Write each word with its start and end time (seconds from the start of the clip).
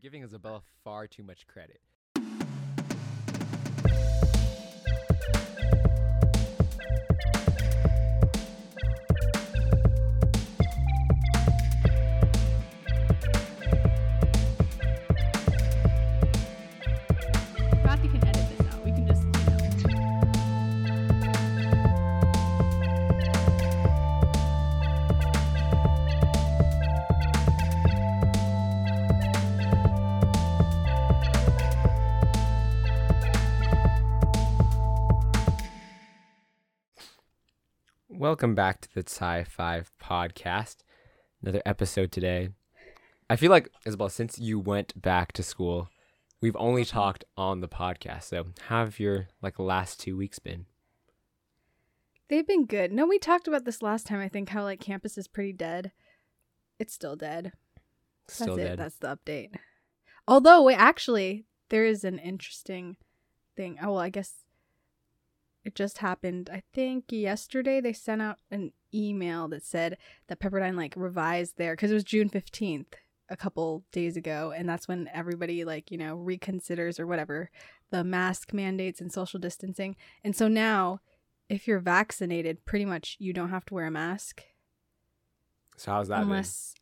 giving 0.00 0.22
Isabella 0.22 0.62
far 0.82 1.06
too 1.06 1.22
much 1.22 1.46
credit. 1.46 1.80
Welcome 38.30 38.54
back 38.54 38.80
to 38.82 38.94
the 38.94 39.00
Sci 39.00 39.42
Five 39.42 39.90
podcast. 40.00 40.84
Another 41.42 41.62
episode 41.66 42.12
today. 42.12 42.50
I 43.28 43.34
feel 43.34 43.50
like, 43.50 43.72
Isabel, 43.84 44.08
since 44.08 44.38
you 44.38 44.60
went 44.60 45.02
back 45.02 45.32
to 45.32 45.42
school, 45.42 45.88
we've 46.40 46.54
only 46.54 46.84
talked 46.84 47.24
on 47.36 47.60
the 47.60 47.66
podcast. 47.66 48.22
So, 48.22 48.46
how 48.68 48.84
have 48.84 49.00
your 49.00 49.26
like 49.42 49.58
last 49.58 49.98
two 49.98 50.16
weeks 50.16 50.38
been? 50.38 50.66
They've 52.28 52.46
been 52.46 52.66
good. 52.66 52.92
No, 52.92 53.04
we 53.04 53.18
talked 53.18 53.48
about 53.48 53.64
this 53.64 53.82
last 53.82 54.06
time. 54.06 54.20
I 54.20 54.28
think 54.28 54.50
how 54.50 54.62
like 54.62 54.78
campus 54.78 55.18
is 55.18 55.26
pretty 55.26 55.52
dead. 55.52 55.90
It's 56.78 56.94
still 56.94 57.16
dead. 57.16 57.50
Still 58.28 58.54
That's 58.54 58.68
dead. 58.68 58.72
it. 58.74 58.76
That's 58.76 58.98
the 58.98 59.18
update. 59.18 59.56
Although, 60.28 60.62
wait, 60.62 60.76
actually, 60.76 61.46
there 61.68 61.84
is 61.84 62.04
an 62.04 62.20
interesting 62.20 62.94
thing. 63.56 63.76
Oh, 63.82 63.94
well, 63.94 63.98
I 63.98 64.08
guess 64.08 64.34
it 65.64 65.74
just 65.74 65.98
happened. 65.98 66.48
I 66.52 66.62
think 66.72 67.04
yesterday 67.10 67.80
they 67.80 67.92
sent 67.92 68.22
out 68.22 68.38
an 68.50 68.72
email 68.94 69.48
that 69.48 69.62
said 69.62 69.98
that 70.28 70.40
Pepperdine 70.40 70.76
like 70.76 70.94
revised 70.96 71.56
their 71.56 71.74
because 71.74 71.90
it 71.90 71.94
was 71.94 72.04
June 72.04 72.28
fifteenth 72.28 72.94
a 73.28 73.36
couple 73.36 73.84
days 73.92 74.16
ago, 74.16 74.52
and 74.56 74.68
that's 74.68 74.88
when 74.88 75.08
everybody 75.12 75.64
like 75.64 75.90
you 75.90 75.98
know 75.98 76.16
reconsiders 76.16 76.98
or 76.98 77.06
whatever 77.06 77.50
the 77.90 78.04
mask 78.04 78.52
mandates 78.52 79.00
and 79.00 79.12
social 79.12 79.40
distancing. 79.40 79.96
And 80.22 80.34
so 80.34 80.48
now, 80.48 81.00
if 81.48 81.66
you're 81.66 81.80
vaccinated, 81.80 82.64
pretty 82.64 82.84
much 82.84 83.16
you 83.18 83.32
don't 83.32 83.50
have 83.50 83.64
to 83.66 83.74
wear 83.74 83.86
a 83.86 83.90
mask 83.90 84.44
so, 85.80 85.92
how's 85.92 86.08
that 86.08 86.20
unless 86.20 86.74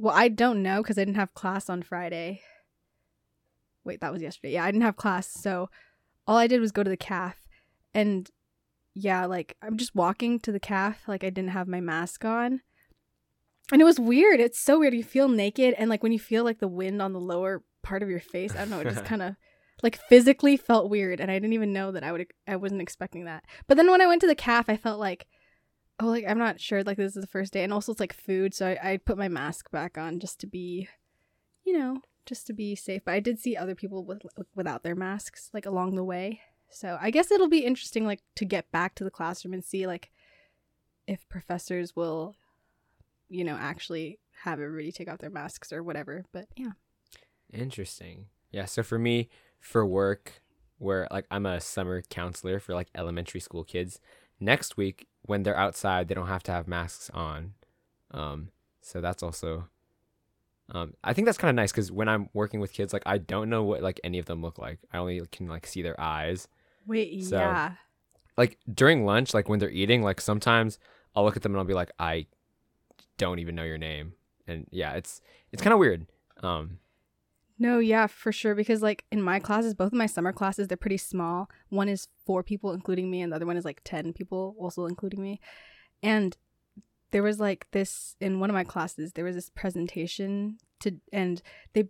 well 0.00 0.14
i 0.16 0.26
don't 0.26 0.64
know 0.64 0.82
because 0.82 0.98
i 0.98 1.02
didn't 1.02 1.14
have 1.14 1.32
class 1.32 1.70
on 1.70 1.80
friday 1.80 2.40
wait 3.84 4.00
that 4.00 4.12
was 4.12 4.20
yesterday 4.20 4.54
yeah 4.54 4.64
i 4.64 4.70
didn't 4.70 4.82
have 4.82 4.96
class 4.96 5.28
so 5.28 5.70
all 6.26 6.36
i 6.36 6.48
did 6.48 6.60
was 6.60 6.72
go 6.72 6.82
to 6.82 6.90
the 6.90 6.96
caf 6.96 7.46
and 7.98 8.30
yeah 8.94 9.26
like 9.26 9.56
i'm 9.60 9.76
just 9.76 9.94
walking 9.94 10.38
to 10.38 10.52
the 10.52 10.60
caf 10.60 11.02
like 11.08 11.24
i 11.24 11.30
didn't 11.30 11.50
have 11.50 11.68
my 11.68 11.80
mask 11.80 12.24
on. 12.24 12.60
And 13.70 13.82
it 13.82 13.84
was 13.84 14.00
weird. 14.00 14.40
It's 14.40 14.58
so 14.58 14.78
weird. 14.78 14.94
You 14.94 15.04
feel 15.04 15.28
naked 15.28 15.74
and 15.76 15.90
like 15.90 16.02
when 16.02 16.12
you 16.12 16.18
feel 16.18 16.42
like 16.42 16.58
the 16.58 16.66
wind 16.66 17.02
on 17.02 17.12
the 17.12 17.20
lower 17.20 17.62
part 17.82 18.02
of 18.02 18.08
your 18.10 18.20
face 18.20 18.54
i 18.54 18.58
don't 18.58 18.70
know 18.70 18.80
it 18.80 18.88
just 18.88 19.04
kind 19.12 19.22
of 19.22 19.36
like 19.82 19.96
physically 20.08 20.56
felt 20.56 20.90
weird 20.90 21.20
and 21.20 21.30
i 21.30 21.34
didn't 21.34 21.52
even 21.52 21.72
know 21.72 21.92
that 21.92 22.02
i 22.02 22.10
would 22.10 22.26
i 22.46 22.56
wasn't 22.56 22.80
expecting 22.80 23.24
that. 23.24 23.44
But 23.66 23.76
then 23.76 23.90
when 23.90 24.00
i 24.00 24.06
went 24.06 24.20
to 24.22 24.26
the 24.26 24.34
caf 24.34 24.68
i 24.68 24.76
felt 24.76 25.00
like 25.00 25.26
oh 26.00 26.06
like 26.06 26.24
i'm 26.28 26.38
not 26.38 26.60
sure 26.60 26.82
like 26.82 26.96
this 26.96 27.16
is 27.16 27.20
the 27.20 27.34
first 27.36 27.52
day. 27.52 27.64
And 27.64 27.72
also 27.72 27.92
it's 27.92 28.00
like 28.00 28.14
food 28.14 28.54
so 28.54 28.68
i, 28.68 28.92
I 28.92 28.96
put 28.96 29.18
my 29.18 29.28
mask 29.28 29.70
back 29.70 29.98
on 29.98 30.20
just 30.20 30.38
to 30.40 30.46
be 30.46 30.88
you 31.64 31.76
know 31.76 32.00
just 32.26 32.46
to 32.46 32.52
be 32.52 32.74
safe. 32.74 33.02
But 33.04 33.14
i 33.14 33.20
did 33.20 33.38
see 33.38 33.56
other 33.56 33.74
people 33.74 34.04
with 34.04 34.22
without 34.54 34.82
their 34.82 34.96
masks 34.96 35.50
like 35.52 35.66
along 35.66 35.94
the 35.94 36.04
way 36.04 36.40
so 36.70 36.98
i 37.00 37.10
guess 37.10 37.30
it'll 37.30 37.48
be 37.48 37.64
interesting 37.64 38.06
like 38.06 38.22
to 38.34 38.44
get 38.44 38.70
back 38.70 38.94
to 38.94 39.04
the 39.04 39.10
classroom 39.10 39.54
and 39.54 39.64
see 39.64 39.86
like 39.86 40.10
if 41.06 41.28
professors 41.28 41.96
will 41.96 42.34
you 43.28 43.44
know 43.44 43.56
actually 43.56 44.18
have 44.42 44.60
everybody 44.60 44.92
take 44.92 45.08
off 45.08 45.18
their 45.18 45.30
masks 45.30 45.72
or 45.72 45.82
whatever 45.82 46.24
but 46.32 46.46
yeah? 46.56 46.72
Interesting. 47.52 48.26
Yeah. 48.50 48.66
So, 48.66 48.82
for 48.82 48.98
me, 48.98 49.28
for 49.60 49.84
work, 49.84 50.42
where 50.78 51.08
like 51.10 51.26
I'm 51.30 51.46
a 51.46 51.60
summer 51.60 52.02
counselor 52.02 52.60
for 52.60 52.74
like 52.74 52.88
elementary 52.94 53.40
school 53.40 53.64
kids, 53.64 54.00
next 54.40 54.76
week 54.76 55.06
when 55.22 55.42
they're 55.42 55.56
outside, 55.56 56.08
they 56.08 56.14
don't 56.14 56.28
have 56.28 56.42
to 56.44 56.52
have 56.52 56.68
masks 56.68 57.10
on. 57.12 57.54
Um, 58.10 58.50
so 58.80 59.00
that's 59.00 59.22
also 59.22 59.68
um, 60.70 60.94
I 61.02 61.14
think 61.14 61.26
that's 61.26 61.38
kind 61.38 61.50
of 61.50 61.56
nice 61.56 61.72
because 61.72 61.90
when 61.90 62.08
I'm 62.08 62.28
working 62.34 62.60
with 62.60 62.72
kids, 62.72 62.92
like 62.92 63.02
I 63.06 63.18
don't 63.18 63.48
know 63.48 63.62
what 63.62 63.82
like 63.82 64.00
any 64.04 64.18
of 64.18 64.26
them 64.26 64.42
look 64.42 64.58
like. 64.58 64.78
I 64.92 64.98
only 64.98 65.20
can 65.32 65.48
like 65.48 65.66
see 65.66 65.82
their 65.82 65.98
eyes. 66.00 66.48
Wait 66.88 67.24
So- 67.24 67.38
yeah 67.38 67.74
Like 68.36 68.58
during 68.72 69.04
lunch, 69.04 69.34
like 69.34 69.48
when 69.48 69.58
they're 69.60 69.70
eating, 69.82 70.02
like 70.02 70.20
sometimes 70.20 70.78
I'll 71.14 71.24
look 71.24 71.36
at 71.36 71.42
them 71.42 71.52
and 71.52 71.58
I'll 71.58 71.64
be 71.74 71.74
like, 71.82 71.90
I 71.98 72.26
don't 73.16 73.40
even 73.40 73.54
know 73.56 73.64
your 73.64 73.78
name, 73.78 74.12
and 74.46 74.66
yeah, 74.70 74.92
it's 74.94 75.20
it's 75.52 75.60
kind 75.62 75.72
of 75.72 75.80
weird. 75.80 76.06
Um, 76.42 76.78
No, 77.58 77.80
yeah, 77.80 78.06
for 78.06 78.30
sure. 78.30 78.54
Because 78.54 78.80
like 78.80 79.04
in 79.10 79.20
my 79.20 79.40
classes, 79.40 79.74
both 79.74 79.88
of 79.92 79.98
my 79.98 80.06
summer 80.06 80.32
classes, 80.32 80.68
they're 80.68 80.76
pretty 80.86 80.98
small. 80.98 81.48
One 81.70 81.88
is 81.88 82.06
four 82.26 82.44
people, 82.44 82.70
including 82.72 83.10
me, 83.10 83.20
and 83.22 83.32
the 83.32 83.36
other 83.36 83.46
one 83.46 83.56
is 83.56 83.64
like 83.64 83.80
ten 83.82 84.12
people, 84.12 84.54
also 84.58 84.86
including 84.86 85.20
me. 85.20 85.40
And 86.00 86.36
there 87.10 87.24
was 87.24 87.40
like 87.40 87.66
this 87.72 88.14
in 88.20 88.38
one 88.38 88.50
of 88.50 88.54
my 88.54 88.64
classes. 88.64 89.12
There 89.14 89.24
was 89.24 89.34
this 89.34 89.50
presentation 89.50 90.58
to, 90.82 90.92
and 91.12 91.42
they 91.72 91.88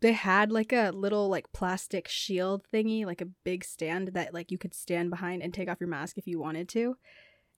they 0.00 0.12
had 0.12 0.52
like 0.52 0.72
a 0.72 0.90
little 0.90 1.28
like 1.28 1.52
plastic 1.52 2.08
shield 2.08 2.64
thingy, 2.72 3.04
like 3.04 3.20
a 3.20 3.28
big 3.44 3.64
stand 3.64 4.08
that 4.08 4.32
like 4.32 4.50
you 4.50 4.58
could 4.58 4.74
stand 4.74 5.10
behind 5.10 5.42
and 5.42 5.52
take 5.52 5.68
off 5.68 5.80
your 5.80 5.88
mask 5.88 6.18
if 6.18 6.26
you 6.26 6.38
wanted 6.38 6.68
to. 6.70 6.96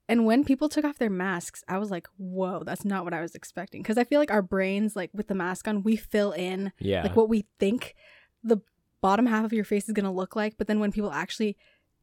And 0.09 0.27
when 0.27 0.45
people 0.45 0.69
took 0.69 0.84
off 0.84 0.99
their 0.99 1.11
masks, 1.11 1.62
I 1.69 1.78
was 1.78 1.91
like, 1.91 2.09
"Whoa, 2.17 2.65
that's 2.65 2.84
not 2.84 3.05
what 3.05 3.15
I 3.15 3.21
was 3.21 3.34
expecting." 3.34 3.83
Because 3.83 3.99
I 3.99 4.05
feel 4.05 4.19
like 4.19 4.33
our 4.33 4.43
brains, 4.43 4.97
like 4.97 5.11
with 5.12 5.28
the 5.28 5.34
mask 5.34 5.69
on, 5.69 5.83
we 5.83 5.97
fill 5.97 6.33
in 6.33 6.73
yeah, 6.81 7.03
like 7.03 7.15
what 7.15 7.28
we 7.28 7.47
think 7.59 7.95
the 8.43 8.59
bottom 9.01 9.27
half 9.27 9.45
of 9.45 9.53
your 9.53 9.65
face 9.65 9.89
is 9.89 9.95
going 9.95 10.05
to 10.05 10.11
look 10.11 10.37
like 10.37 10.57
but 10.59 10.67
then 10.67 10.78
when 10.78 10.93
people 10.93 11.11
actually 11.11 11.57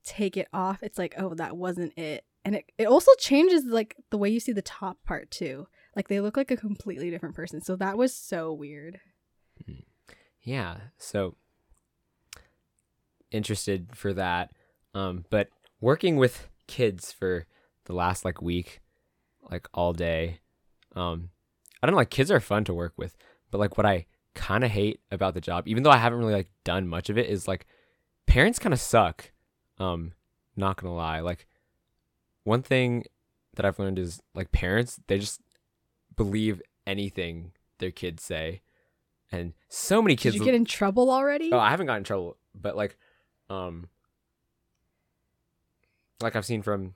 take 0.04 0.36
it 0.36 0.48
off 0.52 0.82
it's 0.82 0.98
like 0.98 1.14
oh 1.18 1.34
that 1.36 1.58
wasn't 1.58 1.96
it. 1.98 2.24
And 2.46 2.56
it, 2.56 2.72
it 2.78 2.86
also 2.86 3.12
changes 3.20 3.66
like 3.66 3.96
the 4.10 4.18
way 4.18 4.30
you 4.30 4.40
see 4.40 4.54
the 4.54 4.62
top 4.62 4.98
part 5.04 5.30
too. 5.30 5.68
Like 5.98 6.08
they 6.08 6.22
look 6.22 6.38
like 6.38 6.50
a 6.50 6.56
completely 6.56 7.10
different 7.10 7.36
person. 7.36 7.60
So 7.60 7.76
that 7.76 7.98
was 7.98 8.16
so 8.16 8.54
weird 8.54 9.00
yeah. 10.48 10.78
So 10.98 11.36
interested 13.32 13.90
for 13.94 14.14
that. 14.14 14.52
Um, 14.94 15.26
but 15.30 15.50
working 15.82 16.16
with 16.16 16.48
kids 16.68 17.12
for 17.12 17.46
the 17.84 17.94
last 17.94 18.24
like 18.24 18.42
week, 18.42 18.80
like 19.52 19.68
all 19.74 19.92
day. 19.92 20.40
Um, 20.96 21.30
I 21.82 21.86
don't 21.86 21.94
know, 21.94 21.98
like 21.98 22.10
kids 22.10 22.32
are 22.32 22.40
fun 22.40 22.64
to 22.64 22.74
work 22.74 22.94
with, 22.96 23.18
but 23.52 23.58
like 23.58 23.78
what 23.78 23.86
I 23.86 24.06
kind 24.36 24.64
of 24.64 24.72
hate 24.72 25.02
about 25.12 25.34
the 25.34 25.42
job, 25.42 25.68
even 25.68 25.84
though 25.84 25.92
I 25.92 25.98
haven't 25.98 26.20
really 26.20 26.34
like 26.34 26.50
done 26.64 26.88
much 26.88 27.10
of 27.10 27.18
it, 27.18 27.30
is 27.30 27.48
like 27.48 27.68
parents 28.26 28.58
kind 28.58 28.74
of 28.74 28.80
suck. 28.80 29.32
Um, 29.78 30.14
not 30.56 30.78
gonna 30.78 30.96
lie, 30.96 31.20
like 31.20 31.46
one 32.46 32.62
thing 32.62 33.04
that 33.56 33.66
I've 33.66 33.80
learned 33.80 34.00
is 34.00 34.22
like 34.34 34.54
parents, 34.54 35.00
they 35.08 35.20
just 35.20 35.42
believe 36.16 36.62
anything 36.88 37.52
their 37.80 37.92
kids 37.92 38.24
say, 38.24 38.62
and 39.32 39.54
so 39.70 40.02
many 40.02 40.16
did 40.16 40.22
kids. 40.22 40.36
you 40.36 40.44
get 40.44 40.54
in 40.54 40.66
trouble 40.66 41.10
already 41.10 41.52
Oh, 41.52 41.60
I 41.60 41.70
haven't 41.70 41.88
gotten 41.88 42.00
in 42.00 42.04
trouble, 42.06 42.38
but 42.56 42.76
like, 42.76 42.98
um, 43.50 43.90
like 46.22 46.36
I've 46.36 46.46
seen 46.46 46.62
from 46.62 46.96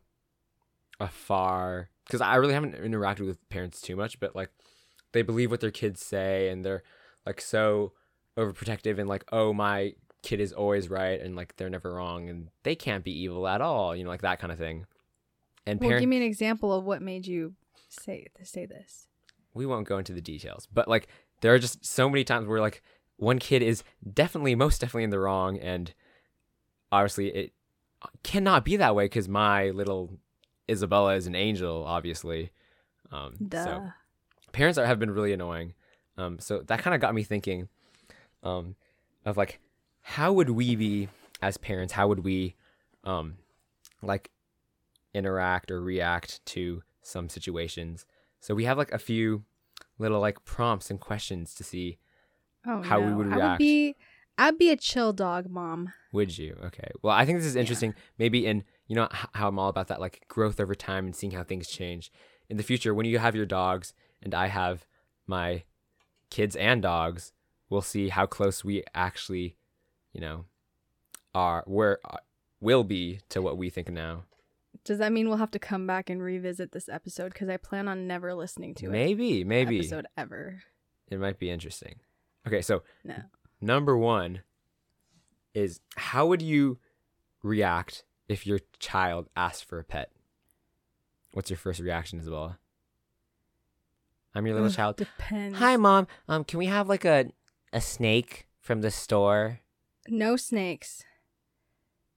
afar, 0.99 1.89
because 2.05 2.21
I 2.21 2.35
really 2.35 2.53
haven't 2.53 2.75
interacted 2.75 3.25
with 3.25 3.47
parents 3.49 3.81
too 3.81 3.95
much, 3.95 4.19
but 4.19 4.35
like, 4.35 4.49
they 5.11 5.21
believe 5.21 5.51
what 5.51 5.59
their 5.59 5.71
kids 5.71 6.03
say, 6.03 6.49
and 6.49 6.63
they're 6.63 6.83
like 7.25 7.41
so 7.41 7.93
overprotective, 8.37 8.97
and 8.97 9.09
like, 9.09 9.25
oh, 9.31 9.53
my 9.53 9.93
kid 10.23 10.39
is 10.39 10.53
always 10.53 10.89
right, 10.89 11.19
and 11.19 11.35
like 11.35 11.55
they're 11.57 11.69
never 11.69 11.93
wrong, 11.93 12.29
and 12.29 12.49
they 12.63 12.75
can't 12.75 13.03
be 13.03 13.11
evil 13.11 13.47
at 13.47 13.61
all, 13.61 13.95
you 13.95 14.03
know, 14.03 14.09
like 14.09 14.21
that 14.21 14.39
kind 14.39 14.51
of 14.51 14.57
thing. 14.57 14.85
And 15.65 15.79
well 15.79 15.89
parents, 15.89 16.01
give 16.01 16.09
me 16.09 16.17
an 16.17 16.23
example 16.23 16.73
of 16.73 16.85
what 16.85 17.01
made 17.01 17.27
you 17.27 17.53
say 17.89 18.27
to 18.35 18.45
say 18.45 18.65
this 18.65 19.07
we 19.53 19.65
won't 19.65 19.87
go 19.87 19.97
into 19.97 20.13
the 20.13 20.21
details, 20.21 20.67
but 20.71 20.87
like 20.87 21.07
there 21.41 21.53
are 21.53 21.59
just 21.59 21.85
so 21.85 22.09
many 22.09 22.23
times 22.23 22.47
where 22.47 22.61
like 22.61 22.81
one 23.17 23.39
kid 23.39 23.61
is 23.61 23.83
definitely 24.13 24.55
most 24.55 24.81
definitely 24.81 25.03
in 25.03 25.09
the 25.09 25.19
wrong 25.19 25.57
and 25.59 25.93
obviously 26.91 27.27
it 27.29 27.53
cannot 28.23 28.65
be 28.65 28.77
that 28.77 28.95
way 28.95 29.07
cuz 29.07 29.27
my 29.27 29.69
little 29.69 30.17
Isabella 30.69 31.15
is 31.15 31.27
an 31.27 31.35
angel 31.35 31.83
obviously. 31.85 32.51
Um 33.11 33.35
duh 33.47 33.63
so 33.63 33.91
parents 34.51 34.77
are, 34.77 34.85
have 34.85 34.99
been 34.99 35.11
really 35.11 35.33
annoying. 35.33 35.73
Um 36.17 36.39
so 36.39 36.61
that 36.61 36.79
kind 36.79 36.95
of 36.95 37.01
got 37.01 37.13
me 37.13 37.23
thinking 37.23 37.67
um 38.43 38.75
of 39.25 39.37
like 39.37 39.59
how 40.01 40.33
would 40.33 40.49
we 40.49 40.75
be 40.75 41.09
as 41.41 41.57
parents 41.57 41.93
how 41.93 42.07
would 42.07 42.23
we 42.23 42.55
um 43.03 43.37
like 44.01 44.31
interact 45.13 45.69
or 45.69 45.81
react 45.81 46.43
to 46.45 46.81
some 47.03 47.29
situations 47.29 48.05
so 48.39 48.55
we 48.55 48.65
have 48.65 48.77
like 48.77 48.91
a 48.91 48.97
few 48.97 49.43
little 50.01 50.19
like 50.19 50.43
prompts 50.43 50.89
and 50.89 50.99
questions 50.99 51.53
to 51.55 51.63
see 51.63 51.97
Oh, 52.65 52.81
How 52.81 52.99
we 52.99 53.07
no. 53.11 53.17
would 53.17 53.27
I 53.27 53.35
would 53.35 53.37
react. 53.37 53.59
be, 53.59 53.95
I'd 54.37 54.57
be 54.57 54.69
a 54.69 54.75
chill 54.75 55.13
dog 55.13 55.49
mom. 55.49 55.93
Would 56.13 56.37
you? 56.37 56.57
Okay. 56.65 56.89
Well, 57.01 57.15
I 57.15 57.25
think 57.25 57.39
this 57.39 57.47
is 57.47 57.55
Yeah. 57.55 57.61
interesting. 57.61 57.95
Maybe 58.19 58.45
in 58.45 58.63
you 58.87 58.95
know 58.95 59.07
how 59.11 59.47
I'm 59.47 59.57
all 59.57 59.69
about 59.69 59.87
that 59.87 59.99
like 60.01 60.25
growth 60.27 60.59
over 60.59 60.75
time 60.75 61.05
and 61.05 61.15
seeing 61.15 61.31
how 61.31 61.43
things 61.43 61.67
change 61.69 62.11
in 62.49 62.57
the 62.57 62.63
future. 62.63 62.93
When 62.93 63.05
you 63.05 63.17
have 63.19 63.35
your 63.35 63.45
dogs 63.45 63.93
and 64.21 64.33
I 64.35 64.47
have 64.47 64.85
my 65.25 65.63
kids 66.29 66.55
and 66.55 66.81
dogs, 66.81 67.33
we'll 67.69 67.81
see 67.81 68.09
how 68.09 68.25
close 68.25 68.63
we 68.63 68.83
actually, 68.93 69.55
you 70.13 70.19
know, 70.21 70.45
are 71.33 71.63
where 71.65 71.99
uh, 72.05 72.17
will 72.59 72.83
be 72.83 73.21
to 73.29 73.41
what 73.41 73.57
we 73.57 73.69
think 73.69 73.89
now. 73.89 74.25
Does 74.83 74.97
that 74.97 75.11
mean 75.11 75.27
we'll 75.27 75.37
have 75.37 75.51
to 75.51 75.59
come 75.59 75.85
back 75.85 76.09
and 76.09 76.21
revisit 76.23 76.71
this 76.71 76.89
episode? 76.89 77.33
Because 77.33 77.49
I 77.49 77.57
plan 77.57 77.87
on 77.87 78.07
never 78.07 78.33
listening 78.33 78.73
to 78.75 78.87
it. 78.87 78.89
Maybe, 78.91 79.43
maybe 79.43 79.79
episode 79.79 80.07
ever. 80.17 80.63
it 81.09 81.19
might 81.19 81.37
be 81.39 81.49
interesting. 81.51 81.95
Okay, 82.47 82.61
so 82.61 82.81
No. 83.03 83.15
number 83.61 83.95
one 83.95 84.41
is 85.53 85.81
how 85.97 86.25
would 86.27 86.41
you 86.41 86.79
react 87.43 88.03
if 88.27 88.47
your 88.47 88.59
child 88.79 89.27
asked 89.35 89.65
for 89.65 89.77
a 89.77 89.83
pet? 89.83 90.11
What's 91.33 91.49
your 91.49 91.57
first 91.57 91.79
reaction, 91.79 92.19
Isabella? 92.19 92.57
I'm 94.33 94.45
your 94.45 94.55
little 94.55 94.69
Ugh, 94.69 94.75
child. 94.75 94.95
Depends. 94.95 95.57
Hi, 95.59 95.75
mom. 95.77 96.07
Um, 96.27 96.43
can 96.43 96.57
we 96.57 96.65
have 96.67 96.87
like 96.89 97.05
a 97.05 97.31
a 97.73 97.81
snake 97.81 98.47
from 98.59 98.81
the 98.81 98.91
store? 98.91 99.59
No 100.07 100.35
snakes. 100.37 101.03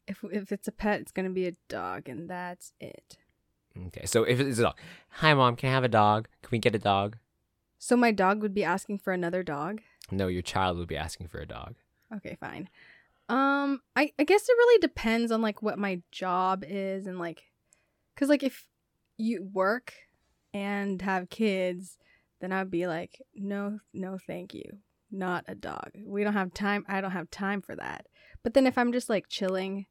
If 0.06 0.22
if 0.30 0.52
it's 0.52 0.68
a 0.68 0.72
pet, 0.72 1.00
it's 1.00 1.12
gonna 1.12 1.30
be 1.30 1.46
a 1.46 1.56
dog, 1.68 2.08
and 2.08 2.28
that's 2.28 2.72
it. 2.80 3.16
Okay, 3.86 4.06
so 4.06 4.22
if 4.24 4.38
it's 4.38 4.58
a 4.58 4.62
dog, 4.62 4.78
hi, 5.08 5.34
mom. 5.34 5.56
Can 5.56 5.70
I 5.70 5.72
have 5.72 5.84
a 5.84 5.88
dog? 5.88 6.28
Can 6.42 6.50
we 6.52 6.58
get 6.58 6.74
a 6.74 6.78
dog? 6.78 7.16
So 7.78 7.96
my 7.96 8.12
dog 8.12 8.40
would 8.42 8.54
be 8.54 8.64
asking 8.64 8.98
for 8.98 9.12
another 9.12 9.42
dog. 9.42 9.80
No, 10.10 10.28
your 10.28 10.42
child 10.42 10.78
would 10.78 10.88
be 10.88 10.96
asking 10.96 11.28
for 11.28 11.38
a 11.38 11.46
dog. 11.46 11.74
Okay, 12.14 12.36
fine. 12.38 12.68
Um, 13.28 13.80
I 13.96 14.12
I 14.18 14.24
guess 14.24 14.48
it 14.48 14.52
really 14.52 14.78
depends 14.80 15.32
on 15.32 15.40
like 15.40 15.62
what 15.62 15.78
my 15.78 16.02
job 16.12 16.64
is 16.66 17.06
and 17.06 17.18
like, 17.18 17.42
cause 18.16 18.28
like 18.28 18.42
if 18.42 18.68
you 19.16 19.48
work 19.52 19.94
and 20.52 21.00
have 21.02 21.30
kids, 21.30 21.98
then 22.40 22.52
I'd 22.52 22.70
be 22.70 22.86
like, 22.86 23.20
no, 23.34 23.80
no, 23.92 24.18
thank 24.26 24.54
you, 24.54 24.64
not 25.10 25.44
a 25.48 25.54
dog. 25.54 25.90
We 26.04 26.22
don't 26.22 26.34
have 26.34 26.52
time. 26.52 26.84
I 26.86 27.00
don't 27.00 27.10
have 27.10 27.30
time 27.30 27.62
for 27.62 27.74
that. 27.76 28.06
But 28.42 28.54
then 28.54 28.66
if 28.66 28.76
I'm 28.76 28.92
just 28.92 29.08
like 29.08 29.28
chilling, 29.28 29.86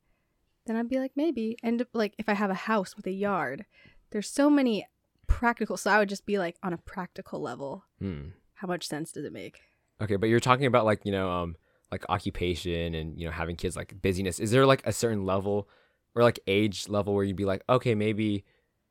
then 0.66 0.76
I'd 0.76 0.90
be 0.90 1.00
like 1.00 1.12
maybe. 1.16 1.58
And 1.64 1.86
like 1.94 2.14
if 2.18 2.30
I 2.30 2.34
have 2.34 2.50
a 2.50 2.56
house 2.56 2.96
with 2.96 3.06
a 3.08 3.12
yard, 3.12 3.66
there's 4.12 4.30
so 4.30 4.50
many 4.50 4.88
practical. 5.28 5.78
So 5.78 5.92
I 5.92 6.00
would 6.00 6.10
just 6.10 6.26
be 6.26 6.38
like 6.38 6.58
on 6.64 6.74
a 6.74 6.78
practical 6.78 7.42
level. 7.42 7.84
Hmm. 8.00 8.30
How 8.56 8.68
much 8.68 8.88
sense 8.88 9.12
does 9.12 9.26
it 9.26 9.34
make? 9.34 9.60
Okay, 10.02 10.16
but 10.16 10.30
you're 10.30 10.40
talking 10.40 10.66
about 10.66 10.86
like 10.86 11.02
you 11.06 11.12
know 11.12 11.30
um 11.30 11.56
like 11.92 12.06
occupation 12.10 12.94
and 12.96 13.20
you 13.20 13.26
know 13.26 13.32
having 13.32 13.56
kids 13.56 13.76
like 13.76 14.02
busyness. 14.02 14.40
Is 14.40 14.52
there 14.52 14.66
like 14.66 14.82
a 14.86 14.94
certain 14.94 15.26
level 15.26 15.68
or 16.16 16.24
like 16.24 16.40
age 16.48 16.88
level 16.90 17.14
where 17.14 17.24
you'd 17.24 17.36
be 17.36 17.46
like, 17.46 17.64
okay, 17.70 17.96
maybe 17.96 18.44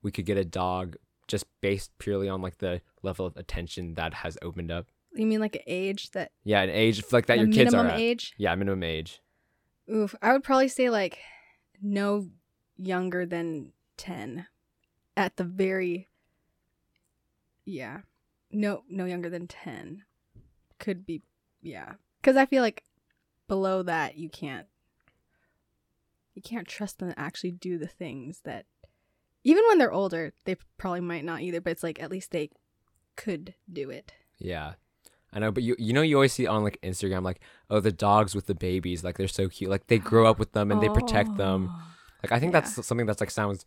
we 0.03 0.11
could 0.11 0.27
get 0.27 0.37
a 0.37 0.45
dog 0.45 0.97
just 1.29 1.47
based 1.61 1.97
purely 1.99 2.29
on 2.29 2.43
like 2.43 2.59
the 2.59 2.81
level 3.03 3.25
of 3.27 3.37
attention 3.37 3.95
that 3.95 4.13
has 4.15 4.37
opened 4.43 4.71
up? 4.71 4.87
You 5.15 5.27
mean 5.27 5.41
like 5.41 5.57
an 5.57 5.63
age 5.67 6.11
that 6.13 6.33
Yeah, 6.45 6.63
an 6.63 6.71
age 6.71 7.03
like 7.13 7.27
that 7.27 7.39
your 7.39 7.49
kids 7.49 7.75
are 7.75 7.87
at. 7.87 8.01
age? 8.01 8.35
Yeah, 8.39 8.55
minimum 8.55 8.83
age. 8.83 9.21
Oof, 9.93 10.15
I 10.23 10.33
would 10.33 10.43
probably 10.45 10.69
say 10.69 10.91
like 10.91 11.19
no 11.83 12.29
younger 12.77 13.27
than 13.27 13.73
10 13.97 14.47
at 15.17 15.37
the 15.37 15.45
very 15.45 16.09
yeah. 17.65 18.01
No 18.51 18.83
no 18.89 19.05
younger 19.05 19.31
than 19.31 19.47
10 19.47 20.05
could 20.79 21.07
be 21.07 21.23
yeah. 21.61 21.95
Cuz 22.23 22.37
I 22.37 22.47
feel 22.47 22.63
like 22.63 22.85
below 23.49 23.83
that 23.83 24.17
you 24.17 24.29
can't 24.29 24.67
you 26.35 26.43
can't 26.43 26.67
trust 26.67 26.99
them 26.99 27.11
to 27.11 27.19
actually 27.19 27.51
do 27.51 27.79
the 27.79 27.87
things 27.87 28.41
that 28.45 28.67
even 29.45 29.65
when 29.69 29.79
they're 29.79 29.93
older, 29.93 30.33
they 30.45 30.57
probably 30.79 31.01
might 31.01 31.25
not 31.25 31.41
either, 31.43 31.61
but 31.61 31.71
it's 31.71 31.83
like 31.83 32.01
at 32.01 32.11
least 32.11 32.31
they 32.31 32.51
could 33.17 33.55
do 33.71 33.91
it. 33.91 34.13
Yeah. 34.39 34.75
I 35.33 35.39
know, 35.39 35.51
but 35.51 35.63
you 35.63 35.75
you 35.79 35.93
know 35.93 36.03
you 36.03 36.17
always 36.17 36.33
see 36.33 36.47
on 36.47 36.63
like 36.63 36.79
Instagram 36.83 37.23
like 37.23 37.41
oh 37.71 37.81
the 37.81 37.93
dogs 37.93 38.35
with 38.35 38.47
the 38.47 38.55
babies 38.55 39.03
like 39.03 39.17
they're 39.17 39.29
so 39.29 39.49
cute 39.49 39.71
like 39.71 39.87
they 39.87 39.99
grow 39.99 40.27
up 40.27 40.39
with 40.39 40.53
them 40.53 40.71
and 40.71 40.81
they 40.83 40.89
protect 40.91 41.37
them 41.37 41.69
Oh. 41.71 41.83
like 42.23 42.33
I 42.33 42.39
think 42.39 42.53
Yeah. 42.53 42.61
that's 42.61 42.87
something 42.87 43.07
that's 43.07 43.21
like 43.21 43.31
sounds 43.31 43.65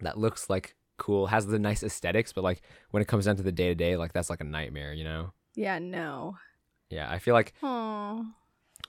that 0.00 0.18
looks 0.18 0.48
like 0.48 0.76
cool 0.96 1.26
has 1.26 1.46
the 1.46 1.58
nice 1.58 1.82
aesthetics 1.82 2.32
but 2.32 2.44
like 2.44 2.62
when 2.92 3.00
it 3.02 3.08
comes 3.08 3.24
down 3.24 3.34
to 3.36 3.42
the 3.42 3.50
day 3.50 3.68
to 3.68 3.74
day 3.74 3.96
like 3.96 4.12
that's 4.12 4.30
like 4.30 4.40
a 4.40 4.44
nightmare 4.44 4.92
you 4.92 5.02
know 5.02 5.32
Yeah, 5.56 5.80
no. 5.80 6.36
yeah 6.90 7.10
I 7.10 7.18
feel 7.18 7.34
like 7.34 7.52
Oh. 7.62 8.24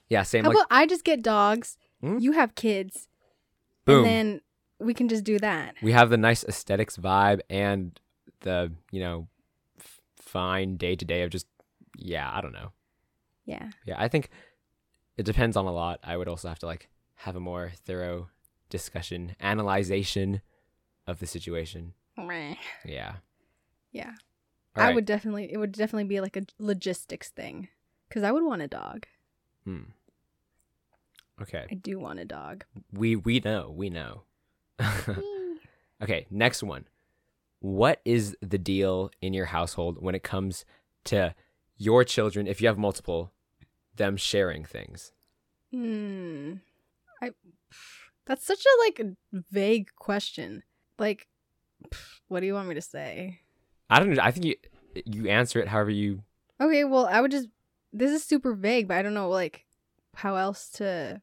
yeah 0.08 0.22
same 0.24 0.44
How 0.44 0.50
like 0.52 0.58
about 0.58 0.68
I 0.70 0.86
just 0.86 1.04
get 1.04 1.24
dogs, 1.24 1.78
Hmm? 2.02 2.18
you 2.20 2.34
have 2.34 2.54
kids, 2.56 3.08
boom 3.86 4.06
and 4.06 4.06
then 4.06 4.42
we 4.80 4.94
can 4.94 5.08
just 5.08 5.24
do 5.24 5.40
that. 5.40 5.74
we 5.82 5.92
have 5.94 6.10
the 6.12 6.18
nice 6.18 6.44
aesthetics 6.44 6.98
vibe 6.98 7.40
and 7.50 8.00
the 8.42 8.72
you 8.92 9.00
know 9.00 9.28
f- 9.80 10.02
fine 10.18 10.78
day 10.78 10.96
to 10.96 11.06
day 11.06 11.24
of 11.24 11.32
just 11.32 11.48
yeah 11.98 12.30
I 12.34 12.42
don't 12.42 12.54
know 12.54 12.72
Yeah. 13.46 13.70
yeah 13.86 13.96
I 13.98 14.08
think 14.08 14.30
it 15.18 15.24
depends 15.26 15.56
on 15.58 15.66
a 15.66 15.72
lot 15.72 16.00
I 16.04 16.18
would 16.18 16.28
also 16.28 16.48
have 16.50 16.60
to 16.60 16.66
like 16.66 16.90
have 17.16 17.36
a 17.36 17.40
more 17.40 17.72
thorough 17.86 18.30
discussion 18.70 19.36
analyzation 19.40 20.42
of 21.08 21.20
the 21.20 21.28
situation 21.28 21.94
yeah 22.86 23.16
Yeah. 23.92 24.14
All 24.76 24.84
I 24.84 24.88
right. 24.88 24.96
would 24.96 25.06
definitely 25.06 25.52
it 25.52 25.58
would 25.58 25.72
definitely 25.72 26.04
be 26.06 26.20
like 26.22 26.36
a 26.36 26.44
logistics 26.60 27.30
thing 27.30 27.70
cuz 28.10 28.24
I 28.24 28.32
would 28.32 28.44
want 28.44 28.62
a 28.62 28.68
dog. 28.68 29.06
Hmm. 29.64 29.84
Okay. 31.42 31.66
I 31.70 31.76
do 31.76 32.00
want 32.00 32.20
a 32.20 32.26
dog. 32.26 32.66
We 32.92 33.16
we 33.16 33.40
know. 33.40 33.72
We 33.72 33.90
know. 33.90 34.24
okay, 36.02 36.28
next 36.30 36.64
one. 36.64 36.88
What 37.60 38.02
is 38.06 38.36
the 38.42 38.58
deal 38.58 39.12
in 39.22 39.34
your 39.34 39.46
household 39.48 40.02
when 40.02 40.16
it 40.16 40.24
comes 40.24 40.66
to 41.06 41.34
your 41.78 42.04
children 42.04 42.48
if 42.48 42.62
you 42.62 42.68
have 42.68 42.78
multiple 42.78 43.32
them 43.96 44.18
sharing 44.18 44.66
things? 44.66 45.12
Hmm. 45.72 46.56
I 47.22 47.32
That's 48.26 48.46
such 48.46 48.64
a 48.66 48.80
like 48.84 49.16
vague 49.52 49.90
question. 49.96 50.64
Like 51.00 51.28
what 52.28 52.40
do 52.40 52.46
you 52.46 52.54
want 52.54 52.68
me 52.68 52.76
to 52.76 52.82
say? 52.82 53.42
I 53.90 54.00
don't. 54.00 54.20
I 54.20 54.32
think 54.32 54.46
you 54.46 54.56
you 55.06 55.28
answer 55.28 55.60
it 55.60 55.68
however 55.68 55.92
you 55.92 56.24
Okay, 56.62 56.86
well, 56.86 57.06
I 57.06 57.22
would 57.22 57.32
just 57.32 57.50
this 57.92 58.12
is 58.12 58.24
super 58.24 58.54
vague, 58.54 58.88
but 58.88 58.98
I 58.98 59.02
don't 59.02 59.14
know 59.14 59.30
like 59.30 59.66
how 60.16 60.36
else 60.36 60.70
to 60.72 61.22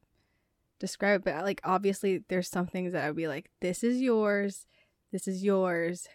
describe 0.78 1.23
it. 1.23 1.25
But 1.25 1.44
like 1.44 1.61
obviously 1.64 2.25
there's 2.28 2.49
some 2.49 2.66
things 2.66 2.92
that 2.92 3.04
I 3.04 3.09
would 3.09 3.16
be 3.16 3.28
like, 3.28 3.50
this 3.61 3.82
is 3.82 4.00
yours, 4.00 4.66
this 5.11 5.26
is 5.26 5.42
yours. 5.42 6.09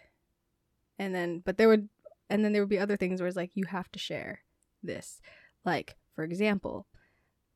And 0.98 1.14
then 1.14 1.42
but 1.44 1.58
there 1.58 1.68
would 1.68 1.88
and 2.30 2.44
then 2.44 2.52
there 2.52 2.62
would 2.62 2.68
be 2.68 2.78
other 2.78 2.96
things 2.96 3.20
where 3.20 3.28
it's 3.28 3.36
like 3.36 3.52
you 3.54 3.64
have 3.66 3.90
to 3.92 3.98
share 3.98 4.40
this. 4.82 5.20
Like, 5.64 5.96
for 6.14 6.24
example, 6.24 6.86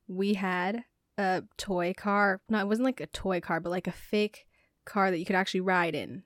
we 0.08 0.34
had 0.34 0.84
a 1.18 1.42
toy 1.56 1.94
car. 1.96 2.40
No, 2.48 2.58
it 2.58 2.68
wasn't 2.68 2.86
like 2.86 3.00
a 3.00 3.06
toy 3.06 3.40
car, 3.40 3.60
but 3.60 3.70
like 3.70 3.86
a 3.86 3.92
fake 3.92 4.46
car 4.84 5.10
that 5.10 5.18
you 5.18 5.24
could 5.24 5.36
actually 5.36 5.60
ride 5.60 5.94
in. 5.94 6.24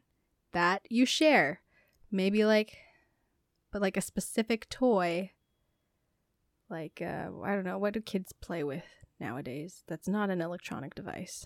That 0.52 0.82
you 0.88 1.06
share. 1.06 1.60
Maybe 2.10 2.44
like 2.44 2.78
but 3.76 3.82
like 3.82 3.98
a 3.98 4.00
specific 4.00 4.66
toy 4.70 5.30
like 6.70 7.02
uh 7.02 7.28
i 7.44 7.54
don't 7.54 7.64
know 7.64 7.76
what 7.76 7.92
do 7.92 8.00
kids 8.00 8.32
play 8.40 8.64
with 8.64 8.84
nowadays 9.20 9.84
that's 9.86 10.08
not 10.08 10.30
an 10.30 10.40
electronic 10.40 10.94
device 10.94 11.44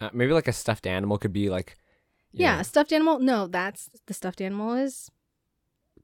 uh, 0.00 0.08
maybe 0.12 0.32
like 0.32 0.48
a 0.48 0.54
stuffed 0.54 0.86
animal 0.86 1.18
could 1.18 1.34
be 1.34 1.50
like 1.50 1.76
yeah 2.32 2.54
know, 2.54 2.60
a 2.60 2.64
stuffed 2.64 2.92
animal 2.92 3.18
no 3.18 3.46
that's 3.46 3.90
the 4.06 4.14
stuffed 4.14 4.40
animal 4.40 4.72
is 4.72 5.10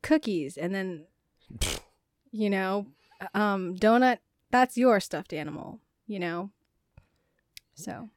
cookies 0.03 0.57
and 0.57 0.75
then 0.75 1.07
you 2.31 2.51
know 2.51 2.87
um 3.35 3.75
donut 3.77 4.19
that's 4.51 4.77
your 4.77 5.01
stuffed 5.01 5.33
animal 5.33 5.81
you 6.07 6.19
know 6.19 6.51
so 7.75 8.09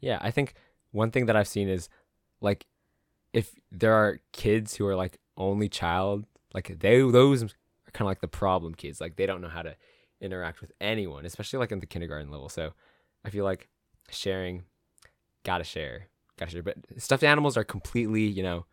Yeah, 0.00 0.18
I 0.20 0.30
think 0.30 0.54
one 0.92 1.10
thing 1.10 1.26
that 1.26 1.36
I've 1.36 1.48
seen 1.48 1.68
is 1.68 1.88
like 2.40 2.66
if 3.32 3.54
there 3.72 3.94
are 3.94 4.20
kids 4.32 4.76
who 4.76 4.86
are 4.86 4.96
like 4.96 5.18
only 5.36 5.68
child, 5.68 6.24
like 6.52 6.78
they 6.80 6.98
those 7.00 7.42
are 7.42 7.48
kind 7.92 8.02
of 8.02 8.06
like 8.06 8.20
the 8.20 8.28
problem 8.28 8.74
kids. 8.74 9.00
Like 9.00 9.16
they 9.16 9.26
don't 9.26 9.40
know 9.40 9.48
how 9.48 9.62
to 9.62 9.76
interact 10.20 10.60
with 10.60 10.72
anyone, 10.80 11.24
especially 11.24 11.58
like 11.58 11.72
in 11.72 11.80
the 11.80 11.86
kindergarten 11.86 12.30
level. 12.30 12.48
So 12.48 12.72
I 13.24 13.30
feel 13.30 13.44
like 13.44 13.68
sharing, 14.10 14.64
gotta 15.44 15.64
share, 15.64 16.08
gotta 16.38 16.50
share. 16.50 16.62
But 16.62 16.76
stuffed 16.98 17.24
animals 17.24 17.56
are 17.56 17.64
completely, 17.64 18.24
you 18.24 18.42
know, 18.42 18.66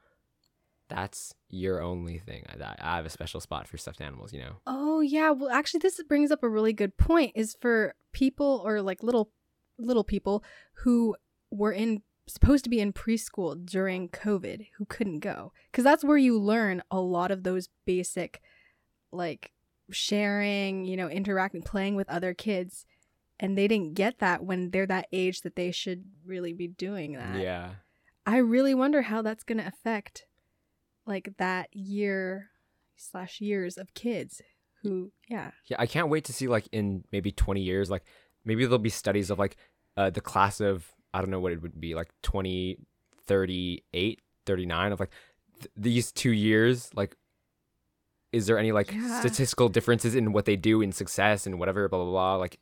that's 0.95 1.33
your 1.50 1.81
only 1.81 2.17
thing. 2.17 2.45
I, 2.50 2.75
I 2.79 2.95
have 2.98 3.05
a 3.05 3.10
special 3.10 3.39
spot 3.39 3.67
for 3.67 3.77
stuffed 3.77 4.01
animals. 4.01 4.33
You 4.33 4.41
know. 4.41 4.55
Oh 4.67 5.01
yeah, 5.01 5.31
well 5.31 5.50
actually 5.50 5.79
this 5.79 6.01
brings 6.03 6.31
up 6.31 6.43
a 6.43 6.50
really 6.50 6.74
good 6.74 6.98
point 6.98 7.33
is 7.36 7.55
for 7.60 7.95
people 8.12 8.62
or 8.65 8.81
like 8.81 9.03
little 9.03 9.31
little 9.77 10.03
people 10.03 10.43
who 10.83 11.15
were 11.50 11.71
in 11.71 12.01
supposed 12.27 12.63
to 12.63 12.69
be 12.69 12.79
in 12.79 12.93
preschool 12.93 13.65
during 13.65 14.07
COVID 14.07 14.67
who 14.77 14.86
couldn't 14.86 15.19
go 15.19 15.51
cuz 15.74 15.83
that's 15.83 16.03
where 16.03 16.17
you 16.17 16.39
learn 16.39 16.81
a 16.91 17.00
lot 17.00 17.31
of 17.31 17.43
those 17.43 17.67
basic 17.86 18.41
like 19.12 19.51
sharing, 19.93 20.86
you 20.86 20.98
know, 20.98 21.10
interacting, 21.10 21.62
playing 21.62 21.95
with 21.95 22.10
other 22.10 22.33
kids. 22.33 22.86
And 23.39 23.57
they 23.57 23.67
didn't 23.67 23.95
get 23.95 24.19
that 24.19 24.43
when 24.43 24.69
they're 24.69 24.86
that 24.88 25.07
age 25.12 25.41
that 25.41 25.55
they 25.55 25.71
should 25.71 26.05
really 26.25 26.53
be 26.53 26.67
doing 26.67 27.13
that. 27.13 27.39
Yeah. 27.39 27.71
I 28.25 28.38
really 28.38 28.75
wonder 28.75 29.01
how 29.01 29.21
that's 29.21 29.43
going 29.43 29.57
to 29.57 29.67
affect 29.67 30.25
like 31.05 31.34
that 31.38 31.70
year 31.75 32.50
slash 32.96 33.41
years 33.41 33.77
of 33.77 33.93
kids 33.93 34.41
who, 34.84 35.12
yeah. 35.27 35.51
Yeah, 35.67 35.77
I 35.79 35.86
can't 35.86 36.10
wait 36.10 36.25
to 36.25 36.34
see 36.34 36.48
like 36.48 36.67
in 36.72 37.03
maybe 37.12 37.31
20 37.31 37.62
years 37.62 37.89
like 37.89 38.03
maybe 38.46 38.63
there'll 38.65 38.79
be 38.79 38.89
studies 38.89 39.29
of 39.29 39.39
like 39.39 39.58
uh, 39.98 40.10
the 40.10 40.22
class 40.22 40.60
of 40.60 40.91
I 41.13 41.20
don't 41.22 41.29
know 41.29 41.39
what 41.39 41.51
it 41.51 41.62
would 41.62 41.79
be 41.79 41.93
like 41.96 42.10
20 42.24 42.77
38 43.27 44.22
39 44.46 44.91
of 44.91 45.00
like 45.00 45.12
th- 45.60 45.72
these 45.75 46.12
2 46.12 46.31
years 46.31 46.89
like 46.96 47.15
is 48.31 48.48
there 48.48 48.58
any 48.58 48.72
like 48.72 48.91
Yeah. 48.91 49.20
statistical 49.20 49.70
differences 49.70 50.15
in 50.15 50.31
what 50.34 50.46
they 50.46 50.55
do 50.55 50.81
in 50.81 50.91
success 50.91 51.46
and 51.46 51.60
whatever 51.60 51.88
blah 51.89 52.00
blah 52.00 52.10
blah 52.12 52.36
like 52.38 52.60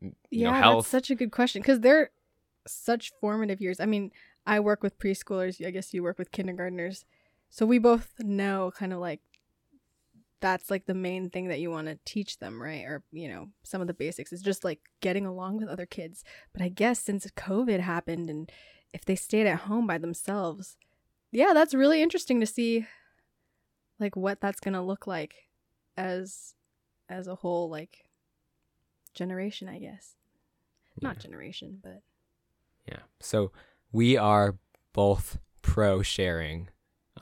you 0.00 0.12
yeah, 0.30 0.50
know 0.50 0.56
health 0.56 0.84
that's 0.84 0.90
such 0.90 1.10
a 1.10 1.14
good 1.14 1.30
question 1.30 1.62
because 1.62 1.80
they're 1.80 2.10
such 2.66 3.12
formative 3.20 3.60
years. 3.60 3.80
I 3.80 3.86
mean, 3.86 4.10
I 4.46 4.60
work 4.60 4.82
with 4.82 4.98
preschoolers. 4.98 5.64
I 5.64 5.70
guess 5.70 5.92
you 5.94 6.02
work 6.02 6.18
with 6.18 6.30
kindergartners, 6.30 7.04
so 7.52 7.66
we 7.66 7.78
both 7.78 8.14
know 8.18 8.72
kind 8.74 8.94
of 8.94 8.98
like 8.98 9.20
that's 10.40 10.70
like 10.70 10.86
the 10.86 10.94
main 10.94 11.28
thing 11.28 11.48
that 11.48 11.60
you 11.60 11.70
want 11.70 11.86
to 11.86 11.98
teach 12.06 12.38
them, 12.38 12.60
right? 12.60 12.84
Or 12.84 13.02
you 13.12 13.28
know, 13.28 13.50
some 13.62 13.82
of 13.82 13.86
the 13.86 13.94
basics 13.94 14.32
is 14.32 14.40
just 14.40 14.64
like 14.64 14.80
getting 15.00 15.26
along 15.26 15.58
with 15.58 15.68
other 15.68 15.84
kids. 15.84 16.24
But 16.54 16.62
I 16.62 16.70
guess 16.70 16.98
since 16.98 17.26
COVID 17.36 17.78
happened 17.80 18.30
and 18.30 18.50
if 18.94 19.04
they 19.04 19.14
stayed 19.14 19.46
at 19.46 19.60
home 19.60 19.86
by 19.86 19.98
themselves, 19.98 20.78
yeah, 21.30 21.52
that's 21.52 21.74
really 21.74 22.02
interesting 22.02 22.40
to 22.40 22.46
see, 22.46 22.86
like 24.00 24.16
what 24.16 24.40
that's 24.40 24.60
gonna 24.60 24.84
look 24.84 25.06
like 25.06 25.34
as 25.98 26.54
as 27.10 27.28
a 27.28 27.34
whole 27.34 27.68
like 27.68 28.06
generation, 29.14 29.68
I 29.68 29.78
guess 29.78 30.16
not 31.02 31.18
generation, 31.18 31.80
but 31.82 32.00
Yeah. 32.88 33.00
So 33.20 33.52
we 33.92 34.16
are 34.16 34.56
both 34.94 35.38
pro 35.60 36.00
sharing 36.00 36.68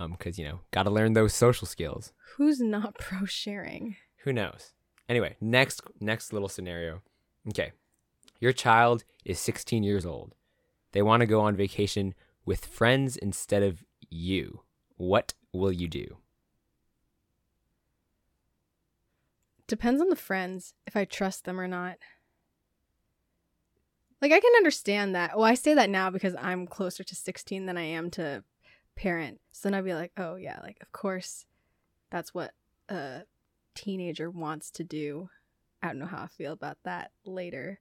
um 0.00 0.16
cuz 0.16 0.38
you 0.38 0.44
know, 0.44 0.60
got 0.72 0.84
to 0.84 0.90
learn 0.90 1.12
those 1.12 1.34
social 1.34 1.66
skills. 1.66 2.12
who's 2.36 2.60
not 2.60 2.94
pro 2.98 3.24
sharing? 3.26 3.96
Who 4.24 4.32
knows? 4.32 4.72
Anyway, 5.08 5.36
next 5.40 5.82
next 6.00 6.32
little 6.32 6.48
scenario. 6.48 7.02
Okay. 7.48 7.72
Your 8.40 8.52
child 8.52 9.04
is 9.24 9.38
16 9.38 9.82
years 9.82 10.06
old. 10.06 10.34
They 10.92 11.02
want 11.02 11.20
to 11.20 11.26
go 11.26 11.40
on 11.40 11.54
vacation 11.54 12.14
with 12.44 12.64
friends 12.64 13.16
instead 13.16 13.62
of 13.62 13.84
you. 14.08 14.62
What 14.96 15.34
will 15.52 15.72
you 15.72 15.88
do? 15.88 16.16
Depends 19.66 20.00
on 20.00 20.08
the 20.08 20.16
friends 20.16 20.74
if 20.86 20.96
I 20.96 21.04
trust 21.04 21.44
them 21.44 21.60
or 21.60 21.68
not. 21.68 21.98
Like 24.20 24.32
I 24.32 24.40
can 24.40 24.52
understand 24.56 25.14
that. 25.14 25.36
Well, 25.36 25.46
I 25.46 25.54
say 25.54 25.74
that 25.74 25.88
now 25.88 26.10
because 26.10 26.34
I'm 26.38 26.66
closer 26.66 27.04
to 27.04 27.14
16 27.14 27.66
than 27.66 27.76
I 27.78 27.82
am 27.84 28.10
to 28.12 28.42
parent. 29.00 29.40
So 29.50 29.68
then 29.68 29.74
I'd 29.74 29.84
be 29.84 29.94
like, 29.94 30.12
"Oh 30.16 30.36
yeah, 30.36 30.60
like 30.62 30.78
of 30.80 30.92
course 30.92 31.46
that's 32.10 32.34
what 32.34 32.52
a 32.88 33.22
teenager 33.74 34.30
wants 34.30 34.70
to 34.72 34.84
do." 34.84 35.30
I 35.82 35.88
don't 35.88 35.98
know 35.98 36.06
how 36.06 36.24
I 36.24 36.26
feel 36.28 36.52
about 36.52 36.78
that 36.84 37.12
later. 37.24 37.80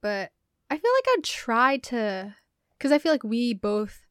But 0.00 0.30
I 0.70 0.78
feel 0.78 0.92
like 0.96 1.16
I'd 1.16 1.24
try 1.24 1.76
to 1.78 2.36
cuz 2.78 2.92
I 2.92 2.98
feel 2.98 3.12
like 3.12 3.24
we 3.24 3.52
both 3.52 4.06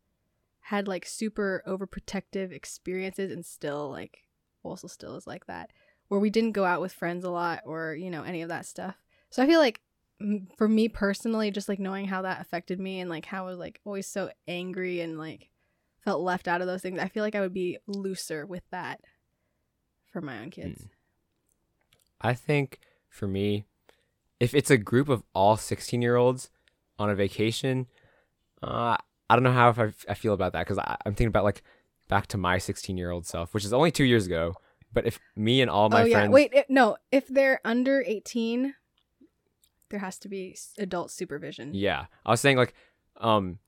had 0.59 0.85
like 0.87 1.05
super 1.05 1.63
overprotective 1.65 2.51
experiences 2.51 3.31
and 3.31 3.45
still 3.45 3.89
like 3.89 4.27
also 4.63 4.87
still 4.87 5.15
is 5.15 5.25
like 5.25 5.45
that 5.45 5.71
where 6.09 6.19
we 6.19 6.29
didn't 6.29 6.51
go 6.51 6.65
out 6.65 6.81
with 6.81 6.91
friends 6.91 7.23
a 7.23 7.29
lot 7.29 7.61
or 7.65 7.95
you 7.95 8.11
know 8.11 8.23
any 8.23 8.41
of 8.41 8.49
that 8.49 8.65
stuff 8.65 8.95
so 9.29 9.41
i 9.41 9.47
feel 9.47 9.61
like 9.61 9.79
m- 10.19 10.49
for 10.57 10.67
me 10.67 10.89
personally 10.89 11.51
just 11.51 11.69
like 11.69 11.79
knowing 11.79 12.05
how 12.05 12.21
that 12.21 12.41
affected 12.41 12.81
me 12.81 12.99
and 12.99 13.09
like 13.09 13.25
how 13.25 13.45
i 13.45 13.49
was 13.49 13.57
like 13.57 13.79
always 13.85 14.05
so 14.05 14.29
angry 14.45 14.99
and 14.99 15.17
like 15.17 15.49
felt 16.07 16.21
left 16.21 16.47
out 16.47 16.61
of 16.61 16.67
those 16.67 16.81
things 16.81 16.99
i 16.99 17.07
feel 17.07 17.23
like 17.23 17.35
i 17.35 17.41
would 17.41 17.53
be 17.53 17.77
looser 17.87 18.45
with 18.45 18.63
that 18.71 19.01
for 20.11 20.21
my 20.21 20.39
own 20.39 20.49
kids 20.49 20.81
Hmm. 20.81 20.87
I 22.19 22.33
think 22.33 22.79
for 23.09 23.27
me, 23.27 23.65
if 24.39 24.53
it's 24.53 24.71
a 24.71 24.77
group 24.77 25.09
of 25.09 25.23
all 25.33 25.57
16 25.57 26.01
year 26.01 26.15
olds 26.15 26.49
on 26.97 27.09
a 27.09 27.15
vacation, 27.15 27.87
uh, 28.63 28.97
I 29.29 29.35
don't 29.35 29.43
know 29.43 29.51
how 29.51 29.69
if 29.69 29.79
I, 29.79 29.93
I 30.09 30.13
feel 30.13 30.33
about 30.33 30.53
that 30.53 30.67
because 30.67 30.79
I'm 30.79 31.13
thinking 31.13 31.27
about 31.27 31.43
like 31.43 31.61
back 32.07 32.27
to 32.27 32.37
my 32.37 32.57
16 32.57 32.97
year 32.97 33.11
old 33.11 33.25
self, 33.25 33.53
which 33.53 33.65
is 33.65 33.73
only 33.73 33.91
two 33.91 34.03
years 34.03 34.25
ago. 34.25 34.55
But 34.93 35.05
if 35.05 35.19
me 35.35 35.61
and 35.61 35.69
all 35.69 35.89
my 35.89 36.03
oh 36.03 36.05
yeah 36.05 36.19
friends, 36.19 36.33
wait 36.33 36.53
it, 36.53 36.65
no 36.69 36.97
if 37.11 37.27
they're 37.27 37.59
under 37.65 38.03
18 38.07 38.73
there 39.89 39.99
has 39.99 40.17
to 40.19 40.29
be 40.29 40.57
adult 40.79 41.11
supervision 41.11 41.71
yeah, 41.73 42.05
I 42.25 42.31
was 42.31 42.41
saying 42.41 42.57
like, 42.57 42.73
um, 43.17 43.59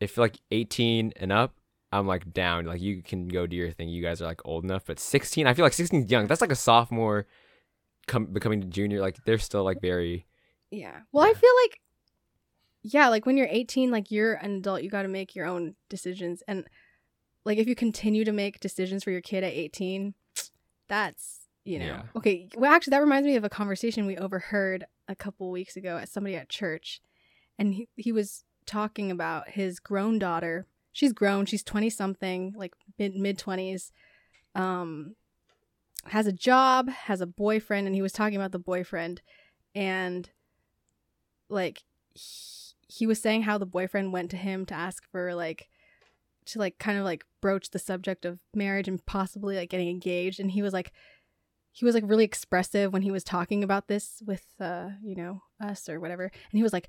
if 0.00 0.16
like 0.16 0.38
18 0.50 1.12
and 1.16 1.30
up, 1.30 1.54
I'm 1.92 2.06
like 2.06 2.32
down. 2.32 2.64
Like 2.64 2.80
you 2.80 3.02
can 3.02 3.28
go 3.28 3.46
do 3.46 3.56
your 3.56 3.70
thing. 3.70 3.88
You 3.88 4.02
guys 4.02 4.22
are 4.22 4.26
like 4.26 4.40
old 4.44 4.64
enough, 4.64 4.84
but 4.86 4.98
16, 4.98 5.46
I 5.46 5.54
feel 5.54 5.64
like 5.64 5.72
16 5.72 6.04
is 6.04 6.10
young. 6.10 6.26
That's 6.26 6.40
like 6.40 6.52
a 6.52 6.56
sophomore, 6.56 7.26
come 8.06 8.26
becoming 8.26 8.62
a 8.62 8.66
junior. 8.66 9.00
Like 9.00 9.18
they're 9.24 9.38
still 9.38 9.64
like 9.64 9.80
very 9.80 10.26
Yeah. 10.70 11.00
Well, 11.12 11.24
I 11.24 11.34
feel 11.34 11.52
like 11.64 11.80
yeah, 12.82 13.08
like 13.08 13.26
when 13.26 13.36
you're 13.36 13.48
18, 13.50 13.90
like 13.90 14.10
you're 14.10 14.34
an 14.34 14.56
adult, 14.56 14.82
you 14.82 14.88
got 14.88 15.02
to 15.02 15.08
make 15.08 15.34
your 15.34 15.46
own 15.46 15.74
decisions 15.90 16.42
and 16.48 16.64
like 17.44 17.58
if 17.58 17.66
you 17.66 17.74
continue 17.74 18.24
to 18.24 18.32
make 18.32 18.60
decisions 18.60 19.04
for 19.04 19.10
your 19.10 19.20
kid 19.20 19.44
at 19.44 19.52
18, 19.52 20.14
that's, 20.88 21.40
you 21.64 21.78
know. 21.78 21.86
Yeah. 21.86 22.02
Okay, 22.16 22.48
well 22.56 22.72
actually 22.72 22.92
that 22.92 23.00
reminds 23.00 23.26
me 23.26 23.36
of 23.36 23.44
a 23.44 23.50
conversation 23.50 24.06
we 24.06 24.16
overheard 24.16 24.84
a 25.08 25.16
couple 25.16 25.50
weeks 25.50 25.76
ago 25.76 25.98
at 25.98 26.08
somebody 26.08 26.36
at 26.36 26.48
church 26.48 27.00
and 27.58 27.74
he, 27.74 27.88
he 27.96 28.12
was 28.12 28.44
talking 28.66 29.10
about 29.10 29.50
his 29.50 29.78
grown 29.80 30.18
daughter. 30.18 30.66
She's 30.92 31.12
grown, 31.12 31.46
she's 31.46 31.62
20 31.62 31.90
something, 31.90 32.54
like 32.56 32.74
mid 32.98 33.14
mid 33.14 33.38
20s. 33.38 33.92
Um 34.54 35.14
has 36.06 36.26
a 36.26 36.32
job, 36.32 36.88
has 36.88 37.20
a 37.20 37.26
boyfriend 37.26 37.86
and 37.86 37.94
he 37.94 38.02
was 38.02 38.12
talking 38.12 38.36
about 38.36 38.52
the 38.52 38.58
boyfriend 38.58 39.20
and 39.74 40.30
like 41.48 41.82
he, 42.14 42.74
he 42.88 43.06
was 43.06 43.20
saying 43.20 43.42
how 43.42 43.58
the 43.58 43.66
boyfriend 43.66 44.12
went 44.12 44.30
to 44.30 44.36
him 44.36 44.64
to 44.66 44.74
ask 44.74 45.04
for 45.10 45.34
like 45.34 45.68
to 46.46 46.58
like 46.58 46.78
kind 46.78 46.98
of 46.98 47.04
like 47.04 47.24
broach 47.40 47.70
the 47.70 47.78
subject 47.78 48.24
of 48.24 48.38
marriage 48.54 48.88
and 48.88 49.04
possibly 49.06 49.56
like 49.56 49.70
getting 49.70 49.88
engaged 49.88 50.40
and 50.40 50.50
he 50.50 50.62
was 50.62 50.72
like 50.72 50.92
he 51.72 51.84
was 51.84 51.94
like 51.94 52.04
really 52.06 52.24
expressive 52.24 52.92
when 52.92 53.02
he 53.02 53.10
was 53.10 53.22
talking 53.22 53.62
about 53.62 53.88
this 53.88 54.22
with 54.26 54.44
uh 54.60 54.88
you 55.02 55.14
know 55.14 55.42
us 55.62 55.88
or 55.88 56.00
whatever 56.00 56.24
and 56.24 56.58
he 56.58 56.62
was 56.62 56.72
like 56.72 56.88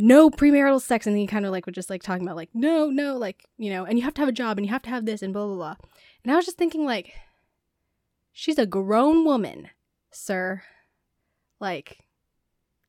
no 0.00 0.30
premarital 0.30 0.80
sex 0.80 1.06
and 1.06 1.16
he 1.16 1.26
kind 1.26 1.46
of 1.46 1.52
like 1.52 1.66
was 1.66 1.74
just 1.74 1.90
like 1.90 2.02
talking 2.02 2.24
about 2.24 2.36
like 2.36 2.50
no 2.54 2.88
no 2.90 3.16
like 3.16 3.44
you 3.56 3.70
know 3.70 3.84
and 3.84 3.98
you 3.98 4.04
have 4.04 4.14
to 4.14 4.20
have 4.20 4.28
a 4.28 4.32
job 4.32 4.58
and 4.58 4.66
you 4.66 4.72
have 4.72 4.82
to 4.82 4.90
have 4.90 5.04
this 5.04 5.22
and 5.22 5.32
blah 5.32 5.46
blah 5.46 5.54
blah. 5.54 5.76
And 6.22 6.32
i 6.32 6.36
was 6.36 6.44
just 6.44 6.58
thinking 6.58 6.84
like 6.84 7.12
she's 8.32 8.58
a 8.58 8.66
grown 8.66 9.24
woman 9.24 9.70
sir. 10.10 10.62
Like 11.60 11.98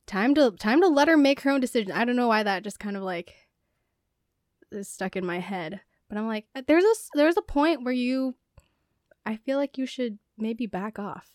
time 0.06 0.34
to 0.34 0.52
time 0.52 0.80
to 0.80 0.88
let 0.88 1.08
her 1.08 1.16
make 1.16 1.40
her 1.40 1.50
own 1.50 1.60
decision. 1.60 1.92
I 1.92 2.04
don't 2.04 2.16
know 2.16 2.28
why 2.28 2.42
that 2.42 2.62
just 2.62 2.78
kind 2.78 2.96
of 2.96 3.02
like 3.02 3.34
is 4.70 4.88
stuck 4.88 5.16
in 5.16 5.26
my 5.26 5.38
head. 5.40 5.80
But 6.08 6.18
i'm 6.18 6.26
like 6.26 6.46
uh, 6.56 6.62
there's 6.66 6.84
a 6.84 6.94
there's 7.14 7.36
a 7.36 7.42
point 7.42 7.84
where 7.84 7.94
you 7.94 8.34
i 9.24 9.36
feel 9.36 9.58
like 9.58 9.78
you 9.78 9.86
should 9.86 10.18
maybe 10.36 10.66
back 10.66 10.98
off 10.98 11.28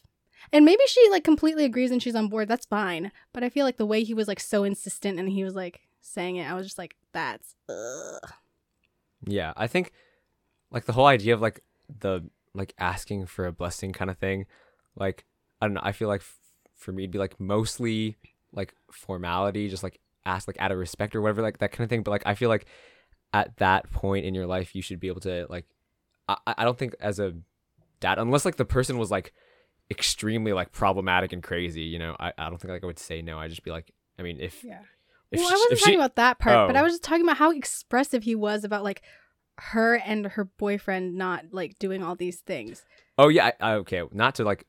and 0.52 0.66
maybe 0.66 0.82
she 0.88 1.10
like 1.10 1.24
completely 1.24 1.66
agrees 1.66 1.92
and 1.92 2.02
she's 2.02 2.16
on 2.16 2.28
board 2.28 2.48
that's 2.48 2.66
fine 2.66 3.12
but 3.34 3.44
i 3.44 3.50
feel 3.50 3.66
like 3.66 3.78
the 3.78 3.86
way 3.86 4.04
he 4.04 4.14
was 4.14 4.28
like 4.28 4.40
so 4.40 4.64
insistent 4.64 5.20
and 5.20 5.30
he 5.30 5.44
was 5.44 5.56
like 5.56 5.82
saying 6.02 6.36
it 6.36 6.50
i 6.50 6.54
was 6.54 6.66
just 6.66 6.78
like 6.78 6.96
that's 7.14 7.56
ugh. 7.70 8.34
Yeah, 9.28 9.54
I 9.56 9.68
think 9.68 9.92
like 10.72 10.86
the 10.86 10.94
whole 10.94 11.08
idea 11.08 11.34
of 11.34 11.42
like 11.42 11.62
the 12.00 12.30
like 12.54 12.74
asking 12.78 13.26
for 13.26 13.46
a 13.46 13.52
blessing 13.52 13.94
kind 13.94 14.10
of 14.10 14.18
thing, 14.18 14.46
like 14.96 15.26
I 15.62 15.68
don't 15.68 15.76
know, 15.76 15.82
I 15.84 15.92
feel 15.92 16.08
like 16.08 16.22
f- 16.22 16.38
for 16.76 16.92
me 16.92 17.04
it'd 17.04 17.12
be 17.12 17.18
like 17.18 17.40
mostly 17.40 18.18
like 18.52 18.74
formality, 18.92 19.70
just 19.70 19.84
like 19.84 20.00
ask 20.26 20.48
like 20.48 20.60
out 20.60 20.72
of 20.72 20.78
respect 20.78 21.16
or 21.16 21.22
whatever, 21.22 21.42
like 21.42 21.60
that 21.60 21.72
kind 21.72 21.84
of 21.84 21.90
thing. 21.90 22.04
But 22.04 22.12
like 22.12 22.24
I 22.26 22.36
feel 22.36 22.50
like 22.50 22.66
at 23.34 23.58
that 23.58 23.92
point 23.92 24.26
in 24.26 24.34
your 24.36 24.46
life 24.46 24.76
you 24.76 24.82
should 24.82 25.00
be 25.00 25.08
able 25.08 25.22
to 25.22 25.48
like 25.50 25.66
I 26.28 26.38
I 26.46 26.64
don't 26.64 26.78
think 26.78 26.96
as 27.00 27.20
a 27.20 27.34
dad 28.00 28.20
unless 28.20 28.46
like 28.46 28.58
the 28.58 28.66
person 28.66 28.98
was 28.98 29.12
like 29.12 29.34
extremely 29.92 30.54
like 30.54 30.72
problematic 30.72 31.32
and 31.34 31.44
crazy, 31.44 31.82
you 31.84 32.00
know, 32.00 32.16
I, 32.20 32.34
I 32.38 32.50
don't 32.50 32.60
think 32.60 32.72
like 32.72 32.84
I 32.84 32.88
would 32.88 33.00
say 33.00 33.22
no. 33.22 33.38
I'd 33.40 33.50
just 33.50 33.64
be 33.64 33.72
like 33.72 33.92
I 34.20 34.24
mean 34.24 34.40
if 34.40 34.64
yeah 34.64 34.80
if 35.32 35.40
well, 35.40 35.50
sh- 35.50 35.52
I 35.52 35.56
wasn't 35.56 35.80
talking 35.80 35.94
she- 35.94 35.96
about 35.96 36.16
that 36.16 36.40
part, 36.40 36.68
but 36.68 36.76
I 36.76 36.80
Oh. 36.80 36.84
was 36.84 36.94
just 36.94 37.04
talking 37.04 37.24
about 37.24 37.38
how 37.38 37.52
expressive 37.52 38.24
he 38.24 38.36
was 38.36 38.64
about 38.64 38.84
like 38.84 39.02
her 39.58 39.96
and 39.96 40.26
her 40.28 40.46
boyfriend 40.46 41.16
not 41.16 41.46
like 41.52 41.78
doing 41.80 42.04
all 42.04 42.16
these 42.16 42.40
things. 42.42 42.84
Oh 43.18 43.28
yeah, 43.30 43.52
I, 43.62 43.72
I, 43.72 43.74
okay. 43.76 44.04
Not 44.12 44.36
to 44.36 44.44
like 44.44 44.66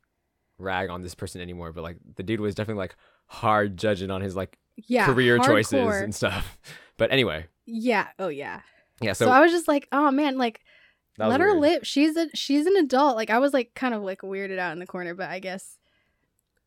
rag 0.58 0.90
on 0.90 1.02
this 1.02 1.14
person 1.14 1.40
anymore, 1.40 1.72
but 1.72 1.82
like 1.82 1.96
the 2.16 2.22
dude 2.22 2.40
was 2.40 2.54
definitely 2.54 2.80
like 2.80 2.96
hard 3.26 3.76
judging 3.76 4.10
on 4.10 4.20
his 4.20 4.36
like 4.36 4.58
Yeah, 4.86 5.06
career 5.06 5.38
choices 5.38 6.00
and 6.00 6.14
stuff. 6.14 6.58
But 6.98 7.12
anyway, 7.12 7.46
Yeah. 7.66 8.08
Oh 8.18 8.28
yeah. 8.28 8.60
yeah. 9.02 9.12
So, 9.12 9.26
So, 9.26 9.30
I 9.30 9.40
was 9.40 9.52
just 9.52 9.68
like, 9.68 9.86
oh 9.92 10.10
man, 10.10 10.38
like 10.38 10.60
That 11.18 11.28
Let 11.28 11.40
her 11.40 11.52
weird. 11.58 11.60
live. 11.60 11.86
She's 11.86 12.16
a 12.16 12.28
she's 12.34 12.66
an 12.66 12.76
adult. 12.76 13.16
Like 13.16 13.30
I 13.30 13.38
was 13.38 13.52
like 13.54 13.74
kind 13.74 13.94
of 13.94 14.02
like 14.02 14.20
weirded 14.20 14.58
out 14.58 14.72
in 14.72 14.78
the 14.78 14.86
corner, 14.86 15.14
but 15.14 15.30
I 15.30 15.38
guess 15.38 15.78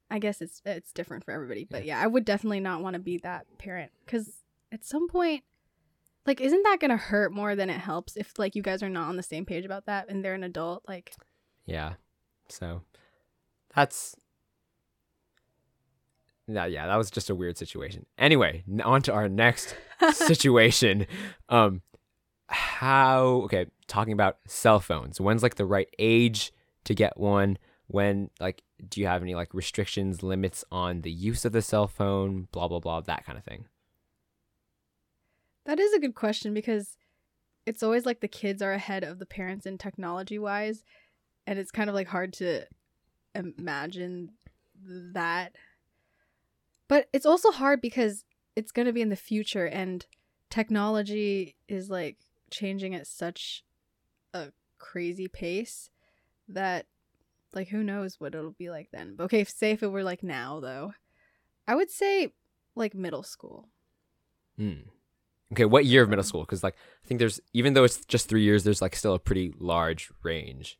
I 0.09 0.17
guess 0.19 0.41
it's 0.41 0.61
it's 0.65 0.91
different 0.91 1.23
for 1.23 1.31
everybody. 1.31 1.65
But 1.69 1.85
yeah, 1.85 1.99
I 1.99 2.07
would 2.07 2.25
definitely 2.25 2.59
not 2.59 2.81
want 2.81 2.95
to 2.95 2.99
be 2.99 3.17
that 3.19 3.45
parent 3.59 3.91
cuz 4.07 4.37
at 4.71 4.83
some 4.83 5.07
point 5.07 5.43
like 6.25 6.41
isn't 6.41 6.63
that 6.63 6.79
going 6.79 6.91
to 6.91 6.97
hurt 6.97 7.31
more 7.31 7.55
than 7.55 7.69
it 7.69 7.79
helps 7.79 8.15
if 8.17 8.37
like 8.37 8.55
you 8.55 8.61
guys 8.61 8.83
are 8.83 8.89
not 8.89 9.07
on 9.07 9.17
the 9.17 9.23
same 9.23 9.45
page 9.45 9.65
about 9.65 9.85
that 9.85 10.09
and 10.09 10.23
they're 10.25 10.33
an 10.33 10.43
adult 10.43 10.83
like 10.87 11.13
Yeah. 11.65 11.93
So 12.49 12.81
that's 13.75 14.15
no, 16.47 16.65
yeah, 16.65 16.87
that 16.87 16.95
was 16.95 17.11
just 17.11 17.29
a 17.29 17.35
weird 17.35 17.57
situation. 17.59 18.07
Anyway, 18.17 18.63
on 18.83 19.03
to 19.03 19.13
our 19.13 19.29
next 19.29 19.75
situation. 20.13 21.05
Um 21.49 21.81
how 22.49 23.41
okay, 23.45 23.67
talking 23.87 24.13
about 24.13 24.37
cell 24.47 24.79
phones. 24.79 25.21
When's 25.21 25.43
like 25.43 25.55
the 25.55 25.65
right 25.65 25.89
age 25.99 26.51
to 26.85 26.93
get 26.93 27.17
one? 27.17 27.57
When 27.87 28.29
like 28.39 28.63
do 28.87 29.01
you 29.01 29.07
have 29.07 29.21
any 29.21 29.35
like 29.35 29.53
restrictions, 29.53 30.23
limits 30.23 30.63
on 30.71 31.01
the 31.01 31.11
use 31.11 31.45
of 31.45 31.51
the 31.51 31.61
cell 31.61 31.87
phone, 31.87 32.47
blah 32.51 32.67
blah 32.67 32.79
blah, 32.79 33.01
that 33.01 33.25
kind 33.25 33.37
of 33.37 33.43
thing. 33.43 33.65
That 35.65 35.79
is 35.79 35.93
a 35.93 35.99
good 35.99 36.15
question 36.15 36.53
because 36.53 36.97
it's 37.65 37.83
always 37.83 38.05
like 38.05 38.21
the 38.21 38.27
kids 38.27 38.61
are 38.61 38.73
ahead 38.73 39.03
of 39.03 39.19
the 39.19 39.25
parents 39.25 39.65
in 39.65 39.77
technology 39.77 40.39
wise 40.39 40.83
and 41.45 41.59
it's 41.59 41.71
kind 41.71 41.89
of 41.89 41.95
like 41.95 42.07
hard 42.07 42.33
to 42.33 42.63
imagine 43.35 44.31
that. 45.13 45.55
But 46.87 47.07
it's 47.13 47.25
also 47.25 47.51
hard 47.51 47.81
because 47.81 48.23
it's 48.55 48.71
going 48.71 48.87
to 48.87 48.93
be 48.93 49.01
in 49.01 49.09
the 49.09 49.15
future 49.15 49.65
and 49.65 50.05
technology 50.49 51.55
is 51.67 51.89
like 51.89 52.17
changing 52.51 52.95
at 52.95 53.07
such 53.07 53.63
a 54.33 54.47
crazy 54.77 55.27
pace 55.27 55.89
that 56.47 56.85
like 57.53 57.69
who 57.69 57.83
knows 57.83 58.19
what 58.19 58.35
it'll 58.35 58.51
be 58.51 58.69
like 58.69 58.89
then. 58.91 59.15
But 59.15 59.25
okay, 59.25 59.43
say 59.43 59.71
if 59.71 59.83
it 59.83 59.87
were 59.87 60.03
like 60.03 60.23
now 60.23 60.59
though. 60.59 60.93
I 61.67 61.75
would 61.75 61.89
say 61.91 62.33
like 62.75 62.93
middle 62.95 63.23
school. 63.23 63.69
Hmm. 64.57 64.81
Okay, 65.51 65.65
what 65.65 65.85
year 65.85 66.03
of 66.03 66.09
middle 66.09 66.23
school? 66.23 66.41
Because 66.41 66.63
like 66.63 66.75
I 67.03 67.07
think 67.07 67.19
there's 67.19 67.39
even 67.53 67.73
though 67.73 67.83
it's 67.83 68.05
just 68.05 68.29
three 68.29 68.43
years, 68.43 68.63
there's 68.63 68.81
like 68.81 68.95
still 68.95 69.13
a 69.15 69.19
pretty 69.19 69.53
large 69.59 70.11
range. 70.23 70.77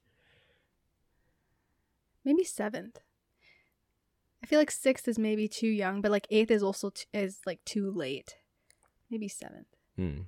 maybe 2.24 2.44
seventh. 2.44 3.00
I 4.44 4.46
feel 4.48 4.60
like 4.60 4.72
sixth 4.72 5.08
is 5.08 5.20
maybe 5.20 5.48
too 5.48 5.68
young, 5.68 6.02
but 6.02 6.12
like 6.12 6.28
eighth 6.30 6.52
is 6.52 6.64
also 6.64 6.92
t- 6.92 7.06
is 7.14 7.40
like 7.46 7.64
too 7.66 7.92
late. 7.92 8.38
Maybe 9.10 9.28
seventh. 9.28 9.68
Hmm. 9.96 10.22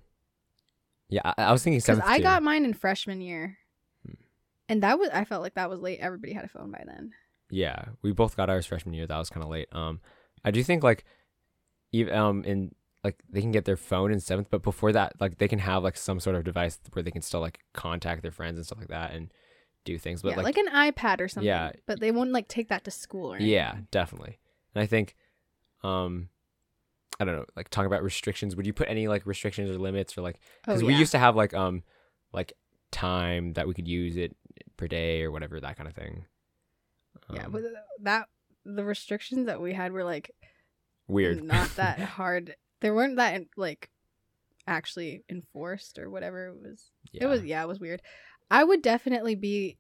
Yeah, 1.12 1.22
I, 1.26 1.34
I 1.44 1.52
was 1.52 1.62
thinking 1.64 1.78
Because 1.78 1.86
seventh. 1.98 2.06
I 2.08 2.18
too. 2.18 2.24
got 2.24 2.42
mine 2.42 2.66
in 2.66 2.74
freshman 2.74 3.22
year, 3.22 3.58
Hmm. 4.06 4.14
and 4.70 4.82
that 4.84 4.98
was 4.98 5.10
I 5.14 5.26
felt 5.26 5.44
like 5.44 5.54
that 5.56 5.70
was 5.70 5.80
late. 5.80 6.00
Everybody 6.00 6.34
had 6.34 6.46
a 6.46 6.48
phone 6.48 6.72
by 6.72 6.84
then. 6.88 7.12
Yeah, 7.52 7.84
we 8.02 8.12
both 8.14 8.36
got 8.38 8.50
ours 8.50 8.66
freshman 8.66 8.96
year. 8.96 9.06
That 9.06 9.18
was 9.20 9.30
kind 9.30 9.44
of 9.44 9.50
late. 9.50 9.68
Um, 9.74 10.00
I 10.44 10.52
do 10.52 10.64
think 10.64 10.84
like, 10.84 11.04
even 11.92 12.14
um, 12.16 12.44
in 12.46 12.74
like 13.04 13.22
they 13.30 13.42
can 13.42 13.52
get 13.52 13.66
their 13.66 13.76
phone 13.78 14.12
in 14.12 14.20
seventh, 14.20 14.48
but 14.50 14.64
before 14.64 14.92
that, 14.94 15.14
like 15.20 15.38
they 15.38 15.48
can 15.48 15.60
have 15.60 15.84
like 15.84 15.98
some 15.98 16.20
sort 16.20 16.36
of 16.36 16.44
device 16.44 16.80
where 16.94 17.04
they 17.04 17.12
can 17.12 17.22
still 17.22 17.42
like 17.42 17.60
contact 17.74 18.22
their 18.22 18.32
friends 18.32 18.58
and 18.58 18.66
stuff 18.66 18.80
like 18.80 18.88
that 18.88 19.12
and 19.14 19.32
do 19.84 19.98
things. 19.98 20.22
But 20.22 20.30
yeah, 20.30 20.36
like, 20.38 20.56
like, 20.56 20.58
an 20.58 20.68
iPad 20.94 21.20
or 21.20 21.28
something. 21.28 21.48
Yeah. 21.48 21.72
but 21.88 22.00
they 22.00 22.12
won't 22.12 22.32
like 22.32 22.48
take 22.48 22.70
that 22.70 22.84
to 22.86 22.92
school 22.92 23.34
or 23.34 23.36
anything. 23.36 23.52
yeah, 23.54 23.76
definitely. 23.92 24.38
And 24.74 24.82
I 24.82 24.86
think, 24.86 25.16
um, 25.84 26.30
I 27.22 27.24
don't 27.24 27.36
know, 27.36 27.46
like 27.56 27.70
talking 27.70 27.86
about 27.88 28.04
restrictions. 28.04 28.56
Would 28.56 28.66
you 28.66 28.74
put 28.74 28.90
any 28.90 29.08
like 29.08 29.26
restrictions 29.26 29.70
or 29.70 29.78
limits 29.78 30.18
or 30.18 30.22
like 30.22 30.38
Oh, 30.42 30.48
because 30.68 30.82
yeah. 30.82 30.88
we 30.88 30.96
used 30.96 31.12
to 31.12 31.20
have 31.20 31.36
like 31.36 31.54
um 31.54 31.84
like 32.34 32.54
time 32.92 33.54
that 33.54 33.68
we 33.68 33.74
could 33.74 33.88
use 33.88 34.18
it 34.18 34.36
per 34.78 34.88
day 34.88 35.22
or 35.24 35.32
whatever 35.32 35.60
that 35.60 35.78
kind 35.78 35.88
of 35.88 35.96
thing. 35.96 36.26
yeah, 37.34 37.46
Um, 37.46 37.52
but 37.52 37.62
that 38.02 38.28
the 38.66 38.84
restrictions 38.84 39.46
that 39.46 39.62
we 39.62 39.74
had 39.74 39.92
were 39.92 40.04
like 40.04 40.32
weird. 41.08 41.44
not 41.44 41.70
that 41.76 42.00
hard. 42.18 42.56
They 42.82 42.90
weren't 42.92 43.18
that 43.18 43.44
like 43.56 43.90
actually 44.68 45.24
enforced 45.30 46.00
or 46.00 46.10
whatever 46.10 46.48
it 46.48 46.56
was. 46.62 46.92
yeah. 47.12 47.24
It 47.24 47.28
was 47.28 47.44
yeah, 47.44 47.62
it 47.64 47.68
was 47.68 47.80
weird. 47.80 48.02
I 48.50 48.64
would 48.64 48.82
definitely 48.82 49.36
be 49.36 49.78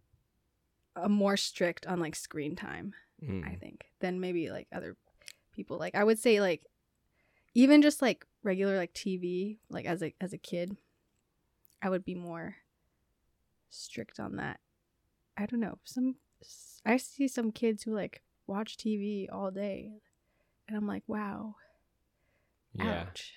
a 0.95 1.09
more 1.09 1.37
strict 1.37 1.85
on 1.87 1.99
like 1.99 2.15
screen 2.15 2.55
time, 2.55 2.93
Mm. 3.23 3.45
I 3.47 3.55
think, 3.55 3.85
than 3.99 4.19
maybe 4.19 4.49
like 4.49 4.67
other 4.73 4.95
people. 5.53 5.77
Like 5.77 5.93
I 5.95 6.03
would 6.03 6.17
say 6.19 6.41
like 6.41 6.65
even 7.53 7.81
just 7.81 8.01
like 8.01 8.25
regular 8.43 8.77
like 8.77 8.93
TV, 8.93 9.57
like 9.69 9.85
as 9.85 10.01
a 10.01 10.13
as 10.21 10.33
a 10.33 10.37
kid, 10.37 10.77
I 11.81 11.89
would 11.89 12.05
be 12.05 12.15
more 12.15 12.55
strict 13.69 14.19
on 14.19 14.37
that. 14.37 14.59
I 15.37 15.45
don't 15.45 15.59
know. 15.59 15.77
Some 15.83 16.15
I 16.85 16.97
see 16.97 17.27
some 17.27 17.51
kids 17.51 17.83
who 17.83 17.93
like 17.93 18.21
watch 18.47 18.77
TV 18.77 19.27
all 19.31 19.51
day 19.51 19.91
and 20.67 20.77
I'm 20.77 20.87
like, 20.87 21.03
"Wow. 21.07 21.55
yeah. 22.73 23.05
Ouch." 23.07 23.33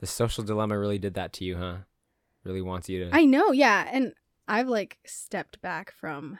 The 0.00 0.06
social 0.06 0.44
dilemma 0.44 0.78
really 0.78 0.98
did 0.98 1.14
that 1.14 1.32
to 1.34 1.44
you, 1.44 1.56
huh? 1.56 1.76
Really 2.42 2.62
wants 2.62 2.88
you 2.88 3.04
to. 3.04 3.14
I 3.14 3.24
know, 3.24 3.52
yeah, 3.52 3.88
and 3.90 4.12
I've 4.46 4.68
like 4.68 4.98
stepped 5.06 5.60
back 5.62 5.92
from 5.92 6.38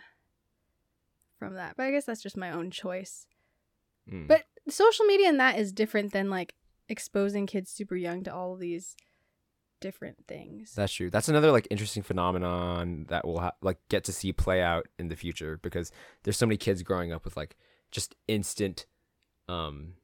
from 1.38 1.54
that. 1.54 1.74
But 1.76 1.84
I 1.84 1.90
guess 1.90 2.04
that's 2.04 2.22
just 2.22 2.36
my 2.36 2.50
own 2.50 2.70
choice. 2.70 3.26
Mm. 4.10 4.28
But 4.28 4.44
social 4.68 5.04
media 5.06 5.28
and 5.28 5.40
that 5.40 5.58
is 5.58 5.72
different 5.72 6.12
than 6.12 6.30
like 6.30 6.54
exposing 6.88 7.46
kids 7.46 7.70
super 7.70 7.96
young 7.96 8.22
to 8.24 8.34
all 8.34 8.54
of 8.54 8.60
these 8.60 8.96
different 9.80 10.26
things. 10.26 10.72
That's 10.74 10.92
true. 10.92 11.10
That's 11.10 11.28
another 11.28 11.52
like 11.52 11.68
interesting 11.70 12.02
phenomenon 12.02 13.06
that 13.08 13.26
we'll 13.26 13.40
ha- 13.40 13.56
like 13.60 13.78
get 13.88 14.04
to 14.04 14.12
see 14.12 14.32
play 14.32 14.62
out 14.62 14.88
in 14.98 15.08
the 15.08 15.16
future 15.16 15.58
because 15.62 15.92
there's 16.22 16.36
so 16.36 16.46
many 16.46 16.56
kids 16.56 16.82
growing 16.82 17.12
up 17.12 17.24
with 17.24 17.36
like 17.36 17.56
just 17.90 18.14
instant 18.28 18.86
um 19.48 19.94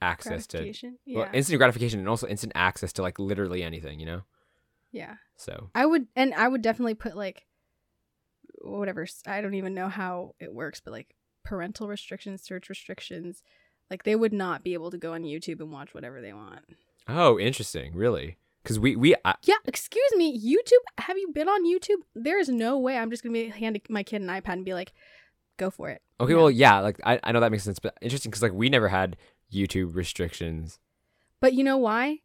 access 0.00 0.46
to 0.48 0.58
Gratification? 0.58 0.98
Yeah. 1.04 1.18
well, 1.18 1.28
instant 1.32 1.58
gratification 1.58 1.98
and 2.00 2.08
also 2.08 2.26
instant 2.26 2.52
access 2.54 2.92
to 2.94 3.02
like 3.02 3.18
literally 3.18 3.62
anything, 3.62 4.00
you 4.00 4.06
know? 4.06 4.22
yeah. 4.92 5.16
So, 5.36 5.70
I 5.74 5.84
would 5.84 6.06
and 6.14 6.32
I 6.34 6.46
would 6.46 6.62
definitely 6.62 6.94
put 6.94 7.16
like 7.16 7.46
whatever 8.62 9.06
I 9.26 9.40
don't 9.40 9.54
even 9.54 9.74
know 9.74 9.88
how 9.88 10.34
it 10.38 10.52
works, 10.54 10.80
but 10.80 10.92
like 10.92 11.14
parental 11.44 11.88
restrictions, 11.88 12.42
search 12.42 12.68
restrictions, 12.68 13.42
like 13.90 14.04
they 14.04 14.16
would 14.16 14.32
not 14.32 14.62
be 14.62 14.74
able 14.74 14.90
to 14.90 14.98
go 14.98 15.12
on 15.12 15.22
YouTube 15.22 15.60
and 15.60 15.72
watch 15.72 15.94
whatever 15.94 16.20
they 16.20 16.32
want. 16.32 16.60
oh, 17.08 17.38
interesting, 17.38 17.94
really? 17.94 18.36
Cuz 18.64 18.78
we 18.78 18.96
we 18.96 19.14
I, 19.24 19.34
Yeah, 19.42 19.56
excuse 19.66 20.12
me, 20.16 20.38
YouTube. 20.38 21.02
Have 21.04 21.18
you 21.18 21.30
been 21.32 21.48
on 21.48 21.66
YouTube? 21.66 22.02
There 22.14 22.38
is 22.38 22.48
no 22.48 22.78
way 22.78 22.96
I'm 22.96 23.10
just 23.10 23.22
gonna 23.22 23.34
be 23.34 23.48
handing 23.48 23.82
my 23.88 24.02
kid 24.02 24.22
an 24.22 24.28
iPad 24.28 24.54
and 24.54 24.64
be 24.64 24.72
like, 24.72 24.92
"Go 25.58 25.70
for 25.70 25.90
it." 25.90 26.00
Okay, 26.18 26.34
well, 26.34 26.50
yeah, 26.50 26.80
like 26.80 26.98
I, 27.04 27.20
I 27.22 27.32
know 27.32 27.40
that 27.40 27.50
makes 27.50 27.64
sense, 27.64 27.78
but 27.78 27.96
interesting 28.00 28.32
cuz 28.32 28.42
like 28.42 28.52
we 28.52 28.70
never 28.70 28.88
had 28.88 29.16
YouTube 29.52 29.94
restrictions. 29.94 30.78
But 31.40 31.52
you 31.52 31.62
know 31.62 31.76
why? 31.76 32.20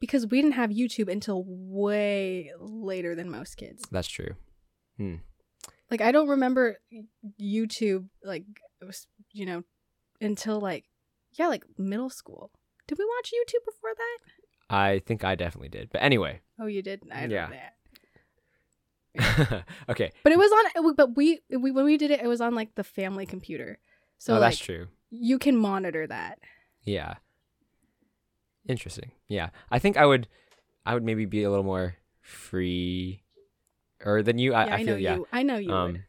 Because 0.00 0.26
we 0.26 0.42
didn't 0.42 0.54
have 0.54 0.70
YouTube 0.70 1.10
until 1.10 1.44
way 1.46 2.52
later 2.58 3.14
than 3.14 3.30
most 3.30 3.56
kids. 3.56 3.84
That's 3.90 4.08
true. 4.08 4.34
Hmm. 4.96 5.16
Like 5.92 6.00
I 6.00 6.10
don't 6.10 6.28
remember 6.28 6.80
YouTube 7.40 8.08
like 8.24 8.44
it 8.80 8.84
was, 8.84 9.06
you 9.32 9.46
know 9.46 9.62
until 10.20 10.60
like 10.60 10.84
yeah 11.34 11.48
like 11.48 11.64
middle 11.76 12.10
school. 12.10 12.50
Did 12.86 12.98
we 12.98 13.04
watch 13.04 13.32
YouTube 13.32 13.64
before 13.64 13.90
that? 13.96 14.18
I 14.74 15.00
think 15.06 15.24
I 15.24 15.34
definitely 15.34 15.68
did. 15.68 15.90
But 15.90 16.02
anyway. 16.02 16.40
Oh, 16.58 16.66
you 16.66 16.82
did. 16.82 17.02
I 17.12 17.26
Yeah. 17.26 17.46
know 17.46 17.52
that. 17.52 17.74
okay. 19.88 20.12
But 20.22 20.32
it 20.32 20.38
was 20.38 20.50
on. 20.52 20.94
But 20.94 21.16
we, 21.16 21.40
we 21.50 21.70
when 21.70 21.84
we 21.84 21.96
did 21.96 22.10
it, 22.10 22.20
it 22.20 22.26
was 22.26 22.40
on 22.40 22.54
like 22.54 22.74
the 22.74 22.84
family 22.84 23.26
computer. 23.26 23.78
So 24.18 24.36
oh, 24.36 24.38
like 24.38 24.52
that's 24.52 24.58
true. 24.58 24.88
you 25.10 25.38
can 25.38 25.56
monitor 25.56 26.06
that. 26.06 26.38
Yeah. 26.82 27.14
Interesting. 28.68 29.12
Yeah. 29.28 29.50
I 29.70 29.78
think 29.78 29.96
I 29.96 30.06
would 30.06 30.28
I 30.84 30.94
would 30.94 31.04
maybe 31.04 31.24
be 31.24 31.42
a 31.42 31.50
little 31.50 31.64
more 31.64 31.96
free 32.20 33.22
or 34.04 34.22
than 34.22 34.38
you. 34.38 34.54
I, 34.54 34.66
yeah, 34.66 34.70
I 34.70 34.74
I, 34.74 34.76
feel 34.78 34.86
know 34.86 34.96
yeah. 34.96 35.14
you. 35.16 35.28
I 35.32 35.42
know 35.42 35.56
you. 35.56 35.72
Um 35.72 36.04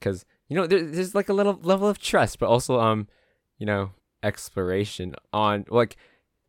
cuz 0.00 0.24
you 0.48 0.56
know 0.56 0.66
there, 0.66 0.82
there's 0.82 1.14
like 1.14 1.28
a 1.28 1.32
little 1.32 1.58
level 1.62 1.88
of 1.88 1.98
trust 1.98 2.38
but 2.38 2.48
also 2.48 2.80
um 2.80 3.08
you 3.62 3.66
know 3.66 3.92
exploration 4.24 5.14
on 5.32 5.64
like 5.70 5.96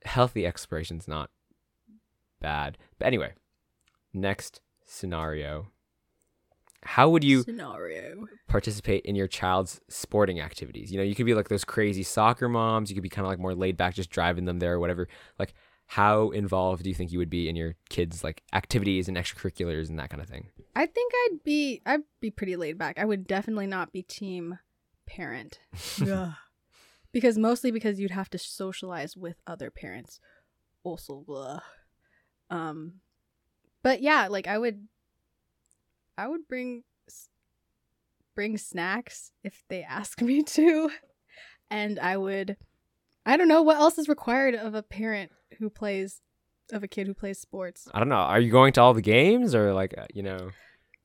healthy 0.04 0.47
exploration's 0.47 1.08
not 1.08 1.30
bad. 2.41 2.76
But 2.97 3.06
anyway, 3.06 3.34
next 4.15 4.62
scenario. 4.84 5.67
How 6.82 7.08
would 7.10 7.23
you 7.23 7.43
scenario. 7.43 8.26
participate 8.47 9.06
in 9.06 9.15
your 9.15 9.28
child's 9.28 9.80
sporting 9.89 10.41
activities. 10.41 10.91
You 10.91 10.97
know, 10.97 11.04
you 11.04 11.13
could 11.13 11.28
be 11.28 11.36
like 11.36 11.49
those 11.49 11.63
crazy 11.63 12.02
soccer 12.02 12.49
moms. 12.49 12.89
You 12.89 12.95
could 12.95 13.04
be 13.04 13.10
kind 13.10 13.28
of 13.28 13.30
like 13.30 13.39
more 13.39 13.54
laid 13.54 13.78
back, 13.78 13.93
just 13.93 14.10
driving 14.10 14.45
them 14.45 14.58
there 14.58 14.73
or 14.73 14.80
whatever. 14.80 15.08
Like, 15.38 15.54
how 15.86 16.32
involved 16.32 16.82
do 16.82 16.89
you 16.89 16.95
think 16.95 17.12
you 17.12 17.19
would 17.19 17.30
be 17.30 17.47
in 17.47 17.56
your 17.56 17.76
kids' 17.89 18.23
like 18.23 18.41
activities 18.54 19.08
and 19.08 19.15
extracurriculars 19.15 19.88
and 19.88 19.99
that 19.99 20.10
kind 20.10 20.21
of 20.21 20.28
thing? 20.28 20.47
I 20.76 20.88
think 20.88 21.13
I'd 21.26 21.43
be 21.43 21.84
I'd 21.86 22.02
be 22.19 22.32
pretty 22.32 22.56
laid 22.56 22.80
back. 22.80 22.97
I 22.97 23.06
would 23.06 23.28
definitely 23.28 23.67
not 23.67 23.93
be 23.93 24.02
team 24.02 24.58
parent. 25.06 25.60
yeah. 26.04 26.34
Because 27.13 27.38
mostly 27.38 27.71
because 27.71 27.99
you'd 27.99 28.12
have 28.12 28.30
to 28.32 28.38
socialize 28.38 29.15
with 29.15 29.38
other 29.47 29.71
parents. 29.71 30.19
Also 30.84 31.23
blah. 31.26 31.60
Um 32.49 32.95
but 33.84 34.02
yeah, 34.02 34.28
like 34.28 34.47
I 34.47 34.58
would 34.58 34.88
I 36.17 36.28
would 36.28 36.47
bring 36.47 36.84
bring 38.36 38.58
snacks 38.58 39.32
if 39.43 39.63
they 39.69 39.84
ask 39.89 40.21
me 40.21 40.43
to, 40.43 40.89
and 41.69 41.99
I 41.99 42.17
would. 42.17 42.58
I 43.26 43.38
don't 43.38 43.47
know 43.47 43.62
what 43.62 43.78
else 43.78 43.97
is 43.97 44.10
required 44.10 44.54
of 44.54 44.76
a 44.76 44.84
parent 44.84 45.32
who 45.60 45.69
plays 45.69 46.19
of 46.73 46.84
a 46.84 46.88
kid 46.88 47.08
who 47.08 47.13
plays 47.13 47.39
sports. 47.39 47.88
I 47.93 47.99
don't 47.99 48.10
know. 48.10 48.15
Are 48.15 48.39
you 48.39 48.52
going 48.52 48.73
to 48.73 48.82
all 48.82 48.93
the 48.93 49.02
games 49.02 49.56
or 49.56 49.73
like 49.73 49.97
uh, 49.97 50.08
you 50.13 50.23
know? 50.23 50.49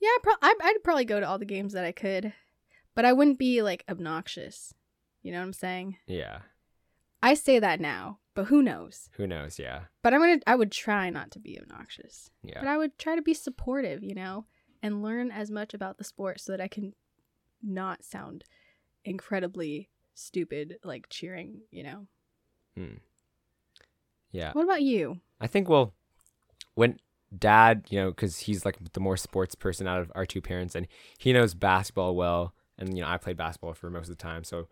Yeah, 0.01 0.17
pro- 0.23 0.35
I, 0.43 0.55
I'd 0.61 0.85
probably 0.85 1.05
go 1.05 1.21
to 1.21 1.29
all 1.29 1.39
the 1.39 1.45
games 1.45 1.73
that 1.75 1.85
I 1.85 1.93
could, 1.93 2.33
but 2.95 3.05
I 3.05 3.13
wouldn't 3.13 3.39
be 3.39 3.63
like 3.63 3.85
obnoxious. 3.89 4.75
You 5.23 5.33
know 5.33 5.39
what 5.39 5.47
I'm 5.47 5.53
saying? 5.53 5.97
Yeah. 6.07 6.41
I 7.23 7.35
say 7.35 7.59
that 7.59 7.81
now, 7.81 8.19
but 8.35 8.45
who 8.47 8.63
knows? 8.63 9.11
Who 9.17 9.27
knows? 9.27 9.59
Yeah. 9.59 9.83
But 10.03 10.15
I'm 10.15 10.21
gonna. 10.21 10.41
I 10.47 10.55
would 10.55 10.71
try 10.71 11.11
not 11.11 11.31
to 11.33 11.41
be 11.41 11.59
obnoxious, 11.61 12.31
Yeah. 12.43 12.61
but 12.61 12.69
I 12.69 12.77
would 12.77 12.97
try 12.99 13.17
to 13.17 13.23
be 13.23 13.35
supportive. 13.35 14.05
You 14.05 14.15
know, 14.15 14.47
and 14.83 15.03
learn 15.03 15.31
as 15.33 15.51
much 15.51 15.75
about 15.75 15.99
the 15.99 16.05
sport 16.05 16.41
so 16.41 16.53
that 16.53 16.61
I 16.61 16.69
can 16.69 16.93
not 17.63 18.05
sound 18.05 18.45
incredibly 19.05 19.89
stupid, 20.15 20.77
like 20.85 21.09
cheering. 21.11 21.63
You 21.73 21.83
know. 21.83 22.07
Hmm. 22.77 22.95
Yeah. 24.31 24.53
What 24.53 24.65
about 24.65 24.83
you? 24.83 25.21
I 25.41 25.47
think 25.49 25.69
well, 25.69 25.95
when 26.75 26.99
dad, 27.37 27.87
you 27.91 27.99
know, 27.99 28.11
because 28.11 28.39
he's 28.41 28.65
like 28.65 28.77
the 28.93 29.01
more 29.01 29.17
sports 29.17 29.55
person 29.55 29.89
out 29.89 30.01
of 30.01 30.13
our 30.15 30.25
two 30.27 30.41
parents, 30.41 30.75
and 30.77 30.87
he 31.19 31.33
knows 31.33 31.55
basketball 31.55 32.15
well, 32.15 32.55
and 32.79 32.97
you 32.97 33.03
know, 33.03 33.09
I 33.09 33.17
played 33.17 33.37
basketball 33.37 33.75
for 33.75 33.91
most 33.91 34.05
of 34.09 34.17
the 34.17 34.23
time, 34.23 34.45
so, 34.45 34.69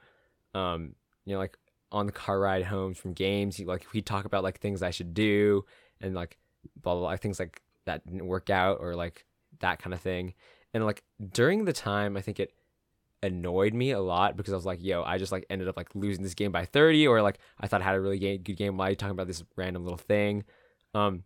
um, 0.57 0.95
you 1.25 1.35
know, 1.35 1.39
like 1.39 1.57
on 1.93 2.07
the 2.07 2.13
car 2.13 2.41
ride 2.41 2.65
home 2.65 2.95
from 2.95 3.13
games, 3.13 3.57
he 3.57 3.65
like 3.65 3.87
we 3.93 4.03
talk 4.03 4.25
about 4.25 4.43
like 4.43 4.59
things 4.61 4.83
I 4.83 4.91
should 4.91 5.15
do, 5.15 5.65
and 6.01 6.15
like 6.15 6.39
blah 6.83 6.95
blah, 6.95 7.03
blah 7.03 7.17
things 7.17 7.39
like 7.39 7.63
that 7.85 8.07
didn't 8.07 8.27
work 8.27 8.51
out 8.51 8.79
or 8.81 8.95
like 8.95 9.25
that 9.61 9.79
kind 9.79 9.95
of 9.95 10.01
thing, 10.01 10.35
and 10.75 10.85
like 10.85 11.03
during 11.33 11.65
the 11.65 11.73
time, 11.73 12.17
I 12.17 12.21
think 12.21 12.41
it 12.41 12.53
annoyed 13.23 13.75
me 13.75 13.91
a 13.93 14.01
lot 14.01 14.37
because 14.37 14.53
I 14.53 14.57
was 14.57 14.67
like, 14.67 14.83
yo, 14.83 15.03
I 15.03 15.19
just 15.19 15.33
like 15.33 15.47
ended 15.49 15.69
up 15.69 15.77
like 15.77 15.89
losing 15.95 16.23
this 16.23 16.35
game 16.35 16.53
by 16.53 16.65
30 16.67 17.07
or 17.09 17.23
like 17.23 17.39
I 17.59 17.67
thought 17.67 17.81
I 17.81 17.85
had 17.85 17.95
a 17.95 18.01
really 18.01 18.19
good 18.19 18.57
game 18.57 18.77
while 18.77 18.91
you 18.91 18.95
talking 18.95 19.13
about 19.13 19.27
this 19.27 19.43
random 19.57 19.85
little 19.85 19.99
thing. 19.99 20.45
Um 20.95 21.25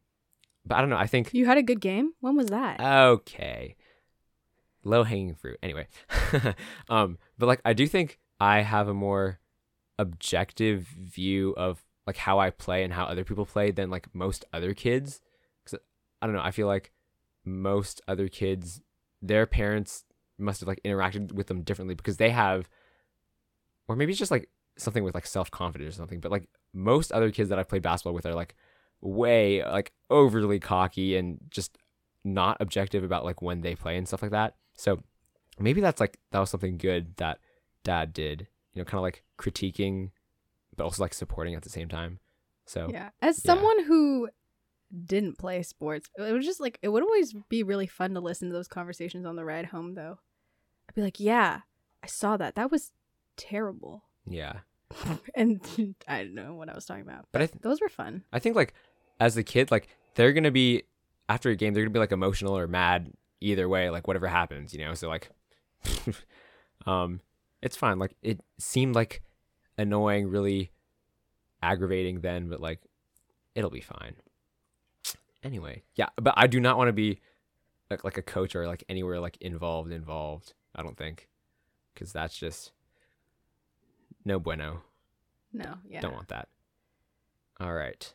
but 0.64 0.76
I 0.76 0.80
don't 0.80 0.88
know, 0.90 0.96
I 0.96 1.08
think 1.08 1.34
You 1.34 1.46
had 1.46 1.58
a 1.58 1.62
good 1.62 1.80
game. 1.80 2.12
When 2.20 2.36
was 2.36 2.46
that? 2.46 2.80
okay. 2.80 3.74
Low 4.84 5.02
hanging 5.02 5.34
fruit. 5.34 5.58
Anyway. 5.62 5.88
um 6.88 7.18
but 7.36 7.46
like 7.46 7.60
I 7.64 7.72
do 7.72 7.88
think 7.88 8.19
I 8.40 8.62
have 8.62 8.88
a 8.88 8.94
more 8.94 9.40
objective 9.98 10.82
view 10.82 11.54
of 11.56 11.84
like 12.06 12.16
how 12.16 12.38
I 12.38 12.50
play 12.50 12.82
and 12.82 12.92
how 12.92 13.04
other 13.04 13.24
people 13.24 13.46
play 13.46 13.70
than 13.70 13.90
like 13.90 14.12
most 14.14 14.44
other 14.52 14.74
kids. 14.74 15.20
Cuz 15.64 15.78
I 16.22 16.26
don't 16.26 16.34
know, 16.34 16.42
I 16.42 16.50
feel 16.50 16.66
like 16.66 16.92
most 17.44 18.00
other 18.08 18.28
kids 18.28 18.80
their 19.22 19.46
parents 19.46 20.04
must 20.38 20.60
have 20.60 20.68
like 20.68 20.80
interacted 20.84 21.32
with 21.32 21.46
them 21.48 21.62
differently 21.62 21.94
because 21.94 22.16
they 22.16 22.30
have 22.30 22.68
or 23.88 23.96
maybe 23.96 24.12
it's 24.12 24.18
just 24.18 24.30
like 24.30 24.48
something 24.78 25.04
with 25.04 25.14
like 25.14 25.26
self-confidence 25.26 25.94
or 25.94 25.96
something 25.96 26.20
but 26.20 26.30
like 26.30 26.48
most 26.72 27.12
other 27.12 27.30
kids 27.30 27.50
that 27.50 27.58
i've 27.58 27.68
played 27.68 27.82
basketball 27.82 28.14
with 28.14 28.24
are 28.24 28.34
like 28.34 28.54
way 29.02 29.62
like 29.64 29.92
overly 30.08 30.58
cocky 30.58 31.16
and 31.16 31.38
just 31.50 31.76
not 32.24 32.56
objective 32.60 33.04
about 33.04 33.24
like 33.24 33.42
when 33.42 33.60
they 33.60 33.74
play 33.74 33.96
and 33.96 34.06
stuff 34.06 34.22
like 34.22 34.30
that. 34.30 34.56
So 34.74 35.00
maybe 35.58 35.80
that's 35.80 36.00
like 36.00 36.18
that 36.32 36.38
was 36.38 36.50
something 36.50 36.76
good 36.76 37.16
that 37.16 37.38
dad 37.84 38.12
did 38.12 38.46
you 38.72 38.80
know 38.80 38.84
kind 38.84 38.98
of 38.98 39.02
like 39.02 39.22
critiquing 39.38 40.10
but 40.76 40.84
also 40.84 41.02
like 41.02 41.14
supporting 41.14 41.54
at 41.54 41.62
the 41.62 41.68
same 41.70 41.88
time 41.88 42.18
so 42.66 42.88
Yeah. 42.92 43.10
As 43.20 43.38
Yeah. 43.44 43.48
someone 43.52 43.84
who 43.84 44.28
didn't 45.04 45.38
play 45.38 45.62
sports, 45.62 46.08
it 46.18 46.32
was 46.32 46.44
just 46.44 46.60
like 46.60 46.78
it 46.82 46.88
would 46.88 47.02
always 47.02 47.32
be 47.48 47.62
really 47.64 47.86
fun 47.88 48.14
to 48.14 48.20
listen 48.20 48.48
to 48.48 48.54
those 48.54 48.68
conversations 48.68 49.24
on 49.26 49.34
the 49.36 49.44
ride 49.44 49.66
home 49.66 49.94
though. 49.94 50.18
I'd 50.88 50.94
be 50.94 51.02
like, 51.02 51.18
"Yeah, 51.20 51.60
I 52.02 52.06
saw 52.06 52.36
that. 52.36 52.54
That 52.56 52.70
was 52.70 52.92
terrible." 53.36 54.04
yeah 54.26 54.60
and 55.34 55.60
I 56.08 56.24
don't 56.24 56.34
know 56.34 56.54
what 56.54 56.68
I 56.68 56.74
was 56.74 56.84
talking 56.84 57.02
about. 57.02 57.26
but 57.32 57.42
i 57.42 57.46
th- 57.46 57.62
Those 57.62 57.80
were 57.80 57.88
fun. 57.88 58.24
I 58.32 58.38
think 58.38 58.54
like 58.56 58.74
as 59.18 59.36
a 59.36 59.42
kid, 59.42 59.70
like 59.70 59.88
they're 60.14 60.32
gonna 60.32 60.50
be 60.50 60.84
after 61.28 61.50
a 61.50 61.56
game, 61.56 61.74
they're 61.74 61.82
gonna 61.84 61.92
be 61.92 61.98
like 62.00 62.12
emotional 62.12 62.56
or 62.56 62.66
mad 62.68 63.12
either 63.40 63.68
way, 63.68 63.90
like 63.90 64.06
whatever 64.06 64.26
happens, 64.28 64.72
you 64.74 64.84
know. 64.84 64.94
So 64.94 65.08
like, 65.08 65.30
um, 66.86 67.20
it's 67.62 67.76
fine. 67.76 67.98
Like 67.98 68.16
it 68.22 68.40
seemed 68.58 68.94
like 68.94 69.22
annoying, 69.78 70.28
really 70.28 70.70
aggravating 71.62 72.20
then, 72.20 72.48
but 72.48 72.60
like 72.60 72.80
it'll 73.54 73.70
be 73.70 73.80
fine. 73.80 74.14
Anyway, 75.42 75.82
yeah, 75.94 76.08
but 76.16 76.34
I 76.36 76.46
do 76.46 76.60
not 76.60 76.76
want 76.76 76.88
to 76.88 76.92
be 76.92 77.20
like 77.90 78.04
like 78.04 78.18
a 78.18 78.22
coach 78.22 78.54
or 78.54 78.66
like 78.66 78.84
anywhere 78.88 79.20
like 79.20 79.36
involved 79.40 79.92
involved. 79.92 80.54
I 80.74 80.82
don't 80.82 80.96
think, 80.96 81.28
because 81.94 82.12
that's 82.12 82.36
just 82.36 82.72
no 84.24 84.38
bueno. 84.38 84.82
No, 85.52 85.74
yeah. 85.88 86.00
Don't 86.00 86.14
want 86.14 86.28
that. 86.28 86.48
All 87.58 87.74
right. 87.74 88.14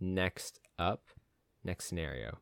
Next 0.00 0.58
up, 0.78 1.02
next 1.62 1.84
scenario. 1.86 2.38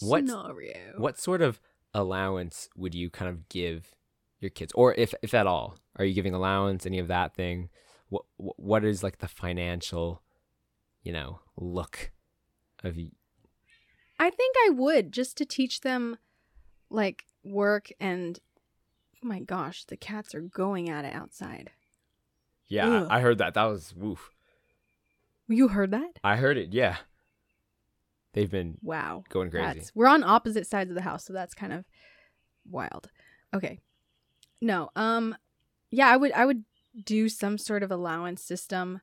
What- 0.00 0.26
Scenario. 0.26 0.94
What 0.96 1.18
sort 1.18 1.42
of 1.42 1.60
allowance 1.94 2.68
would 2.76 2.94
you 2.94 3.10
kind 3.10 3.28
of 3.28 3.48
give 3.48 3.94
your 4.40 4.50
kids, 4.50 4.72
or 4.74 4.94
if 4.94 5.14
if 5.22 5.34
at 5.34 5.46
all, 5.46 5.76
are 5.96 6.04
you 6.04 6.14
giving 6.14 6.34
allowance? 6.34 6.86
Any 6.86 6.98
of 6.98 7.08
that 7.08 7.34
thing? 7.34 7.68
What 8.08 8.24
what 8.36 8.84
is 8.84 9.02
like 9.02 9.18
the 9.18 9.28
financial, 9.28 10.22
you 11.02 11.12
know, 11.12 11.40
look 11.56 12.10
of 12.82 12.96
you? 12.96 13.10
I 14.18 14.30
think 14.30 14.56
I 14.66 14.70
would 14.70 15.12
just 15.12 15.36
to 15.38 15.44
teach 15.44 15.80
them 15.80 16.18
like 16.90 17.24
work 17.44 17.90
and 17.98 18.38
oh 19.22 19.26
my 19.26 19.40
gosh, 19.40 19.84
the 19.84 19.96
cats 19.96 20.34
are 20.34 20.40
going 20.40 20.88
at 20.88 21.04
it 21.04 21.14
outside. 21.14 21.70
Yeah, 22.68 22.88
Ugh. 22.88 23.06
I, 23.10 23.18
I 23.18 23.20
heard 23.20 23.38
that. 23.38 23.54
That 23.54 23.64
was 23.64 23.94
woof. 23.94 24.30
You 25.48 25.68
heard 25.68 25.90
that? 25.90 26.18
I 26.24 26.36
heard 26.36 26.56
it. 26.56 26.72
Yeah, 26.72 26.96
they've 28.32 28.50
been 28.50 28.78
Wow. 28.82 29.24
going 29.28 29.50
crazy. 29.50 29.78
That's 29.80 29.92
we're 29.94 30.06
on 30.08 30.22
opposite 30.24 30.66
sides 30.66 30.90
of 30.90 30.94
the 30.96 31.02
house, 31.02 31.24
so 31.24 31.32
that's 31.32 31.54
kind 31.54 31.72
of 31.72 31.84
wild. 32.68 33.10
Okay. 33.54 33.78
No. 34.60 34.90
Um 34.96 35.36
yeah, 35.90 36.08
I 36.08 36.16
would 36.16 36.32
I 36.32 36.46
would 36.46 36.64
do 37.04 37.28
some 37.28 37.58
sort 37.58 37.82
of 37.82 37.90
allowance 37.90 38.42
system 38.42 39.00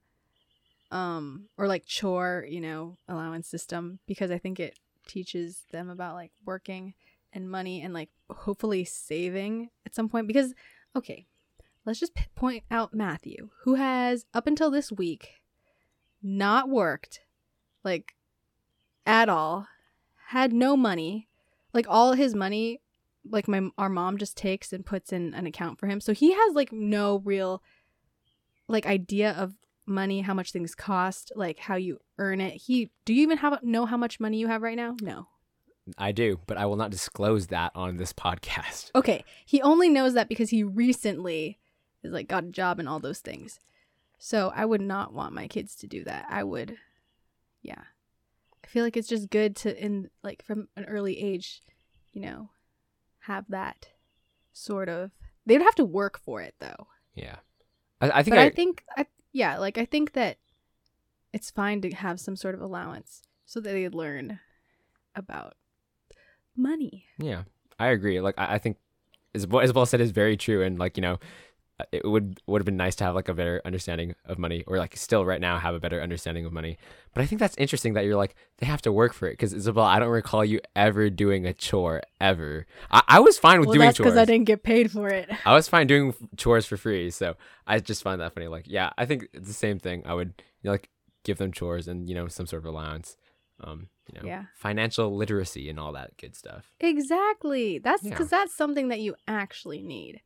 um 0.92 1.46
or 1.58 1.68
like 1.68 1.86
chore, 1.86 2.46
you 2.50 2.62
know, 2.62 2.98
allowance 3.08 3.48
system 3.48 4.00
because 4.08 4.32
I 4.32 4.38
think 4.38 4.60
it 4.60 4.78
teaches 5.08 5.64
them 5.72 5.90
about 5.90 6.16
like 6.16 6.32
working 6.46 6.94
and 7.34 7.50
money 7.50 7.82
and 7.82 7.94
like 7.94 8.10
hopefully 8.30 8.84
saving 8.86 9.70
at 9.86 9.94
some 9.96 10.10
point 10.10 10.28
because 10.28 10.54
okay, 10.96 11.28
let's 11.86 12.00
just 12.00 12.16
p- 12.16 12.26
point 12.36 12.64
out 12.72 12.94
Matthew 12.94 13.50
who 13.64 13.76
has 13.76 14.26
up 14.34 14.48
until 14.48 14.72
this 14.72 14.92
week 14.92 15.30
not 16.24 16.70
worked 16.70 17.22
like 17.84 18.14
at 19.10 19.28
all 19.28 19.68
had 20.28 20.54
no 20.54 20.78
money. 20.78 21.28
Like 21.74 21.88
all 21.90 22.14
his 22.14 22.36
money 22.36 22.80
like 23.30 23.48
my 23.48 23.70
our 23.78 23.90
mom 23.90 24.18
just 24.18 24.38
takes 24.38 24.72
and 24.72 24.86
puts 24.86 25.12
in 25.12 25.34
an 25.34 25.46
account 25.46 25.80
for 25.80 25.88
him. 25.88 26.00
So 26.00 26.14
he 26.14 26.34
has 26.34 26.54
like 26.54 26.72
no 26.72 27.22
real 27.26 27.62
like 28.68 28.86
idea 28.86 29.32
of 29.32 29.56
money 29.86 30.22
how 30.22 30.36
much 30.36 30.52
things 30.52 30.76
cost 30.76 31.32
like 31.36 31.58
how 31.58 31.76
you 31.76 32.00
earn 32.20 32.40
it. 32.40 32.54
He 32.54 32.92
do 33.06 33.14
you 33.14 33.24
even 33.24 33.40
have 33.40 33.62
know 33.64 33.86
how 33.86 33.98
much 33.98 34.20
money 34.20 34.38
you 34.38 34.48
have 34.48 34.62
right 34.62 34.78
now? 34.78 34.96
No. 35.02 35.28
I 35.98 36.12
do, 36.12 36.40
but 36.46 36.58
I 36.58 36.68
will 36.68 36.76
not 36.76 36.92
disclose 36.92 37.48
that 37.48 37.72
on 37.74 37.98
this 37.98 38.14
podcast. 38.14 38.92
okay 38.96 39.24
he 39.46 39.62
only 39.62 39.90
knows 39.90 40.14
that 40.14 40.30
because 40.30 40.52
he 40.52 40.64
recently 40.64 41.58
is 42.04 42.14
like 42.14 42.28
got 42.28 42.44
a 42.44 42.52
job 42.52 42.80
and 42.80 42.88
all 42.88 43.00
those 43.00 43.20
things. 43.20 43.60
So 44.20 44.52
i 44.56 44.66
would 44.66 44.82
not 44.82 45.14
want 45.14 45.34
my 45.34 45.48
kids 45.48 45.76
to 45.78 45.88
do 45.88 46.04
that. 46.04 46.28
I 46.30 46.44
would 46.44 46.78
yeah 47.64 47.82
i 48.70 48.72
feel 48.72 48.84
like 48.84 48.96
it's 48.96 49.08
just 49.08 49.30
good 49.30 49.56
to 49.56 49.84
in 49.84 50.10
like 50.24 50.44
from 50.44 50.68
an 50.76 50.86
early 50.86 51.20
age 51.20 51.62
you 52.12 52.22
know 52.22 52.50
have 53.22 53.46
that 53.50 53.90
sort 54.54 54.90
of 54.90 55.12
they 55.46 55.56
would 55.56 55.64
have 55.64 55.76
to 55.76 55.86
work 55.86 56.20
for 56.20 56.42
it 56.42 56.54
though. 56.60 56.88
Yeah, 57.16 57.38
I, 58.00 58.12
I 58.12 58.24
think 58.24 58.36
but 58.36 58.40
I, 58.40 58.46
I, 58.46 58.50
think 58.52 58.84
I, 58.98 59.06
yeah 59.34 59.58
like 59.58 59.78
i 59.78 59.86
think 59.86 60.14
that 60.14 60.38
it's 61.34 61.50
fine 61.50 61.82
to 61.82 61.90
have 61.92 62.20
some 62.20 62.36
sort 62.36 62.56
of 62.56 62.62
allowance 62.62 63.24
so 63.46 63.60
that 63.60 63.72
they 63.72 63.90
learn 63.90 64.40
about 65.16 65.56
money. 66.56 67.06
Yeah, 67.18 67.44
I 67.80 67.88
agree. 67.88 68.22
Like 68.22 68.36
I, 68.38 68.56
I 68.56 68.58
think 68.58 68.78
Isabel, 69.34 69.62
well 69.74 69.86
said 69.86 70.02
is 70.02 70.12
very 70.12 70.38
true, 70.38 70.62
and 70.64 70.78
like 70.78 70.98
you 70.98 71.02
know, 71.02 71.20
it 71.92 72.06
would 72.06 72.40
would 72.48 72.62
have 72.62 72.66
been 72.66 72.78
nice 72.78 72.96
to 72.98 73.04
have 73.04 73.16
like 73.16 73.30
a 73.30 73.34
better 73.34 73.62
understanding 73.66 74.16
of 74.26 74.38
money, 74.38 74.64
or 74.68 74.78
like 74.78 74.96
still 74.98 75.26
right 75.26 75.40
now 75.42 75.58
have 75.60 75.76
a 75.76 75.80
better 75.80 76.02
understanding 76.02 76.46
of 76.46 76.52
money. 76.54 76.78
But 77.14 77.22
I 77.24 77.26
think 77.26 77.40
that's 77.40 77.56
interesting 77.58 77.94
that 77.94 78.06
you're 78.06 78.16
like 78.16 78.36
they 78.58 78.66
have 78.66 78.82
to 78.84 78.92
work 78.92 79.14
for 79.14 79.28
it 79.28 79.34
because 79.34 79.54
Isabel, 79.54 79.84
I 79.84 80.00
don't 80.00 80.10
recall 80.10 80.44
you 80.44 80.60
ever 80.76 81.10
doing 81.10 81.46
a 81.46 81.54
chore 81.54 82.02
ever. 82.22 82.66
I, 82.92 83.04
I 83.08 83.20
was 83.20 83.38
fine 83.38 83.60
with 83.60 83.68
well 83.68 83.74
doing 83.76 83.88
that's 83.88 83.98
chores. 83.98 84.08
because 84.14 84.18
i 84.18 84.26
didn't 84.26 84.46
get 84.46 84.64
paid 84.64 84.92
for 84.92 85.08
it 85.10 85.30
I 85.46 85.54
was 85.54 85.68
fine 85.68 85.88
doing 85.88 86.14
chores 86.38 86.66
for 86.66 86.78
free, 86.78 87.10
so 87.12 87.36
I 87.68 87.80
just 87.80 88.04
find 88.04 88.20
that 88.22 88.34
funny. 88.34 88.48
Like, 88.48 88.66
yeah, 88.68 88.92
I 88.98 89.06
think 89.06 89.28
it's 89.34 89.48
the 89.48 89.54
same 89.54 89.80
thing. 89.80 90.04
I 90.06 90.14
would 90.14 90.34
you 90.62 90.68
know, 90.68 90.72
like 90.72 90.90
give 91.24 91.38
them 91.38 91.52
chores 91.52 91.88
and 91.88 92.08
you 92.10 92.16
know 92.16 92.28
some 92.28 92.46
sort 92.46 92.64
of 92.64 92.66
allowance. 92.68 93.16
Um, 93.62 93.90
you 94.08 94.20
know, 94.20 94.26
Yeah. 94.26 94.44
financial 94.56 95.14
literacy 95.16 95.70
and 95.70 95.78
all 95.80 95.92
that 95.92 96.16
good 96.18 96.34
stuff. 96.36 96.72
Exactly. 96.80 97.78
That's 97.78 98.04
Yeah. 98.04 98.12
because 98.12 98.30
that's 98.30 98.56
something 98.56 98.88
that 98.88 99.00
you 99.02 99.16
actually 99.28 99.82
need. 99.82 100.22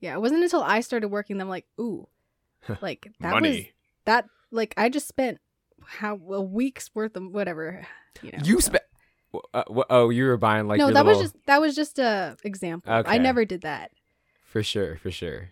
Yeah, 0.00 0.14
it 0.14 0.20
wasn't 0.20 0.42
until 0.42 0.62
I 0.62 0.80
started 0.80 1.08
working 1.08 1.38
that 1.38 1.44
I'm 1.44 1.48
like, 1.48 1.66
ooh, 1.80 2.08
like 2.80 3.10
that 3.20 3.40
was 3.40 3.64
that 4.04 4.26
like 4.50 4.74
I 4.76 4.88
just 4.88 5.08
spent 5.08 5.38
how 5.84 6.14
a 6.30 6.40
week's 6.40 6.94
worth 6.94 7.16
of 7.16 7.24
whatever. 7.30 7.86
You 8.22 8.32
know. 8.32 8.38
you 8.42 8.60
so- 8.60 8.66
spent. 8.66 8.82
Uh, 9.52 9.64
oh, 9.90 10.08
you 10.08 10.24
were 10.24 10.38
buying 10.38 10.66
like 10.66 10.78
no, 10.78 10.90
that 10.90 11.04
was 11.04 11.18
just 11.18 11.34
that 11.46 11.60
was 11.60 11.76
just 11.76 11.98
a 11.98 12.38
example. 12.42 12.90
I 12.90 13.18
never 13.18 13.44
did 13.44 13.62
that. 13.62 13.90
for 14.46 14.62
sure, 14.62 14.96
for 14.96 15.10
sure. 15.10 15.50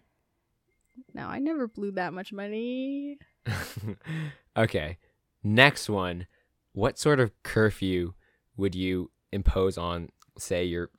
No, 1.13 1.27
I 1.27 1.39
never 1.39 1.69
blew 1.69 1.93
that 1.93 2.13
much 2.13 2.33
money. 2.33 3.19
okay. 4.57 4.99
Next 5.43 5.89
one. 5.89 6.27
What 6.73 6.99
sort 6.99 7.21
of 7.21 7.31
curfew 7.43 8.15
would 8.57 8.75
you 8.75 9.11
impose 9.33 9.77
on, 9.77 10.09
say, 10.39 10.65
your 10.65 10.91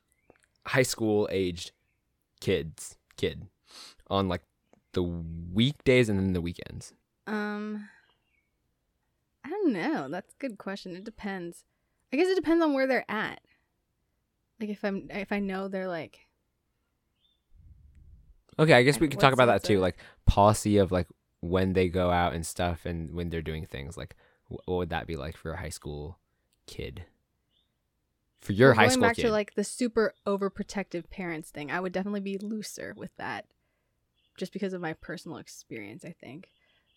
high 0.68 0.84
school 0.84 1.28
aged 1.32 1.72
kids, 2.40 2.98
kid, 3.18 3.48
on 4.10 4.28
like 4.28 4.42
the 4.94 5.04
weekdays 5.04 6.10
and 6.10 6.20
then 6.20 6.34
the 6.34 6.42
weekends? 6.42 6.94
Um, 7.28 7.90
I 9.44 9.50
don't 9.50 9.74
know. 9.74 10.08
That's 10.10 10.34
a 10.34 10.38
good 10.40 10.58
question. 10.58 10.96
It 10.96 11.04
depends. 11.04 11.64
I 12.14 12.18
guess 12.18 12.28
it 12.28 12.36
depends 12.36 12.64
on 12.64 12.74
where 12.74 12.88
they're 12.88 13.10
at. 13.10 13.42
Like 14.60 14.70
if 14.70 14.84
I'm 14.84 15.08
if 15.10 15.32
I 15.32 15.40
know 15.40 15.68
they're 15.68 15.88
like 15.88 16.28
Okay, 18.58 18.74
I 18.74 18.84
guess 18.84 19.00
we 19.00 19.08
could 19.08 19.20
talk 19.20 19.34
about 19.34 19.48
that 19.48 19.64
too, 19.64 19.80
like 19.80 19.98
policy 20.26 20.78
of 20.78 20.92
like 20.92 21.08
when 21.42 21.74
they 21.74 21.90
go 21.90 22.10
out 22.10 22.34
and 22.34 22.46
stuff, 22.46 22.86
and 22.86 23.14
when 23.14 23.30
they're 23.30 23.42
doing 23.42 23.66
things. 23.66 23.98
Like, 23.98 24.16
what 24.48 24.78
would 24.78 24.90
that 24.90 25.08
be 25.08 25.16
like 25.16 25.36
for 25.36 25.52
a 25.52 25.58
high 25.58 25.70
school 25.70 26.20
kid? 26.68 27.06
For 28.46 28.54
your 28.54 28.70
Well, 28.70 28.76
high 28.76 28.84
going 28.84 28.92
school 28.92 29.02
back 29.02 29.16
kid, 29.16 29.22
to 29.24 29.32
like 29.32 29.56
the 29.56 29.64
super 29.64 30.14
overprotective 30.28 31.10
parents 31.10 31.50
thing, 31.50 31.72
I 31.72 31.80
would 31.80 31.92
definitely 31.92 32.20
be 32.20 32.38
looser 32.38 32.94
with 32.96 33.10
that, 33.18 33.46
just 34.38 34.54
because 34.54 34.74
of 34.74 34.82
my 34.82 34.94
personal 34.94 35.38
experience. 35.38 36.06
I 36.06 36.14
think 36.22 36.50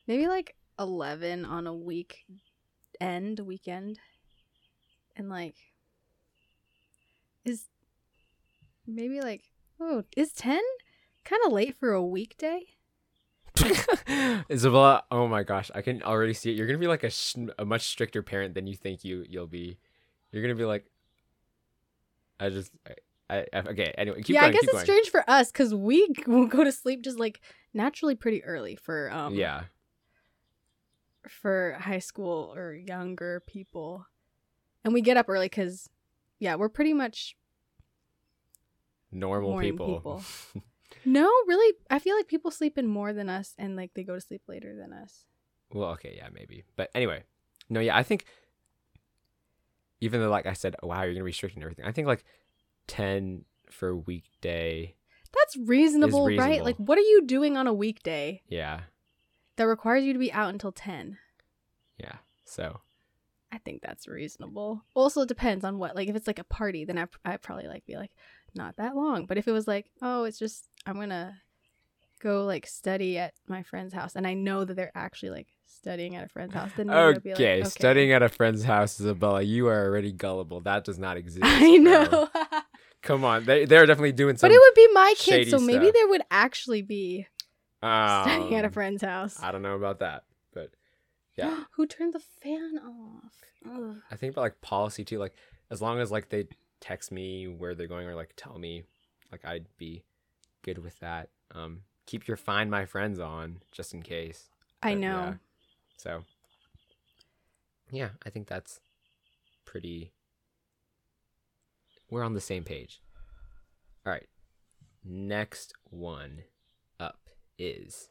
maybe 0.06 0.28
like 0.28 0.56
eleven 0.78 1.46
on 1.46 1.66
a 1.66 1.72
week 1.72 2.26
end 3.00 3.40
weekend, 3.40 3.98
and 5.16 5.30
like 5.30 5.54
is 7.46 7.64
maybe 8.86 9.22
like 9.22 9.44
oh 9.80 10.04
is 10.18 10.32
ten 10.32 10.60
kind 11.24 11.40
of 11.46 11.52
late 11.52 11.76
for 11.80 11.92
a 11.92 12.04
weekday? 12.04 12.60
Isabella, 14.50 15.04
oh 15.10 15.26
my 15.26 15.44
gosh, 15.44 15.70
I 15.74 15.80
can 15.80 16.02
already 16.02 16.34
see 16.34 16.50
it. 16.50 16.56
You're 16.58 16.66
gonna 16.66 16.78
be 16.78 16.86
like 16.86 17.04
a, 17.04 17.10
sh- 17.10 17.36
a 17.58 17.64
much 17.64 17.88
stricter 17.88 18.22
parent 18.22 18.52
than 18.54 18.66
you 18.66 18.76
think 18.76 19.02
you 19.02 19.24
you'll 19.26 19.46
be. 19.46 19.78
You're 20.30 20.42
gonna 20.42 20.54
be 20.54 20.66
like, 20.66 20.84
I 22.40 22.50
just, 22.50 22.72
I, 23.30 23.46
I 23.52 23.58
okay. 23.58 23.94
Anyway, 23.98 24.22
keep 24.22 24.34
yeah, 24.34 24.42
going. 24.42 24.50
I 24.50 24.52
guess 24.52 24.62
it's 24.64 24.72
going. 24.72 24.84
strange 24.84 25.10
for 25.10 25.28
us 25.28 25.50
because 25.50 25.74
we 25.74 26.08
will 26.26 26.46
go 26.46 26.64
to 26.64 26.72
sleep 26.72 27.02
just 27.02 27.18
like 27.18 27.40
naturally 27.74 28.14
pretty 28.14 28.42
early 28.44 28.76
for 28.76 29.10
um 29.10 29.34
yeah, 29.34 29.64
for 31.28 31.76
high 31.80 31.98
school 31.98 32.52
or 32.56 32.74
younger 32.74 33.42
people. 33.46 34.06
And 34.84 34.94
we 34.94 35.00
get 35.00 35.16
up 35.16 35.28
early 35.28 35.46
because, 35.46 35.88
yeah, 36.38 36.54
we're 36.54 36.68
pretty 36.68 36.94
much. 36.94 37.36
normal 39.10 39.58
people. 39.58 39.94
people. 39.94 40.22
No, 41.04 41.30
really, 41.46 41.76
I 41.90 41.98
feel 41.98 42.16
like 42.16 42.28
people 42.28 42.50
sleep 42.50 42.76
in 42.76 42.86
more 42.86 43.12
than 43.12 43.28
us 43.28 43.54
and 43.56 43.76
like 43.76 43.92
they 43.94 44.02
go 44.02 44.14
to 44.14 44.20
sleep 44.20 44.42
later 44.48 44.74
than 44.74 44.92
us. 44.92 45.24
well, 45.70 45.90
okay, 45.90 46.14
yeah, 46.16 46.28
maybe, 46.32 46.64
but 46.76 46.90
anyway, 46.94 47.24
no, 47.68 47.80
yeah, 47.80 47.96
I 47.96 48.02
think. 48.02 48.24
Even 50.00 50.20
though, 50.20 50.30
like 50.30 50.46
I 50.46 50.52
said, 50.52 50.76
wow, 50.82 51.02
you're 51.02 51.14
gonna 51.14 51.24
be 51.24 51.32
strict 51.32 51.54
and 51.54 51.64
everything. 51.64 51.84
I 51.84 51.92
think 51.92 52.06
like 52.06 52.24
ten 52.86 53.44
for 53.70 53.88
a 53.88 53.96
weekday. 53.96 54.94
That's 55.32 55.68
reasonable, 55.68 56.26
right? 56.26 56.64
Like, 56.64 56.76
what 56.76 56.96
are 56.98 57.02
you 57.02 57.22
doing 57.26 57.56
on 57.56 57.66
a 57.66 57.72
weekday 57.72 58.42
Yeah, 58.48 58.80
that 59.56 59.64
requires 59.64 60.04
you 60.04 60.12
to 60.14 60.18
be 60.18 60.32
out 60.32 60.50
until 60.50 60.72
10? 60.72 61.18
yeah. 61.98 62.16
So 62.44 62.80
I 63.52 63.58
think 63.58 63.82
that's 63.82 64.08
reasonable. 64.08 64.82
Also, 64.94 65.20
it 65.22 65.28
depends 65.28 65.64
on 65.64 65.78
what. 65.78 65.94
Like, 65.94 66.08
if 66.08 66.16
it's 66.16 66.26
like 66.26 66.38
a 66.38 66.44
party, 66.44 66.84
then 66.84 66.98
I 66.98 67.06
I 67.24 67.36
probably 67.36 67.66
like 67.66 67.84
be 67.84 67.96
like 67.96 68.12
not 68.54 68.76
that 68.76 68.96
long. 68.96 69.26
But 69.26 69.36
if 69.36 69.46
it 69.46 69.52
was 69.52 69.68
like, 69.68 69.90
oh, 70.00 70.24
it's 70.24 70.38
just 70.38 70.68
I'm 70.86 70.94
gonna 70.98 71.36
go 72.20 72.44
like 72.46 72.66
study 72.66 73.18
at 73.18 73.34
my 73.46 73.62
friend's 73.62 73.92
house, 73.92 74.16
and 74.16 74.26
I 74.26 74.32
know 74.34 74.64
that 74.64 74.74
they're 74.74 74.92
actually 74.94 75.30
like 75.30 75.48
studying 75.68 76.16
at 76.16 76.24
a 76.24 76.28
friend's 76.28 76.54
house, 76.54 76.70
then 76.76 76.90
okay, 76.90 77.18
be 77.20 77.30
like, 77.30 77.36
okay, 77.40 77.62
studying 77.64 78.12
at 78.12 78.22
a 78.22 78.28
friend's 78.28 78.64
house, 78.64 78.98
Isabella, 79.00 79.42
you 79.42 79.68
are 79.68 79.84
already 79.84 80.12
gullible. 80.12 80.60
That 80.60 80.84
does 80.84 80.98
not 80.98 81.16
exist. 81.22 81.44
I 81.44 81.76
know, 81.76 82.28
Come 83.02 83.24
on, 83.24 83.44
they 83.44 83.64
they're 83.64 83.86
definitely 83.86 84.12
doing 84.12 84.36
something. 84.36 84.50
but 84.50 84.54
it 84.54 84.60
would 84.60 84.74
be 84.74 84.92
my 84.92 85.14
kid, 85.16 85.48
so 85.50 85.58
maybe 85.58 85.84
stuff. 85.86 85.94
there 85.94 86.08
would 86.08 86.22
actually 86.30 86.82
be 86.82 87.26
studying 87.78 88.54
at 88.56 88.64
a 88.64 88.68
Um, 88.68 88.72
friend's 88.72 89.02
house. 89.02 89.40
I 89.42 89.52
don't 89.52 89.62
know 89.62 89.76
about 89.76 90.00
that, 90.00 90.24
but 90.52 90.70
yeah, 91.36 91.64
Who 91.76 91.86
turned 91.86 92.14
the 92.14 92.18
fan 92.20 92.78
off? 92.84 93.32
Ugh. 93.70 93.96
I 94.10 94.16
think 94.16 94.32
about 94.32 94.42
like 94.42 94.60
policy 94.60 95.04
too. 95.04 95.18
Like 95.18 95.34
as 95.70 95.80
long 95.80 96.00
as 96.00 96.10
like 96.10 96.28
they 96.30 96.48
text 96.80 97.12
me 97.12 97.46
where 97.46 97.74
they're 97.74 97.86
going 97.86 98.06
or 98.08 98.14
like 98.16 98.32
tell 98.36 98.58
me, 98.58 98.82
like 99.30 99.44
I'd 99.44 99.66
be 99.76 100.02
good 100.62 100.78
with 100.78 100.98
that. 101.00 101.28
Um, 101.54 101.82
keep 102.06 102.26
your 102.26 102.36
find 102.36 102.70
my 102.70 102.84
friends 102.84 103.20
on 103.20 103.58
just 103.70 103.94
in 103.94 104.02
case. 104.02 104.48
I 104.82 104.94
But, 104.94 104.98
know. 105.00 105.08
yeah. 105.08 105.34
So 105.98 106.22
yeah, 107.90 108.10
I 108.24 108.30
think 108.30 108.48
that's 108.48 108.80
pretty. 109.66 110.12
We're 112.10 112.24
on 112.24 112.34
the 112.34 112.40
same 112.40 112.64
page. 112.64 113.02
All 114.06 114.12
right. 114.12 114.26
Next 115.04 115.74
one 115.90 116.44
up 116.98 117.18
is. 117.58 118.08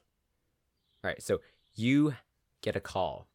All 1.04 1.10
right. 1.10 1.22
So 1.22 1.40
you 1.76 2.16
get 2.62 2.76
a 2.76 2.82
call. 2.82 3.28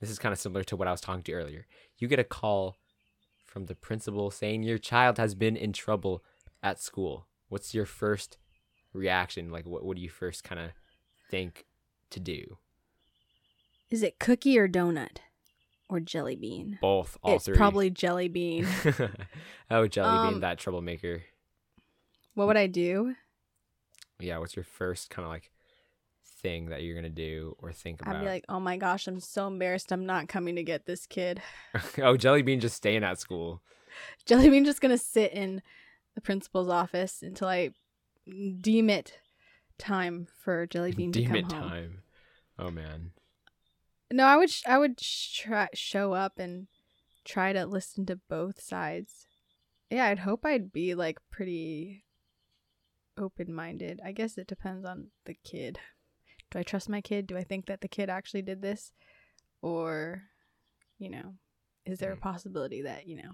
This 0.00 0.10
is 0.10 0.18
kind 0.18 0.32
of 0.32 0.38
similar 0.38 0.64
to 0.64 0.76
what 0.76 0.88
I 0.88 0.90
was 0.90 1.00
talking 1.00 1.22
to 1.22 1.32
earlier. 1.32 1.66
You 1.98 2.08
get 2.08 2.18
a 2.18 2.24
call 2.24 2.76
from 3.46 3.66
the 3.66 3.74
principal 3.74 4.30
saying 4.30 4.64
your 4.64 4.78
child 4.78 5.16
has 5.18 5.34
been 5.34 5.56
in 5.56 5.72
trouble 5.72 6.22
at 6.62 6.80
school. 6.80 7.26
What's 7.48 7.72
your 7.72 7.86
first 7.86 8.36
reaction? 8.92 9.50
Like, 9.50 9.66
what, 9.66 9.84
what 9.84 9.96
do 9.96 10.02
you 10.02 10.10
first 10.10 10.44
kind 10.44 10.60
of 10.60 10.70
think 11.30 11.64
to 12.10 12.20
do? 12.20 12.58
Is 13.90 14.02
it 14.02 14.18
cookie 14.18 14.58
or 14.58 14.68
donut 14.68 15.18
or 15.88 16.00
jelly 16.00 16.36
bean? 16.36 16.78
Both, 16.80 17.16
all 17.22 17.36
it's 17.36 17.44
three. 17.44 17.56
probably 17.56 17.90
jelly 17.90 18.28
bean. 18.28 18.66
oh, 19.70 19.86
Jelly 19.86 20.26
Bean, 20.26 20.34
Um, 20.34 20.40
that 20.40 20.58
troublemaker. 20.58 21.22
what 22.34 22.46
would 22.46 22.56
I 22.56 22.66
do? 22.66 23.14
Yeah, 24.20 24.38
what's 24.38 24.56
your 24.56 24.64
first 24.64 25.10
kind 25.10 25.24
of 25.24 25.30
like 25.30 25.50
thing 26.40 26.66
that 26.70 26.82
you're 26.82 26.94
gonna 26.94 27.08
do 27.10 27.56
or 27.58 27.72
think 27.72 28.00
about? 28.00 28.16
I'd 28.16 28.20
be 28.20 28.26
like, 28.26 28.44
oh 28.48 28.60
my 28.60 28.76
gosh, 28.76 29.06
I'm 29.06 29.20
so 29.20 29.46
embarrassed. 29.46 29.92
I'm 29.92 30.06
not 30.06 30.28
coming 30.28 30.56
to 30.56 30.62
get 30.62 30.86
this 30.86 31.06
kid. 31.06 31.40
oh, 31.98 32.16
Jelly 32.16 32.42
Bean 32.42 32.60
just 32.60 32.76
staying 32.76 33.04
at 33.04 33.18
school. 33.18 33.62
Jelly 34.26 34.48
Bean 34.50 34.64
just 34.64 34.80
gonna 34.80 34.98
sit 34.98 35.32
in 35.32 35.62
the 36.14 36.20
principal's 36.20 36.68
office 36.68 37.22
until 37.22 37.48
I 37.48 37.70
deem 38.60 38.88
it 38.88 39.18
time 39.78 40.26
for 40.42 40.66
Jelly 40.66 40.92
Bean 40.92 41.12
to 41.12 41.20
Demon 41.20 41.46
come 41.46 41.60
home. 41.60 41.70
time. 41.70 41.98
Oh 42.58 42.70
man. 42.70 43.10
No, 44.14 44.26
I 44.26 44.36
would 44.36 44.48
sh- 44.50 44.62
I 44.64 44.78
would 44.78 45.00
sh- 45.00 45.40
try 45.40 45.68
show 45.74 46.12
up 46.12 46.38
and 46.38 46.68
try 47.24 47.52
to 47.52 47.66
listen 47.66 48.06
to 48.06 48.14
both 48.28 48.62
sides. 48.62 49.26
Yeah, 49.90 50.06
I'd 50.06 50.20
hope 50.20 50.44
I'd 50.46 50.72
be 50.72 50.94
like 50.94 51.18
pretty 51.32 52.04
open 53.18 53.52
minded. 53.52 54.00
I 54.04 54.12
guess 54.12 54.38
it 54.38 54.46
depends 54.46 54.84
on 54.84 55.08
the 55.24 55.34
kid. 55.34 55.80
Do 56.52 56.60
I 56.60 56.62
trust 56.62 56.88
my 56.88 57.00
kid? 57.00 57.26
Do 57.26 57.36
I 57.36 57.42
think 57.42 57.66
that 57.66 57.80
the 57.80 57.88
kid 57.88 58.08
actually 58.08 58.42
did 58.42 58.62
this? 58.62 58.92
Or, 59.62 60.22
you 60.96 61.10
know, 61.10 61.34
is 61.84 61.98
there 61.98 62.12
a 62.12 62.16
Mm. 62.16 62.20
possibility 62.20 62.82
that, 62.82 63.08
you 63.08 63.16
know, 63.16 63.32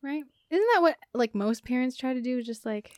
right? 0.00 0.22
Isn't 0.50 0.68
that 0.74 0.80
what 0.82 0.96
like 1.12 1.34
most 1.34 1.64
parents 1.64 1.96
try 1.96 2.14
to 2.14 2.20
do? 2.20 2.40
Just 2.40 2.64
like, 2.64 2.92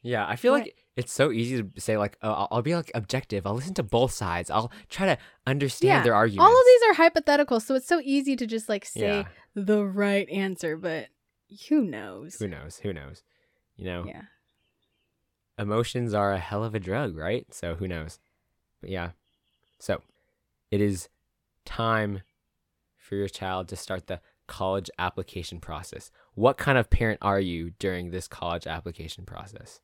Yeah, 0.00 0.26
I 0.26 0.36
feel 0.36 0.52
What? 0.52 0.62
like 0.62 0.83
it's 0.96 1.12
so 1.12 1.32
easy 1.32 1.62
to 1.62 1.80
say 1.80 1.96
like, 1.98 2.16
oh, 2.22 2.30
I'll, 2.32 2.48
I'll 2.52 2.62
be 2.62 2.74
like 2.74 2.90
objective. 2.94 3.46
I'll 3.46 3.54
listen 3.54 3.74
to 3.74 3.82
both 3.82 4.12
sides. 4.12 4.50
I'll 4.50 4.70
try 4.88 5.06
to 5.06 5.18
understand 5.46 5.88
Yeah, 5.88 6.02
their 6.04 6.14
arguments. 6.14 6.44
all 6.48 6.52
of 6.58 6.64
these 6.66 6.82
are 6.90 6.94
hypothetical, 6.94 7.58
so 7.60 7.74
it's 7.74 7.86
so 7.88 8.00
easy 8.04 8.36
to 8.36 8.46
just 8.46 8.68
like 8.68 8.84
say 8.84 9.00
Yeah. 9.18 9.24
the 9.54 9.84
right 9.84 10.28
answer, 10.30 10.76
but 10.76 11.08
who 11.68 11.82
knows? 11.84 12.36
Who 12.36 12.46
knows? 12.48 12.78
Who 12.78 12.92
knows? 12.92 13.22
You 13.76 13.84
know, 13.86 14.04
Yeah. 14.06 14.22
emotions 15.58 16.14
are 16.14 16.32
a 16.32 16.38
hell 16.38 16.64
of 16.64 16.74
a 16.74 16.80
drug, 16.80 17.16
right? 17.16 17.52
So 17.52 17.74
who 17.74 17.88
knows? 17.88 18.18
But 18.80 18.90
yeah. 18.90 19.10
So 19.78 20.02
it 20.70 20.80
is 20.80 21.08
time 21.64 22.22
for 22.96 23.16
your 23.16 23.28
child 23.28 23.68
to 23.68 23.76
start 23.76 24.06
the 24.06 24.20
college 24.46 24.90
application 24.98 25.58
process. 25.60 26.10
What 26.34 26.56
kind 26.56 26.76
of 26.78 26.90
parent 26.90 27.18
are 27.22 27.40
you 27.40 27.70
during 27.78 28.10
this 28.10 28.28
college 28.28 28.66
application 28.66 29.24
process? 29.24 29.80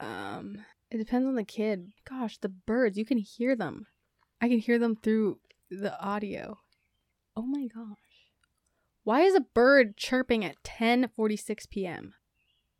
Um, 0.00 0.58
it 0.90 0.98
depends 0.98 1.26
on 1.26 1.34
the 1.34 1.44
kid. 1.44 1.88
Gosh, 2.08 2.38
the 2.38 2.48
birds, 2.48 2.96
you 2.98 3.04
can 3.04 3.18
hear 3.18 3.54
them. 3.54 3.86
I 4.40 4.48
can 4.48 4.58
hear 4.58 4.78
them 4.78 4.96
through 4.96 5.38
the 5.70 5.98
audio. 6.00 6.58
Oh 7.36 7.42
my 7.42 7.66
gosh. 7.66 7.96
Why 9.04 9.22
is 9.22 9.34
a 9.34 9.40
bird 9.40 9.96
chirping 9.96 10.44
at 10.44 10.56
10:46 10.64 11.68
p.m.? 11.70 12.14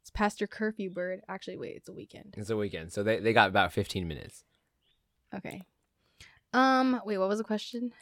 It's 0.02 0.10
past 0.10 0.40
your 0.40 0.48
curfew, 0.48 0.90
bird. 0.90 1.20
Actually, 1.28 1.58
wait, 1.58 1.76
it's 1.76 1.88
a 1.88 1.92
weekend. 1.92 2.34
It's 2.36 2.50
a 2.50 2.56
weekend, 2.56 2.92
so 2.92 3.02
they, 3.02 3.20
they 3.20 3.32
got 3.32 3.48
about 3.50 3.72
15 3.72 4.08
minutes. 4.08 4.44
Okay. 5.34 5.62
Um, 6.52 7.00
wait, 7.04 7.18
what 7.18 7.28
was 7.28 7.38
the 7.38 7.44
question? 7.44 7.92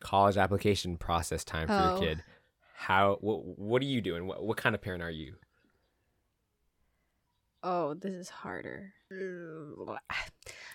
College 0.00 0.36
application 0.36 0.96
process 0.96 1.44
time 1.44 1.66
for 1.68 1.74
Oh. 1.74 1.90
your 1.90 1.98
kid. 1.98 2.24
How? 2.74 3.18
What, 3.20 3.44
what 3.58 3.82
are 3.82 3.86
you 3.86 4.00
doing? 4.00 4.26
What, 4.26 4.42
what 4.44 4.56
kind 4.56 4.74
of 4.74 4.82
parent 4.82 5.02
are 5.02 5.10
you? 5.10 5.36
Oh, 7.66 7.94
this 7.94 8.12
is 8.12 8.28
harder. 8.28 8.92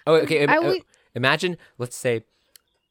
Oh, 0.08 0.16
okay. 0.16 0.46
I 0.48 0.58
uh, 0.58 0.62
would- 0.64 0.84
imagine, 1.14 1.58
let's 1.78 1.96
say, 1.96 2.24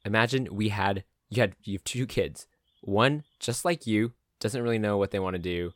imagine 0.05 0.47
we 0.51 0.69
had 0.69 1.03
you 1.29 1.41
had 1.41 1.55
you 1.63 1.73
have 1.73 1.83
two 1.83 2.05
kids. 2.07 2.47
One 2.81 3.23
just 3.39 3.65
like 3.65 3.85
you 3.85 4.13
doesn't 4.39 4.61
really 4.63 4.79
know 4.79 4.97
what 4.97 5.11
they 5.11 5.19
want 5.19 5.35
to 5.35 5.41
do, 5.41 5.73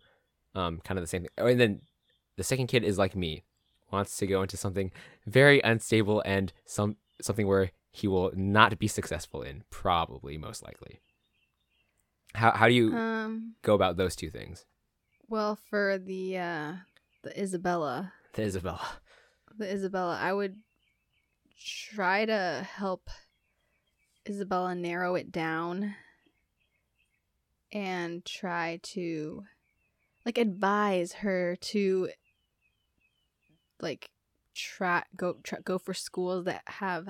um, 0.56 0.80
kind 0.86 0.98
of 0.98 1.04
the 1.04 1.08
same 1.08 1.24
thing. 1.24 1.32
Oh, 1.38 1.48
and 1.48 1.60
then 1.60 1.82
the 2.38 2.44
second 2.46 2.68
kid 2.68 2.86
is 2.86 2.98
like 2.98 3.14
me, 3.16 3.44
wants 3.92 4.16
to 4.18 4.26
go 4.28 4.42
into 4.42 4.56
something 4.56 4.92
very 5.28 5.60
unstable 5.62 6.24
and 6.26 6.54
some 6.66 6.96
something 7.22 7.46
where 7.46 7.72
he 7.92 8.08
will 8.08 8.32
not 8.36 8.80
be 8.80 8.88
successful 8.88 9.42
in, 9.42 9.64
probably 9.70 10.38
most 10.38 10.64
likely. 10.64 11.02
How 12.36 12.52
how 12.52 12.68
do 12.70 12.74
you 12.74 12.96
Um, 12.96 13.56
go 13.64 13.74
about 13.76 13.98
those 13.98 14.16
two 14.16 14.30
things, 14.30 14.66
well, 15.28 15.58
for 15.70 15.98
the 15.98 16.38
uh 16.38 16.74
the 17.24 17.42
Isabella, 17.42 18.14
the 18.34 18.44
Isabella? 18.44 18.88
the 19.58 19.72
Isabella, 19.72 20.18
I 20.22 20.34
would 20.34 20.58
try 21.60 22.26
to 22.26 22.68
help 22.76 23.10
Isabella 24.28 24.76
narrow 24.76 25.16
it 25.16 25.32
down 25.32 25.96
and 27.72 28.24
try 28.24 28.80
to 28.84 29.44
like 30.26 30.38
advise 30.38 31.14
her 31.14 31.56
to 31.58 32.10
like 33.82 34.10
try 34.54 35.04
go 35.16 35.38
try, 35.44 35.60
go 35.64 35.78
for 35.78 35.94
schools 35.94 36.46
that 36.46 36.62
have 36.66 37.10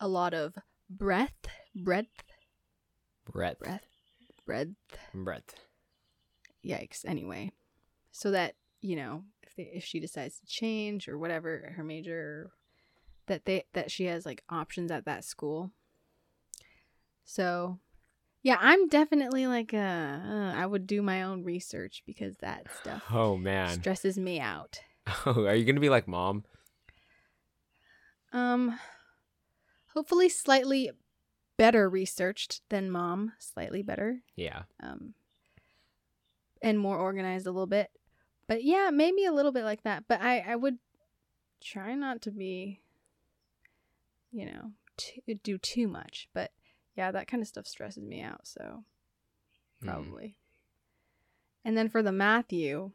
a 0.00 0.08
lot 0.08 0.34
of 0.34 0.54
breadth 0.90 1.46
breadth 1.74 2.08
Breadth, 3.30 3.60
breadth 3.60 3.86
breadth. 4.44 4.74
Breadth. 5.14 5.54
yikes. 6.64 7.04
Anyway. 7.04 7.52
So 8.10 8.30
that 8.32 8.56
you 8.80 8.96
know 8.96 9.24
if 9.56 9.84
she 9.84 10.00
decides 10.00 10.38
to 10.40 10.46
change 10.46 11.08
or 11.08 11.18
whatever 11.18 11.72
her 11.76 11.84
major 11.84 12.50
that 13.26 13.44
they 13.44 13.64
that 13.72 13.90
she 13.90 14.04
has 14.06 14.24
like 14.26 14.42
options 14.48 14.90
at 14.90 15.04
that 15.04 15.24
school 15.24 15.70
so 17.24 17.78
yeah 18.42 18.56
i'm 18.60 18.88
definitely 18.88 19.46
like 19.46 19.72
uh, 19.72 19.76
uh 19.76 20.52
i 20.56 20.66
would 20.66 20.86
do 20.86 21.02
my 21.02 21.22
own 21.22 21.44
research 21.44 22.02
because 22.06 22.36
that 22.38 22.66
stuff 22.80 23.02
Oh 23.12 23.36
man. 23.36 23.68
stresses 23.68 24.18
me 24.18 24.40
out 24.40 24.80
Oh, 25.26 25.44
are 25.46 25.54
you 25.54 25.64
gonna 25.64 25.80
be 25.80 25.88
like 25.90 26.06
mom? 26.08 26.44
um 28.32 28.78
hopefully 29.94 30.28
slightly 30.28 30.90
better 31.58 31.88
researched 31.88 32.62
than 32.70 32.90
mom 32.90 33.32
slightly 33.38 33.82
better 33.82 34.22
Yeah. 34.36 34.62
um, 34.82 35.14
and 36.62 36.78
more 36.78 36.96
organized 36.98 37.46
a 37.46 37.50
little 37.50 37.66
bit. 37.66 37.90
But 38.52 38.64
yeah, 38.64 38.90
maybe 38.92 39.24
a 39.24 39.32
little 39.32 39.50
bit 39.50 39.64
like 39.64 39.82
that. 39.84 40.04
But 40.06 40.20
I, 40.20 40.40
I 40.40 40.56
would 40.56 40.76
try 41.62 41.94
not 41.94 42.20
to 42.20 42.30
be, 42.30 42.82
you 44.30 44.44
know, 44.44 44.72
too, 44.98 45.22
do 45.42 45.56
too 45.56 45.88
much. 45.88 46.28
But 46.34 46.50
yeah, 46.94 47.10
that 47.12 47.26
kind 47.28 47.42
of 47.42 47.48
stuff 47.48 47.66
stresses 47.66 48.04
me 48.04 48.20
out. 48.20 48.46
So 48.46 48.84
Mm. 49.82 49.86
probably. 49.86 50.36
And 51.64 51.78
then 51.78 51.88
for 51.88 52.02
the 52.02 52.12
Matthew, 52.12 52.90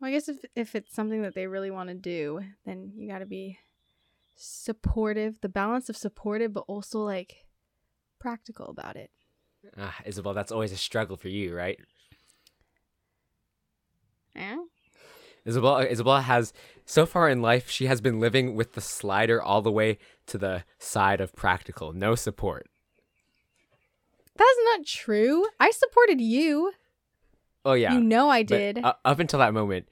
well, 0.00 0.08
I 0.08 0.12
guess 0.12 0.28
if 0.28 0.44
if 0.54 0.76
it's 0.76 0.94
something 0.94 1.22
that 1.22 1.34
they 1.34 1.48
really 1.48 1.72
want 1.72 1.88
to 1.88 1.96
do, 1.96 2.42
then 2.64 2.92
you 2.94 3.08
got 3.08 3.18
to 3.18 3.26
be 3.26 3.58
supportive. 4.36 5.40
The 5.40 5.48
balance 5.48 5.88
of 5.88 5.96
supportive, 5.96 6.52
but 6.54 6.64
also 6.68 7.00
like 7.00 7.44
practical 8.20 8.66
about 8.66 8.94
it. 8.94 9.10
Ah, 9.76 9.96
Isabel, 10.04 10.32
that's 10.32 10.52
always 10.52 10.70
a 10.70 10.76
struggle 10.76 11.16
for 11.16 11.28
you, 11.28 11.56
right? 11.56 11.80
Yeah. 14.34 14.58
Isabel, 15.44 15.74
uh, 15.76 15.82
Isabella 15.82 16.20
has 16.22 16.52
so 16.84 17.04
far 17.06 17.28
in 17.28 17.42
life 17.42 17.68
she 17.68 17.86
has 17.86 18.00
been 18.00 18.20
living 18.20 18.54
with 18.54 18.74
the 18.74 18.80
slider 18.80 19.42
all 19.42 19.60
the 19.62 19.72
way 19.72 19.98
to 20.26 20.38
the 20.38 20.64
side 20.78 21.20
of 21.20 21.34
practical, 21.34 21.92
no 21.92 22.14
support. 22.14 22.66
That's 24.36 24.58
not 24.64 24.86
true. 24.86 25.46
I 25.60 25.70
supported 25.70 26.20
you. 26.20 26.72
Oh 27.64 27.74
yeah, 27.74 27.92
You 27.94 28.00
know 28.00 28.28
I 28.28 28.42
but 28.42 28.56
did. 28.58 28.84
Uh, 28.84 28.94
up 29.04 29.18
until 29.20 29.38
that 29.38 29.54
moment, 29.54 29.86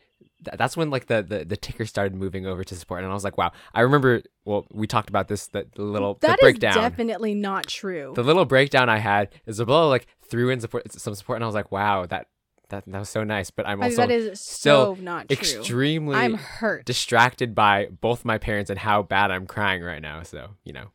th- 0.44 0.56
that's 0.56 0.76
when 0.76 0.90
like 0.90 1.06
the, 1.06 1.22
the 1.22 1.44
the 1.44 1.56
ticker 1.56 1.84
started 1.86 2.14
moving 2.14 2.46
over 2.46 2.64
to 2.64 2.74
support, 2.74 3.02
and 3.02 3.10
I 3.10 3.14
was 3.14 3.22
like, 3.22 3.38
wow. 3.38 3.52
I 3.74 3.82
remember. 3.82 4.22
Well, 4.44 4.66
we 4.72 4.86
talked 4.88 5.08
about 5.08 5.28
this 5.28 5.46
the, 5.48 5.66
the 5.76 5.82
little 5.82 6.14
That 6.20 6.40
the 6.40 6.46
is 6.46 6.52
breakdown. 6.58 6.74
definitely 6.74 7.34
not 7.34 7.66
true. 7.68 8.12
the 8.16 8.24
little 8.24 8.44
breakdown 8.44 8.88
I 8.88 8.98
had, 8.98 9.28
Isabella 9.46 9.86
like 9.88 10.06
threw 10.28 10.50
in 10.50 10.60
support 10.60 10.90
some 10.92 11.14
support, 11.14 11.36
and 11.36 11.44
I 11.44 11.46
was 11.46 11.54
like, 11.54 11.70
wow, 11.70 12.06
that 12.06 12.26
that 12.70 12.84
that 12.86 12.98
was 12.98 13.08
so 13.08 13.22
nice. 13.24 13.50
But 13.50 13.66
I'm 13.68 13.82
I- 13.82 13.86
also 13.86 13.96
that 14.02 14.10
is 14.10 14.40
still 14.40 14.96
so 14.96 15.02
not 15.02 15.28
true. 15.28 15.36
extremely 15.38 16.16
I'm 16.16 16.34
hurt. 16.34 16.84
distracted 16.84 17.54
by 17.54 17.86
both 18.00 18.24
my 18.24 18.38
parents 18.38 18.70
and 18.70 18.78
how 18.78 19.02
bad 19.02 19.30
I'm 19.30 19.46
crying 19.46 19.82
right 19.82 20.02
now. 20.02 20.22
So 20.22 20.50
you 20.64 20.72
know, 20.72 20.86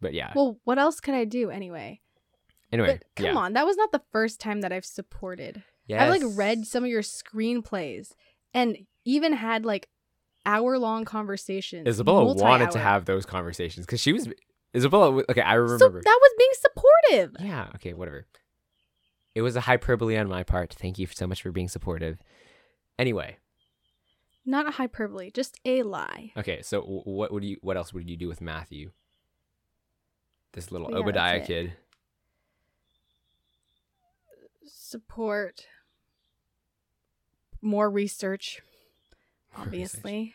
but 0.00 0.14
yeah. 0.14 0.32
well, 0.34 0.58
what 0.64 0.78
else 0.78 1.00
could 1.00 1.14
I 1.14 1.24
do 1.24 1.50
anyway? 1.50 2.00
anyway, 2.72 2.98
but 3.00 3.04
come 3.16 3.26
yeah. 3.34 3.40
on, 3.40 3.52
that 3.54 3.66
was 3.66 3.76
not 3.76 3.92
the 3.92 4.02
first 4.12 4.40
time 4.40 4.60
that 4.60 4.72
I've 4.72 4.84
supported. 4.84 5.62
Yes. 5.86 6.02
I've 6.02 6.10
like 6.22 6.38
read 6.38 6.66
some 6.66 6.84
of 6.84 6.90
your 6.90 7.02
screenplays 7.02 8.12
and 8.54 8.78
even 9.04 9.32
had 9.32 9.64
like 9.64 9.88
hour 10.46 10.78
long 10.78 11.04
conversations. 11.04 11.86
Isabella 11.88 12.32
wanted 12.34 12.70
to 12.72 12.78
have 12.78 13.06
those 13.06 13.26
conversations 13.26 13.86
because 13.86 14.00
she 14.00 14.12
was 14.12 14.28
Isabella. 14.74 15.22
Okay, 15.28 15.40
I 15.42 15.54
So 15.54 15.60
remember. 15.62 16.00
that 16.04 16.18
was 16.22 16.32
being 16.38 16.50
supportive. 16.54 17.36
yeah. 17.40 17.68
Okay. 17.76 17.92
Whatever. 17.92 18.26
It 19.34 19.42
was 19.42 19.54
a 19.56 19.60
hyperbole 19.62 20.16
on 20.16 20.28
my 20.28 20.42
part. 20.42 20.74
Thank 20.74 20.98
you 20.98 21.06
so 21.06 21.26
much 21.26 21.42
for 21.42 21.52
being 21.52 21.68
supportive. 21.68 22.18
Anyway, 22.98 23.36
Not 24.44 24.66
a 24.66 24.72
hyperbole, 24.72 25.30
just 25.30 25.58
a 25.64 25.82
lie. 25.82 26.32
okay. 26.36 26.62
So 26.62 26.82
what 26.82 27.32
would 27.32 27.44
you? 27.44 27.56
What 27.62 27.76
else 27.76 27.92
would 27.92 28.08
you 28.10 28.16
do 28.16 28.28
with 28.28 28.40
Matthew? 28.40 28.90
This 30.52 30.72
little 30.72 30.90
Yeah, 30.90 30.96
Obadiah 30.98 31.44
kid. 31.46 31.74
Support 34.66 35.66
more 37.62 37.90
research, 37.90 38.60
More 39.56 39.66
research. 39.66 39.66
obviously. 39.66 40.34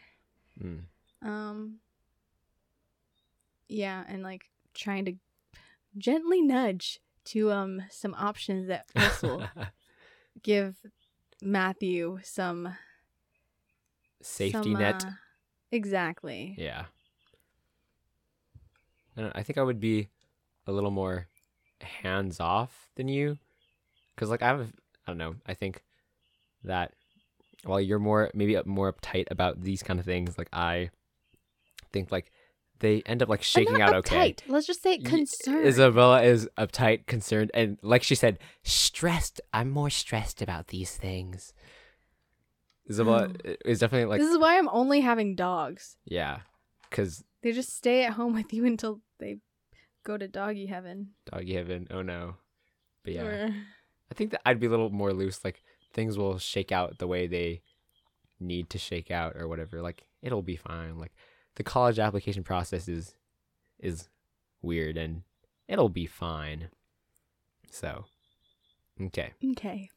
Mm. 0.61 0.81
Um 1.21 1.79
yeah, 3.67 4.03
and 4.07 4.23
like 4.23 4.43
trying 4.73 5.05
to 5.05 5.13
gently 5.97 6.41
nudge 6.41 6.99
to 7.25 7.51
um 7.51 7.81
some 7.89 8.13
options 8.17 8.67
that 8.67 8.85
also 8.95 9.47
give 10.43 10.75
Matthew 11.41 12.19
some 12.23 12.75
Safety 14.21 14.71
some, 14.71 14.79
net. 14.79 15.05
uh, 15.05 15.11
exactly. 15.71 16.55
Yeah. 16.57 16.85
I, 19.15 19.31
I 19.35 19.43
think 19.43 19.57
I 19.57 19.63
would 19.63 19.79
be 19.79 20.09
a 20.65 20.71
little 20.71 20.91
more 20.91 21.27
hands 21.81 22.39
off 22.39 22.89
than 22.95 23.07
you. 23.07 23.37
Because, 24.15 24.29
like, 24.29 24.41
I 24.41 24.47
have, 24.47 24.71
I 25.05 25.11
don't 25.11 25.17
know, 25.17 25.35
I 25.45 25.53
think 25.53 25.83
that 26.63 26.93
while 27.65 27.81
you're 27.81 27.99
more, 27.99 28.31
maybe 28.33 28.57
more 28.65 28.91
uptight 28.91 29.25
about 29.29 29.61
these 29.61 29.83
kind 29.83 29.99
of 29.99 30.05
things, 30.05 30.37
like, 30.37 30.49
I 30.53 30.89
think, 31.91 32.11
like, 32.11 32.31
they 32.79 33.01
end 33.05 33.21
up, 33.23 33.29
like, 33.29 33.41
shaking 33.43 33.81
out 33.81 33.93
okay. 33.95 34.31
uptight. 34.33 34.41
Let's 34.47 34.67
just 34.67 34.83
say 34.83 34.97
concerned. 34.97 35.65
Isabella 35.65 36.23
is 36.23 36.49
uptight, 36.57 37.05
concerned, 37.07 37.51
and 37.53 37.77
like 37.81 38.03
she 38.03 38.15
said, 38.15 38.39
stressed. 38.63 39.39
I'm 39.53 39.69
more 39.69 39.89
stressed 39.89 40.41
about 40.41 40.67
these 40.67 40.95
things. 40.95 41.53
Isabella 42.89 43.31
is 43.65 43.79
definitely 43.79 44.05
like, 44.05 44.21
this 44.21 44.29
is 44.31 44.37
why 44.37 44.57
I'm 44.57 44.69
only 44.69 45.01
having 45.01 45.35
dogs. 45.35 45.97
yeah, 46.05 46.39
because 46.89 47.23
They 47.41 47.51
just 47.51 47.75
stay 47.75 48.03
at 48.05 48.13
home 48.13 48.33
with 48.33 48.53
you 48.53 48.65
until 48.65 49.01
they 49.19 49.37
go 50.03 50.17
to 50.17 50.27
doggy 50.27 50.67
heaven. 50.67 51.11
doggy 51.31 51.53
heaven. 51.55 51.87
Oh 51.89 52.01
no, 52.01 52.35
but 53.03 53.13
yeah, 53.13 53.21
Or- 53.23 53.55
I 54.11 54.13
think 54.13 54.31
that 54.31 54.41
I'd 54.45 54.59
be 54.59 54.67
a 54.67 54.69
little 54.69 54.91
more 54.91 55.13
loose. 55.13 55.43
Like 55.43 55.63
things 55.93 56.17
will 56.17 56.37
shake 56.37 56.71
out 56.71 56.99
the 56.99 57.07
way 57.07 57.25
they 57.25 57.61
need 58.39 58.69
to 58.71 58.77
shake 58.77 59.09
out, 59.09 59.35
or 59.35 59.47
whatever. 59.47 59.81
Like 59.81 60.03
it'll 60.21 60.43
be 60.43 60.55
fine. 60.57 60.99
Like 60.99 61.13
the 61.55 61.63
college 61.63 61.99
application 61.99 62.43
process 62.43 62.87
is 62.87 63.15
is 63.79 64.09
weird, 64.61 64.97
and 64.97 65.23
it'll 65.67 65.89
be 65.89 66.05
fine. 66.05 66.69
So, 67.69 68.05
okay. 69.01 69.33
okay. 69.51 69.89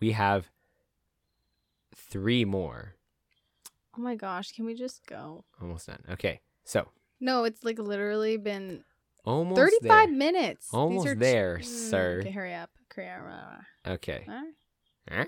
we 0.00 0.12
have 0.12 0.48
three 1.94 2.44
more. 2.44 2.94
Oh 3.96 4.00
my 4.00 4.14
gosh, 4.14 4.52
can 4.52 4.64
we 4.64 4.74
just 4.74 5.04
go? 5.06 5.44
Almost 5.60 5.88
done. 5.88 6.02
Okay. 6.10 6.40
So, 6.64 6.88
No, 7.20 7.44
it's 7.44 7.62
like 7.64 7.78
literally 7.78 8.36
been 8.36 8.84
Almost 9.24 9.58
35 9.60 9.82
there. 9.82 10.08
minutes. 10.08 10.68
Almost 10.72 11.18
there, 11.18 11.58
Mm, 11.58 11.64
sir. 11.64 12.18
Okay, 12.20 12.30
hurry 12.30 12.54
up. 12.54 12.70
Hurry 12.94 13.08
up. 13.08 13.60
Okay. 13.86 14.26
Huh? 15.08 15.24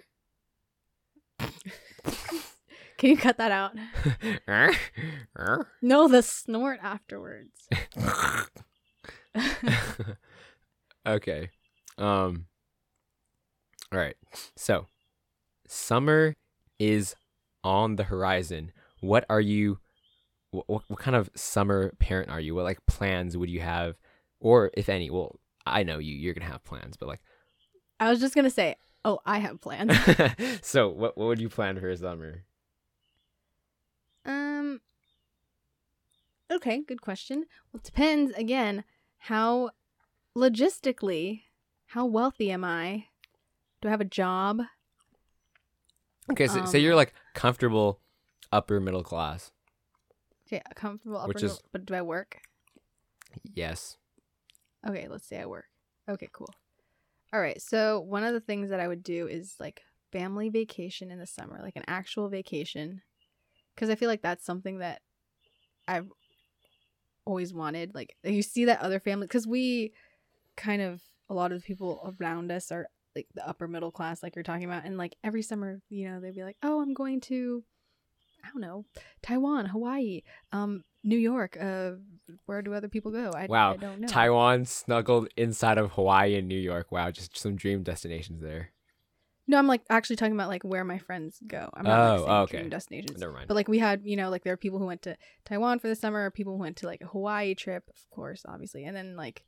Can 3.03 3.11
you 3.11 3.17
cut 3.17 3.37
that 3.39 3.51
out? 3.51 3.73
No, 5.83 6.07
the 6.07 6.23
snort 6.23 6.79
afterwards. 6.81 7.69
okay. 11.05 11.51
Um 11.99 12.47
All 13.91 13.99
right. 13.99 14.15
So, 14.55 14.87
summer 15.67 16.37
is 16.79 17.17
on 17.65 17.97
the 17.97 18.05
horizon. 18.05 18.71
What 19.01 19.25
are 19.29 19.41
you 19.41 19.81
what, 20.53 20.69
what, 20.69 20.99
kind 21.01 21.17
of 21.17 21.29
summer 21.35 21.91
parent 21.99 22.31
are 22.31 22.39
you? 22.39 22.55
What 22.55 22.63
like 22.63 22.87
plans 22.87 23.37
would 23.37 23.51
you 23.51 23.63
have 23.63 23.97
or 24.39 24.71
if 24.75 24.89
any? 24.89 25.11
Well, 25.11 25.41
I 25.67 25.83
know 25.83 25.99
you 25.99 26.15
you're 26.15 26.35
going 26.35 26.47
to 26.47 26.53
have 26.53 26.63
plans, 26.63 26.97
but 26.97 27.09
like 27.09 27.21
I 27.99 28.11
was 28.11 28.21
just 28.21 28.37
gonna 28.37 28.49
say, 28.49 28.77
oh, 29.05 29.19
I 29.27 29.41
have 29.41 29.61
plans. 29.61 29.93
So, 30.63 30.89
what 30.89 31.19
what 31.19 31.27
would 31.27 31.41
you 31.41 31.49
plan 31.49 31.81
for 31.81 31.91
a 31.91 31.97
summer? 31.97 32.45
um. 34.25 34.81
Okay, 36.53 36.83
good 36.87 37.01
question. 37.01 37.47
Well, 37.73 37.81
it 37.81 37.85
depends 37.85 38.33
again 38.33 38.85
how 39.19 39.71
logistically 40.37 41.43
how 41.87 42.05
wealthy 42.07 42.51
am 42.51 42.65
I? 42.65 43.07
Do 43.81 43.89
I 43.89 43.91
have 43.91 44.01
a 44.01 44.07
job? 44.07 44.61
Okay, 46.31 46.47
so 46.47 46.61
Um, 46.61 46.67
say 46.67 46.79
you're 46.79 46.95
like 46.95 47.15
comfortable 47.35 48.01
upper 48.51 48.81
middle 48.81 49.03
class. 49.03 49.51
Okay, 50.47 50.63
comfortable 50.75 51.17
upper 51.17 51.29
Which 51.29 51.43
middle, 51.43 51.57
is- 51.57 51.63
but 51.73 51.87
do 51.87 51.95
I 51.95 52.03
work? 52.03 52.41
Yes. 53.55 53.97
Okay, 54.87 55.09
let's 55.09 55.27
say 55.27 55.41
I 55.41 55.47
work. 55.47 55.67
Okay, 56.09 56.29
cool. 56.33 56.53
All 57.33 57.41
right, 57.41 57.61
so 57.63 58.01
one 58.01 58.25
of 58.25 58.35
the 58.35 58.41
things 58.41 58.69
that 58.69 58.81
I 58.81 58.89
would 58.89 59.03
do 59.03 59.27
is 59.27 59.57
like 59.59 59.83
family 60.11 60.51
vacation 60.51 61.11
in 61.11 61.19
the 61.19 61.27
summer, 61.27 61.61
like 61.63 61.77
an 61.77 61.85
actual 61.87 62.29
vacation, 62.29 63.01
because 63.75 63.89
I 63.89 63.95
feel 63.95 64.09
like 64.09 64.21
that's 64.21 64.45
something 64.45 64.79
that 64.79 65.01
I've 65.89 66.09
always 67.25 67.53
wanted. 67.53 67.95
Like 67.95 68.17
you 68.23 68.43
see 68.43 68.67
that 68.67 68.81
other 68.81 69.01
family, 69.01 69.27
because 69.27 69.47
we 69.47 69.93
kind 70.57 70.83
of 70.83 71.01
a 71.29 71.35
lot 71.35 71.53
of 71.53 71.61
the 71.61 71.67
people 71.67 72.15
around 72.21 72.53
us 72.53 72.71
are 72.71 72.87
like 73.17 73.27
the 73.35 73.47
upper 73.47 73.69
middle 73.69 73.91
class, 73.91 74.23
like 74.23 74.37
you're 74.37 74.43
talking 74.43 74.65
about, 74.65 74.85
and 74.85 74.97
like 74.97 75.17
every 75.23 75.43
summer, 75.43 75.81
you 75.89 76.09
know, 76.09 76.21
they'd 76.21 76.35
be 76.35 76.45
like, 76.45 76.57
"Oh, 76.63 76.81
I'm 76.81 76.95
going 76.95 77.21
to, 77.23 77.63
I 78.45 78.49
don't 78.49 78.61
know, 78.61 78.85
Taiwan, 79.23 79.67
Hawaii, 79.67 80.23
um, 80.53 80.85
New 81.05 81.19
York. 81.19 81.57
Uh, 81.61 81.93
where 82.47 82.63
do 82.63 82.73
other 82.73 82.89
people 82.89 83.11
go? 83.11 83.31
I, 83.35 83.47
Wow, 83.47 83.73
I 83.73 83.77
don't 83.77 84.01
know. 84.01 84.09
Taiwan 84.09 84.65
snuggled 84.65 85.29
inside 85.37 85.79
of 85.79 85.93
Hawaii 85.93 86.37
and 86.37 86.49
New 86.49 86.59
York. 86.59 86.91
Wow, 86.91 87.11
just 87.11 87.37
some 87.37 87.57
dream 87.57 87.83
destinations 87.83 88.41
there. 88.41 88.73
No, 89.49 89.59
I'm 89.59 89.67
like 89.67 89.83
actually 89.91 90.17
talking 90.17 90.35
about 90.35 90.49
like 90.49 90.63
where 90.63 90.85
my 90.85 90.99
friends 90.99 91.41
go. 91.47 91.69
I'm 91.75 91.85
not 91.85 91.99
Oh, 91.99 92.13
like, 92.13 92.19
saying 92.21 92.31
okay. 92.43 92.57
dream 92.59 92.71
destinations. 92.71 93.19
Never 93.19 93.33
mind. 93.33 93.49
But 93.49 93.55
like 93.55 93.69
we 93.69 93.79
had, 93.81 94.03
you 94.05 94.17
know, 94.17 94.31
like 94.31 94.45
there 94.45 94.53
are 94.53 94.57
people 94.59 94.79
who 94.79 94.87
went 94.87 95.03
to 95.03 95.17
Taiwan 95.45 95.81
for 95.81 95.89
the 95.89 95.97
summer, 95.97 96.25
or 96.25 96.31
people 96.31 96.53
who 96.55 96.61
went 96.61 96.77
to 96.79 96.87
like 96.87 97.01
a 97.01 97.07
Hawaii 97.09 97.55
trip, 97.55 97.91
of 97.91 98.09
course, 98.11 98.43
obviously, 98.47 98.85
and 98.85 98.97
then 98.97 99.17
like 99.17 99.43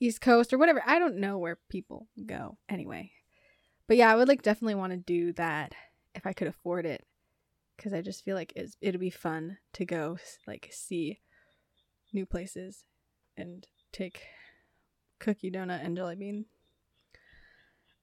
East 0.00 0.20
Coast 0.20 0.52
or 0.52 0.58
whatever. 0.58 0.82
I 0.86 0.98
don't 0.98 1.16
know 1.18 1.38
where 1.38 1.58
people 1.68 2.08
go 2.24 2.56
anyway. 2.68 3.12
But 3.86 3.98
yeah, 3.98 4.10
I 4.10 4.16
would 4.16 4.28
like 4.28 4.42
definitely 4.42 4.74
want 4.74 4.92
to 4.92 4.96
do 4.96 5.32
that 5.34 5.74
if 6.14 6.26
I 6.26 6.32
could 6.32 6.48
afford 6.48 6.86
it, 6.86 7.04
because 7.76 7.92
I 7.92 8.00
just 8.00 8.24
feel 8.24 8.36
like 8.36 8.52
it's, 8.56 8.76
it'd 8.80 9.00
be 9.00 9.10
fun 9.10 9.58
to 9.74 9.84
go 9.84 10.18
like 10.46 10.70
see 10.72 11.20
new 12.12 12.24
places 12.24 12.84
and 13.36 13.66
take 13.92 14.22
cookie 15.18 15.50
donut 15.50 15.84
and 15.84 15.94
jelly 15.94 16.16
bean. 16.16 16.46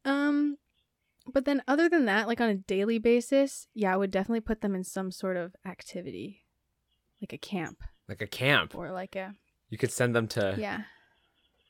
Um, 0.06 0.58
but 1.32 1.46
then 1.46 1.62
other 1.68 1.88
than 1.90 2.06
that, 2.06 2.28
like 2.28 2.42
on 2.42 2.50
a 2.50 2.56
daily 2.56 3.00
basis, 3.00 3.68
yeah, 3.74 3.94
I 3.94 3.98
would 3.98 4.12
definitely 4.12 4.42
put 4.42 4.62
them 4.62 4.76
in 4.76 4.84
some 4.84 5.12
sort 5.12 5.38
of 5.38 5.56
activity, 5.66 6.44
like 7.22 7.34
a 7.34 7.38
camp 7.38 7.82
like 8.10 8.22
a 8.22 8.28
camp. 8.28 8.76
or 8.76 8.92
like 8.92 9.16
a 9.16 9.34
You 9.70 9.78
could 9.78 9.92
send 9.92 10.14
them 10.16 10.28
to 10.30 10.56
yeah, 10.60 10.84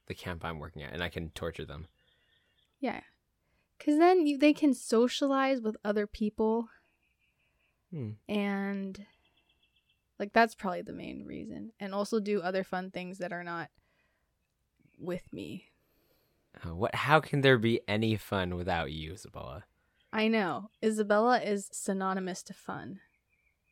the 0.07 0.15
camp 0.15 0.43
I'm 0.43 0.59
working 0.59 0.81
at, 0.83 0.93
and 0.93 1.03
I 1.03 1.09
can 1.09 1.29
torture 1.29 1.65
them. 1.65 1.87
yeah, 2.79 3.01
because 3.77 3.97
then 3.99 4.25
you 4.25 4.37
they 4.37 4.53
can 4.53 4.73
socialize 4.73 5.61
with 5.61 5.77
other 5.85 6.07
people, 6.07 6.69
Hmm. 7.91 8.11
and 8.27 9.05
like 10.19 10.33
that's 10.33 10.55
probably 10.55 10.81
the 10.81 10.93
main 10.93 11.25
reason, 11.25 11.71
and 11.79 11.93
also 11.93 12.19
do 12.19 12.41
other 12.41 12.63
fun 12.63 12.89
things 12.91 13.19
that 13.19 13.31
are 13.31 13.43
not 13.43 13.69
with 14.97 15.31
me. 15.31 15.65
Uh, 16.65 16.75
what? 16.75 16.93
How 16.95 17.19
can 17.19 17.41
there 17.41 17.57
be 17.57 17.81
any 17.87 18.15
fun 18.15 18.55
without 18.55 18.91
you, 18.91 19.13
Isabella? 19.13 19.63
I 20.11 20.27
know 20.27 20.69
Isabella 20.83 21.41
is 21.41 21.69
synonymous 21.71 22.43
to 22.43 22.53
fun, 22.53 22.99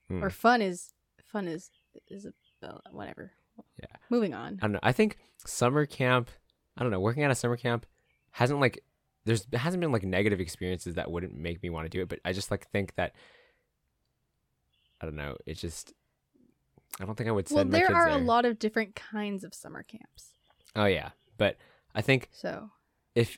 Hmm. 0.08 0.24
or 0.24 0.30
fun 0.30 0.62
is 0.62 0.94
fun 1.26 1.48
is 1.48 1.70
Isabella. 2.12 2.82
Whatever. 2.92 3.32
Yeah. 3.80 3.96
Moving 4.10 4.34
on. 4.34 4.56
I 4.62 4.66
don't 4.66 4.72
know. 4.74 4.80
I 4.82 4.92
think 4.92 5.18
summer 5.46 5.86
camp. 5.86 6.30
I 6.78 6.84
don't 6.84 6.92
know. 6.92 7.00
Working 7.00 7.24
at 7.24 7.32
a 7.32 7.36
summer 7.36 7.58
camp 7.58 7.86
hasn't 8.32 8.60
like 8.60 8.84
there's 9.26 9.46
hasn't 9.54 9.82
been 9.82 9.92
like 9.92 10.04
negative 10.04 10.40
experiences 10.40 10.96
that 10.96 11.12
wouldn't 11.12 11.36
make 11.36 11.62
me 11.62 11.70
want 11.70 11.86
to 11.86 11.90
do 11.90 12.02
it. 12.02 12.10
But 12.10 12.20
I 12.26 12.34
just 12.34 12.50
like 12.50 12.68
think 12.72 12.96
that 12.96 13.14
I 15.00 15.06
don't 15.06 15.16
know. 15.16 15.38
It's 15.46 15.62
just 15.62 15.94
I 17.00 17.06
don't 17.06 17.16
think 17.16 17.30
I 17.30 17.32
would 17.32 17.50
Well, 17.50 17.60
send 17.60 17.72
my 17.72 17.80
there 17.80 17.96
are 17.96 18.10
a 18.10 18.18
lot 18.18 18.46
of 18.46 18.60
different 18.60 18.96
kinds 18.96 19.44
of 19.44 19.54
summer 19.54 19.84
camps. 19.84 20.32
Oh 20.76 20.86
yeah, 20.86 21.10
but 21.38 21.58
I 21.96 22.02
think 22.02 22.30
So 22.32 22.70
if 23.16 23.38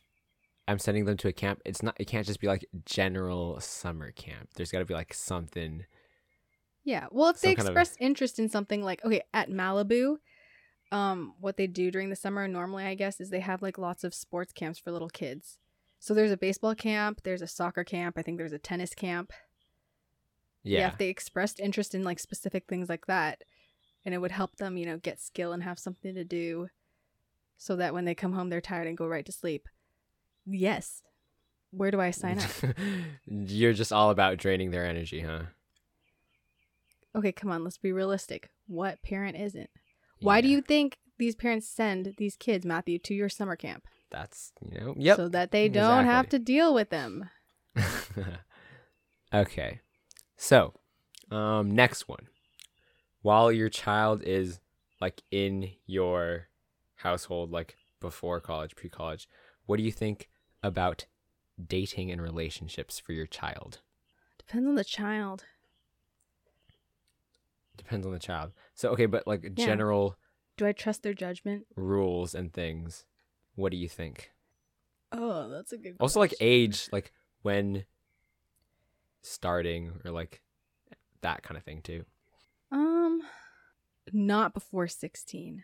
I'm 0.68 0.80
sending 0.80 1.06
them 1.06 1.18
to 1.18 1.28
a 1.28 1.34
camp, 1.34 1.62
it's 1.66 1.84
not. 1.84 1.96
It 2.00 2.06
can't 2.06 2.26
just 2.26 2.40
be 2.40 2.48
like 2.48 2.66
general 2.86 3.60
summer 3.60 4.12
camp. 4.12 4.50
There's 4.56 4.72
got 4.72 4.80
to 4.80 4.86
be 4.86 4.94
like 4.94 5.14
something. 5.14 5.86
yeah, 6.86 7.08
well, 7.12 7.30
if 7.30 7.42
they 7.42 7.50
Some 7.50 7.56
kind 7.56 7.68
of- 7.70 7.78
express 7.78 7.98
interest 8.00 8.40
in 8.40 8.50
something 8.50 8.84
like 8.84 9.04
okay 9.04 9.22
at 9.34 9.50
Malibu, 9.50 10.18
um, 10.92 11.34
what 11.40 11.58
they 11.58 11.68
do 11.68 11.92
during 11.92 12.10
the 12.10 12.16
summer 12.16 12.48
normally, 12.48 12.86
I 12.86 12.96
guess, 12.96 13.20
is 13.20 13.30
they 13.30 13.40
have 13.42 13.62
like 13.62 13.78
lots 13.78 14.04
of 14.04 14.14
sports 14.14 14.54
camps 14.54 14.80
for 14.80 14.92
little 14.92 15.10
kids. 15.10 15.58
So 16.00 16.14
there's 16.14 16.32
a 16.32 16.38
baseball 16.38 16.76
camp, 16.76 17.22
there's 17.24 17.42
a 17.42 17.48
soccer 17.48 17.84
camp, 17.84 18.18
I 18.18 18.22
think 18.22 18.38
there's 18.38 18.52
a 18.54 18.60
tennis 18.60 18.94
camp. 18.94 19.32
Yeah. 20.66 20.88
if 20.88 20.98
they 20.98 21.10
expressed 21.10 21.60
interest 21.60 21.94
in 21.94 22.04
like 22.06 22.20
specific 22.20 22.68
things 22.68 22.88
like 22.88 23.06
that, 23.08 23.44
and 24.06 24.14
it 24.14 24.20
would 24.20 24.32
help 24.32 24.56
them, 24.58 24.78
you 24.78 24.86
know, 24.86 24.98
get 24.98 25.20
skill 25.20 25.52
and 25.52 25.62
have 25.64 25.78
something 25.80 26.16
to 26.16 26.24
do, 26.24 26.68
so 27.58 27.76
that 27.76 27.94
when 27.94 28.06
they 28.06 28.16
come 28.16 28.34
home 28.34 28.50
they're 28.50 28.62
tired 28.62 28.88
and 28.88 28.98
go 28.98 29.08
right 29.08 29.26
to 29.26 29.32
sleep. 29.32 29.68
Yes. 30.46 31.02
Where 31.72 31.92
do 31.92 32.00
I 32.00 32.12
sign 32.12 32.40
up? 32.40 32.76
You're 33.26 33.74
just 33.74 33.92
all 33.92 34.12
about 34.12 34.38
draining 34.38 34.72
their 34.72 34.86
energy, 34.86 35.22
huh? 35.22 35.44
okay, 37.16 37.32
come 37.32 37.52
on, 37.52 37.64
let's 37.64 37.78
be 37.78 37.92
realistic. 37.92 38.50
What 38.68 39.02
parent 39.04 39.38
isn't? 39.38 39.70
Why 40.22 40.42
do 40.42 40.48
you 40.48 40.62
think 40.62 40.98
these 41.18 41.36
parents 41.36 41.68
send 41.68 42.16
these 42.18 42.36
kids, 42.36 42.66
Matthew, 42.66 42.98
to 43.00 43.14
your 43.14 43.30
summer 43.30 43.56
camp? 43.56 43.86
That's 44.10 44.54
you 44.72 44.80
know. 44.80 44.96
Yep. 44.98 45.18
So 45.18 45.30
that 45.30 45.52
they 45.52 45.68
don't 45.68 46.06
have 46.06 46.30
to 46.30 46.40
deal 46.40 46.74
with 46.74 46.90
them. 46.90 47.30
okay. 49.34 49.82
So, 50.38 50.74
um, 51.30 51.72
next 51.72 52.08
one. 52.08 52.28
While 53.22 53.52
your 53.52 53.70
child 53.70 54.24
is 54.24 54.60
like 55.02 55.22
in 55.32 55.72
your 55.86 56.48
household, 57.04 57.52
like 57.52 57.78
before 58.00 58.40
college, 58.40 58.76
pre 58.76 58.90
college, 58.90 59.28
what 59.66 59.78
do 59.78 59.84
you 59.84 59.92
think 59.92 60.30
about 60.62 61.06
dating 61.68 62.12
and 62.12 62.22
relationships 62.22 63.00
for 63.00 63.14
your 63.14 63.28
child? 63.28 63.82
Depends 64.40 64.68
on 64.68 64.76
the 64.76 64.84
child. 64.84 65.46
Depends 67.78 68.06
on 68.06 68.14
the 68.14 68.20
child. 68.20 68.52
So, 68.74 68.90
okay, 68.92 69.06
but 69.06 69.26
like 69.28 69.44
Yeah. 69.56 69.66
general 69.66 70.18
Do 70.58 70.66
I 70.66 70.72
trust 70.72 71.04
their 71.04 71.14
judgment? 71.14 71.66
rules 71.76 72.36
and 72.36 72.54
things, 72.54 73.06
what 73.56 73.72
do 73.72 73.78
you 73.78 73.90
think? 73.90 74.32
Oh, 75.12 75.50
that's 75.50 75.72
a 75.74 75.78
good 75.78 75.96
Also, 76.00 76.20
like 76.20 76.34
age, 76.40 76.90
like 76.92 77.12
when 77.42 77.86
starting 79.22 79.94
or 80.04 80.12
like 80.12 80.42
that 81.22 81.44
kind 81.44 81.58
of 81.58 81.64
thing 81.64 81.82
too. 81.82 82.06
Um, 82.72 83.22
not 84.12 84.54
before 84.54 84.88
sixteen. 84.88 85.64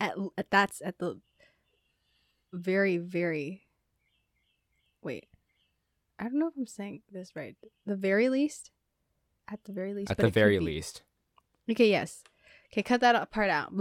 At, 0.00 0.14
at 0.38 0.50
that's 0.50 0.80
at 0.84 0.98
the 0.98 1.20
very 2.52 2.96
very. 2.96 3.66
Wait, 5.02 5.28
I 6.18 6.24
don't 6.24 6.38
know 6.38 6.48
if 6.48 6.56
I'm 6.56 6.66
saying 6.66 7.02
this 7.12 7.36
right. 7.36 7.56
The 7.86 7.96
very 7.96 8.28
least. 8.28 8.70
At 9.48 9.64
the 9.64 9.72
very 9.72 9.94
least. 9.94 10.10
At 10.10 10.16
the 10.16 10.30
very 10.30 10.58
least. 10.58 11.02
Okay. 11.70 11.90
Yes. 11.90 12.22
Okay. 12.72 12.82
Cut 12.82 13.00
that 13.00 13.30
part 13.30 13.50
out. 13.50 13.72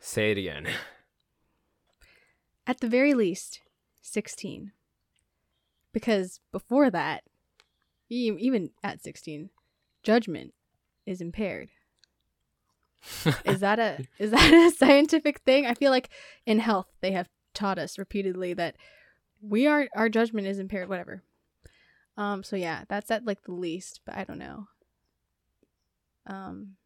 Say 0.00 0.32
it 0.32 0.38
again. 0.38 0.68
At 2.66 2.80
the 2.80 2.88
very 2.88 3.14
least, 3.14 3.60
sixteen. 4.00 4.72
Because 5.92 6.38
before 6.52 6.88
that, 6.90 7.24
even 8.08 8.70
at 8.84 9.02
sixteen, 9.02 9.50
judgment 10.04 10.54
is 11.04 11.20
impaired. 11.20 11.70
Is 13.44 13.60
that 13.60 13.78
a 13.78 13.98
is 14.18 14.30
that 14.30 14.52
a 14.52 14.70
scientific 14.76 15.40
thing? 15.40 15.66
I 15.66 15.74
feel 15.74 15.90
like 15.90 16.10
in 16.46 16.58
health 16.58 16.86
they 17.00 17.12
have 17.12 17.28
taught 17.54 17.78
us 17.78 17.98
repeatedly 17.98 18.54
that 18.54 18.76
we 19.42 19.66
are 19.66 19.88
our 19.94 20.08
judgment 20.08 20.46
is 20.46 20.58
impaired. 20.58 20.88
Whatever. 20.88 21.22
Um. 22.16 22.42
So 22.42 22.56
yeah, 22.56 22.84
that's 22.88 23.10
at 23.10 23.24
like 23.24 23.42
the 23.42 23.52
least, 23.52 24.00
but 24.04 24.16
I 24.16 24.24
don't 24.24 24.38
know. 24.38 24.66
Um. 26.26 26.76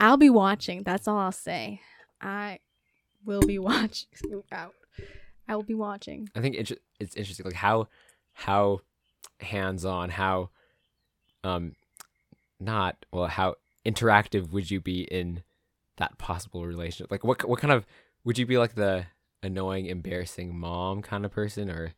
I'll 0.00 0.16
be 0.16 0.30
watching. 0.30 0.84
That's 0.84 1.08
all 1.08 1.18
I'll 1.18 1.32
say. 1.32 1.80
I 2.20 2.60
will 3.24 3.42
be 3.42 3.58
watching. 3.58 4.08
Out. 4.52 4.74
I 5.48 5.56
will 5.56 5.62
be 5.62 5.74
watching. 5.74 6.28
I 6.34 6.40
think 6.40 6.56
it's 6.56 6.72
interesting, 7.16 7.44
like 7.44 7.54
how 7.54 7.88
how 8.32 8.80
hands 9.40 9.84
on, 9.84 10.10
how 10.10 10.50
um 11.44 11.74
not 12.60 13.04
well, 13.12 13.26
how 13.26 13.54
interactive 13.84 14.50
would 14.50 14.70
you 14.70 14.80
be 14.80 15.02
in 15.02 15.42
that 15.96 16.18
possible 16.18 16.66
relationship? 16.66 17.10
Like, 17.10 17.24
what 17.24 17.46
what 17.48 17.60
kind 17.60 17.72
of 17.72 17.86
would 18.24 18.38
you 18.38 18.46
be 18.46 18.58
like 18.58 18.74
the 18.74 19.06
annoying, 19.42 19.86
embarrassing 19.86 20.58
mom 20.58 21.02
kind 21.02 21.24
of 21.24 21.30
person, 21.30 21.70
or 21.70 21.94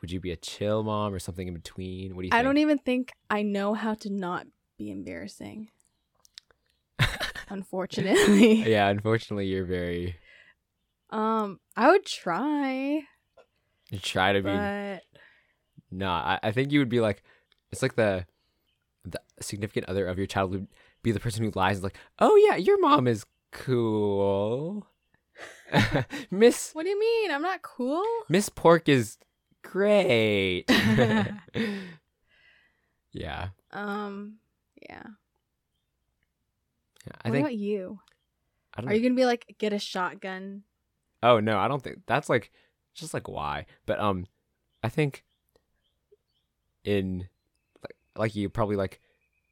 would 0.00 0.10
you 0.10 0.20
be 0.20 0.30
a 0.30 0.36
chill 0.36 0.82
mom 0.82 1.14
or 1.14 1.18
something 1.18 1.48
in 1.48 1.54
between? 1.54 2.14
What 2.14 2.22
do 2.22 2.26
you? 2.26 2.30
I 2.32 2.38
think? 2.38 2.44
don't 2.44 2.58
even 2.58 2.78
think 2.78 3.12
I 3.30 3.42
know 3.42 3.74
how 3.74 3.94
to 3.94 4.10
not 4.10 4.46
be 4.78 4.90
embarrassing. 4.90 5.70
Unfortunately. 7.48 8.62
yeah, 8.70 8.88
unfortunately, 8.88 9.46
you're 9.46 9.64
very. 9.64 10.16
Um, 11.10 11.60
I 11.76 11.90
would 11.90 12.06
try, 12.06 13.02
You 13.90 13.98
try 13.98 14.32
to 14.32 14.40
be. 14.40 14.48
but 14.48 15.02
No, 15.90 16.08
I, 16.08 16.38
I 16.42 16.52
think 16.52 16.72
you 16.72 16.78
would 16.78 16.88
be 16.88 17.00
like, 17.00 17.22
it's 17.70 17.82
like 17.82 17.96
the 17.96 18.26
the 19.04 19.20
significant 19.40 19.86
other 19.86 20.06
of 20.06 20.16
your 20.16 20.26
child 20.26 20.52
would 20.52 20.68
be 21.02 21.12
the 21.12 21.20
person 21.20 21.44
who 21.44 21.52
lies 21.54 21.76
and 21.76 21.84
like, 21.84 21.96
oh 22.18 22.36
yeah, 22.36 22.56
your 22.56 22.80
mom 22.80 23.06
is 23.06 23.24
cool. 23.50 24.86
Miss 26.30 26.72
what 26.72 26.84
do 26.84 26.90
you 26.90 26.98
mean? 27.00 27.30
I'm 27.30 27.42
not 27.42 27.62
cool. 27.62 28.04
Miss 28.28 28.48
Pork 28.48 28.88
is 28.88 29.18
great. 29.62 30.64
yeah, 33.12 33.48
Um, 33.70 34.36
yeah. 34.88 35.02
yeah. 37.06 37.12
I 37.24 37.28
what 37.28 37.32
think 37.32 37.44
about 37.46 37.56
you? 37.56 37.98
I 38.74 38.80
don't. 38.80 38.90
Are 38.90 38.94
you 38.94 39.02
gonna 39.02 39.14
be 39.14 39.26
like 39.26 39.54
get 39.58 39.72
a 39.72 39.78
shotgun? 39.78 40.62
oh 41.22 41.40
no, 41.40 41.58
I 41.58 41.68
don't 41.68 41.82
think 41.82 42.00
that's 42.06 42.28
like 42.28 42.50
just 42.94 43.14
like 43.14 43.28
why. 43.28 43.66
But 43.86 43.98
um, 44.00 44.26
I 44.82 44.88
think 44.88 45.24
in 46.84 47.28
like 47.82 47.96
like 48.16 48.34
you 48.36 48.48
probably 48.48 48.76
like 48.76 49.00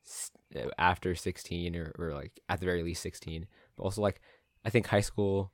s- 0.07 0.31
uh, 0.37 0.40
after 0.79 1.15
16 1.15 1.77
or, 1.77 1.93
or 1.99 2.13
like 2.15 2.41
at 2.49 2.61
the 2.61 2.67
very 2.67 2.83
least 2.83 3.03
16 3.03 3.47
but 3.77 3.83
also 3.85 4.03
like 4.03 4.21
i 4.65 4.71
think 4.71 4.87
high 4.87 5.01
school 5.01 5.53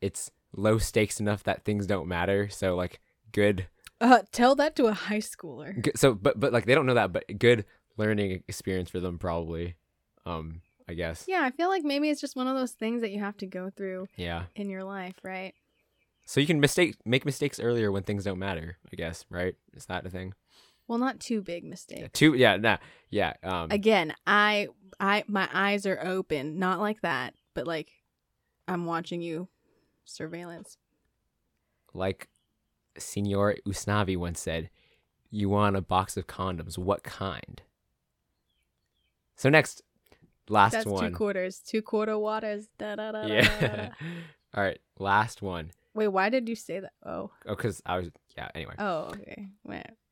it's 0.00 0.30
low 0.56 0.78
stakes 0.78 1.20
enough 1.20 1.42
that 1.44 1.64
things 1.64 1.86
don't 1.86 2.06
matter. 2.08 2.48
So 2.48 2.76
like 2.76 3.00
good, 3.32 3.66
Uh, 4.00 4.22
tell 4.32 4.54
that 4.56 4.76
to 4.76 4.86
a 4.86 4.92
high 4.92 5.18
schooler. 5.18 5.80
good 5.80 5.98
so 5.98 6.14
but 6.14 6.38
but 6.38 6.52
like 6.52 6.66
they 6.66 6.74
don't 6.74 6.86
know 6.86 6.94
that 6.94 7.12
but 7.12 7.24
good 7.38 7.64
learning 7.96 8.42
experience 8.48 8.90
for 8.90 9.00
them 9.00 9.18
probably 9.18 9.76
um 10.26 10.60
i 10.88 10.94
guess. 10.94 11.24
Yeah, 11.26 11.42
I 11.42 11.50
feel 11.50 11.68
like 11.68 11.84
maybe 11.84 12.10
it's 12.10 12.20
just 12.20 12.36
one 12.36 12.46
of 12.48 12.56
those 12.56 12.72
things 12.72 13.00
that 13.00 13.10
you 13.10 13.20
have 13.20 13.36
to 13.38 13.46
go 13.46 13.70
through 13.70 14.06
yeah. 14.16 14.44
in 14.54 14.68
your 14.70 14.84
life, 14.84 15.14
right? 15.22 15.54
so 16.26 16.40
you 16.40 16.46
can 16.46 16.58
mistake 16.58 16.96
make 17.04 17.26
mistakes 17.26 17.60
earlier 17.60 17.92
when 17.92 18.02
things 18.02 18.24
don't 18.24 18.38
matter 18.38 18.78
i 18.90 18.96
guess 18.96 19.26
right? 19.28 19.56
Is 19.74 19.86
that 19.86 20.06
a 20.06 20.10
thing 20.10 20.32
Well, 20.86 20.98
not 20.98 21.18
too 21.20 21.40
big 21.40 21.64
yeah, 21.64 21.70
mistakes. 21.70 22.10
two 22.12 22.34
yeah 22.34 22.56
nah 22.56 22.76
yeah 23.10 23.34
um 23.42 23.70
Again, 23.70 24.14
I 24.26 24.68
I 25.00 25.24
my 25.26 25.48
eyes 25.52 25.86
are 25.86 25.98
open, 26.04 26.58
not 26.58 26.80
like 26.80 27.00
that, 27.02 27.34
but 27.54 27.66
like 27.66 27.90
I'm 28.68 28.84
watching 28.84 29.20
you 29.22 29.48
surveillance. 30.04 30.76
like 31.94 32.28
Signor 32.98 33.56
Usnavi 33.66 34.16
once 34.16 34.40
said, 34.40 34.70
you 35.30 35.48
want 35.48 35.76
a 35.76 35.80
box 35.80 36.16
of 36.16 36.26
condoms. 36.26 36.76
What 36.78 37.02
kind? 37.02 37.62
So 39.36 39.48
next, 39.48 39.82
last 40.48 40.72
That's 40.72 40.86
one. 40.86 41.10
two 41.10 41.16
quarters, 41.16 41.58
two 41.58 41.82
quarter 41.82 42.18
waters. 42.18 42.68
Da, 42.78 42.94
da, 42.96 43.12
da, 43.12 43.26
yeah. 43.26 43.90
All 44.54 44.62
right, 44.62 44.78
last 44.98 45.42
one. 45.42 45.72
Wait, 45.94 46.08
why 46.08 46.28
did 46.28 46.48
you 46.48 46.54
say 46.54 46.80
that? 46.80 46.92
Oh, 47.04 47.30
Oh, 47.46 47.54
because 47.56 47.82
I 47.86 47.96
was 47.98 48.10
yeah. 48.36 48.48
Anyway, 48.54 48.74
oh, 48.78 49.12
okay. 49.12 49.48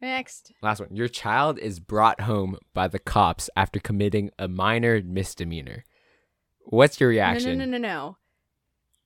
Next. 0.00 0.52
last 0.62 0.80
one. 0.80 0.94
Your 0.94 1.08
child 1.08 1.58
is 1.58 1.80
brought 1.80 2.22
home 2.22 2.58
by 2.74 2.88
the 2.88 2.98
cops 2.98 3.48
after 3.56 3.78
committing 3.78 4.30
a 4.38 4.48
minor 4.48 5.00
misdemeanor. 5.02 5.84
What's 6.64 7.00
your 7.00 7.08
reaction? 7.08 7.58
No, 7.58 7.64
no, 7.64 7.70
no, 7.70 7.78
no, 7.78 7.88
no. 7.88 8.16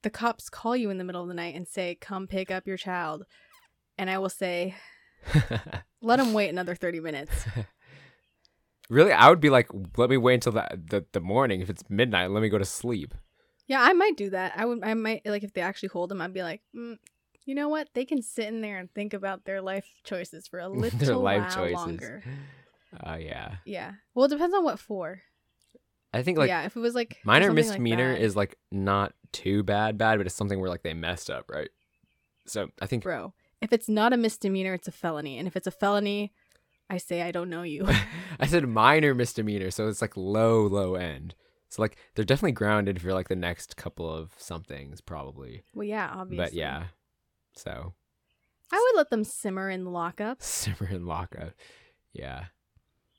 The 0.03 0.11
cops 0.11 0.49
call 0.49 0.77
you 0.77 0.91
in 0.91 0.99
the 0.99 1.05
middle 1.05 1.23
of 1.23 1.29
the 1.29 1.35
night 1.35 1.55
and 1.55 1.67
say, 1.67 1.97
"Come 2.01 2.27
pick 2.27 2.51
up 2.51 2.67
your 2.67 2.77
child," 2.77 3.25
and 3.99 4.09
I 4.11 4.19
will 4.19 4.29
say, 4.29 4.75
"Let 6.01 6.21
him 6.21 6.33
wait 6.33 6.49
another 6.49 6.75
thirty 6.75 7.01
minutes." 7.01 7.33
really, 8.89 9.13
I 9.13 9.29
would 9.29 9.41
be 9.41 9.51
like, 9.51 9.69
let 9.97 10.11
me 10.11 10.17
wait 10.17 10.35
until 10.35 10.53
the, 10.53 10.69
the 10.73 11.05
the 11.13 11.21
morning. 11.21 11.61
If 11.61 11.71
it's 11.71 11.83
midnight, 11.89 12.31
let 12.31 12.43
me 12.43 12.49
go 12.49 12.59
to 12.59 12.65
sleep. 12.65 13.15
Yeah, 13.67 13.83
I 13.83 13.93
might 13.95 14.17
do 14.17 14.31
that. 14.31 14.53
I 14.57 14.65
would. 14.65 14.85
I 14.85 14.95
might 14.95 15.27
like 15.27 15.43
if 15.43 15.53
they 15.53 15.61
actually 15.61 15.89
hold 15.89 16.13
him. 16.13 16.21
I'd 16.21 16.33
be 16.33 16.43
like, 16.43 16.63
mm, 16.75 16.99
you 17.47 17.55
know 17.55 17.69
what? 17.69 17.89
They 17.95 18.05
can 18.05 18.21
sit 18.21 18.49
in 18.49 18.61
there 18.61 18.79
and 18.79 18.93
think 18.93 19.15
about 19.15 19.45
their 19.47 19.63
life 19.63 19.87
choices 20.05 20.47
for 20.47 20.59
a 20.59 20.69
little 20.69 20.99
Their 20.99 21.17
life 21.17 21.43
while 21.43 21.51
choices. 21.65 21.75
longer. 21.75 22.25
Uh, 23.03 23.17
yeah. 23.21 23.55
Yeah. 23.65 23.93
Well, 24.15 24.27
it 24.27 24.31
depends 24.31 24.55
on 24.55 24.65
what 24.65 24.79
for. 24.79 25.23
I 26.13 26.23
think 26.23 26.39
like 26.39 26.49
yeah, 26.49 26.63
if 26.65 26.77
it 26.77 26.81
was 26.81 26.95
like 26.95 27.19
minor 27.25 27.49
like 27.49 27.57
misdemeanor 27.57 28.15
that, 28.15 28.23
is 28.23 28.37
like 28.37 28.57
not 28.73 29.13
too 29.33 29.63
bad 29.63 29.99
bad 29.99 30.17
but 30.17 30.27
it's 30.27 30.35
something 30.35 30.59
where 30.61 30.71
like 30.71 30.83
they 30.83 30.95
messed 30.95 31.29
up 31.29 31.51
right 31.51 31.69
so 32.47 32.69
i 32.81 32.87
think 32.87 33.03
bro. 33.03 33.35
If 33.61 33.73
it's 33.73 33.89
not 33.89 34.13
a 34.13 34.17
misdemeanor, 34.17 34.75
it's 34.75 34.87
a 34.87 34.93
felony, 34.93 35.39
and 35.39 35.49
if 35.49 35.57
it's 35.57 35.67
a 35.67 35.71
felony, 35.71 36.33
I 36.89 36.99
say 36.99 37.23
I 37.23 37.33
don't 37.33 37.51
know 37.51 37.63
you. 37.63 37.87
i 38.41 38.47
said 38.47 38.67
minor 38.67 39.15
misdemeanor 39.15 39.71
so 39.71 39.89
it's 39.89 40.01
like 40.01 40.17
low 40.17 40.63
low 40.67 40.95
end 40.95 41.35
so 41.69 41.83
like 41.83 41.97
they're 42.15 42.25
definitely 42.25 42.53
grounded 42.53 43.03
for 43.03 43.13
like 43.13 43.29
the 43.29 43.37
next 43.37 43.77
couple 43.77 44.11
of 44.11 44.31
somethings 44.39 45.03
probably 45.03 45.65
well, 45.75 45.85
yeah, 45.87 46.11
obviously. 46.15 46.45
but 46.45 46.55
yeah 46.55 46.85
so 47.57 47.95
I 48.73 48.77
would 48.93 48.99
let 48.99 49.11
them 49.11 49.25
simmer 49.25 49.71
in 49.71 49.85
lockup. 49.87 50.43
simmer 50.43 50.89
and 50.91 51.07
lockup 51.07 51.53
yeah 52.13 52.45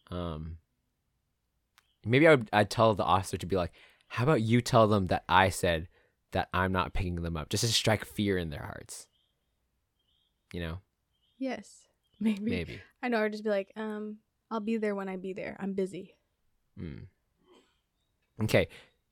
um 0.10 0.58
maybe 2.06 2.28
i 2.28 2.32
would 2.32 2.50
i'd 2.54 2.70
tell 2.70 2.96
the 2.96 3.04
officer 3.04 3.38
to 3.38 3.46
be 3.46 3.56
like 3.56 3.72
how 4.08 4.24
about 4.24 4.42
you 4.42 4.62
tell 4.62 4.88
them 4.88 5.08
that 5.08 5.24
i 5.28 5.50
said 5.50 5.88
that 6.32 6.48
i'm 6.54 6.72
not 6.72 6.94
picking 6.94 7.16
them 7.22 7.36
up 7.38 7.50
just 7.50 7.64
to 7.64 7.72
strike 7.72 8.06
fear 8.06 8.38
in 8.38 8.50
their 8.50 8.64
hearts 8.64 9.08
you 10.54 10.60
know 10.62 10.80
Yes, 11.40 11.82
maybe. 12.20 12.40
maybe 12.52 12.82
I 13.04 13.10
know. 13.10 13.24
I'd 13.24 13.32
just 13.32 13.44
be 13.44 13.52
like, 13.52 13.72
um, 13.76 14.18
I'll 14.50 14.60
be 14.60 14.78
there 14.78 14.96
when 14.96 15.08
I 15.08 15.18
be 15.18 15.34
there. 15.34 15.56
I'm 15.60 15.74
busy. 15.74 16.16
Mm. 16.82 17.06
Okay. 18.44 18.68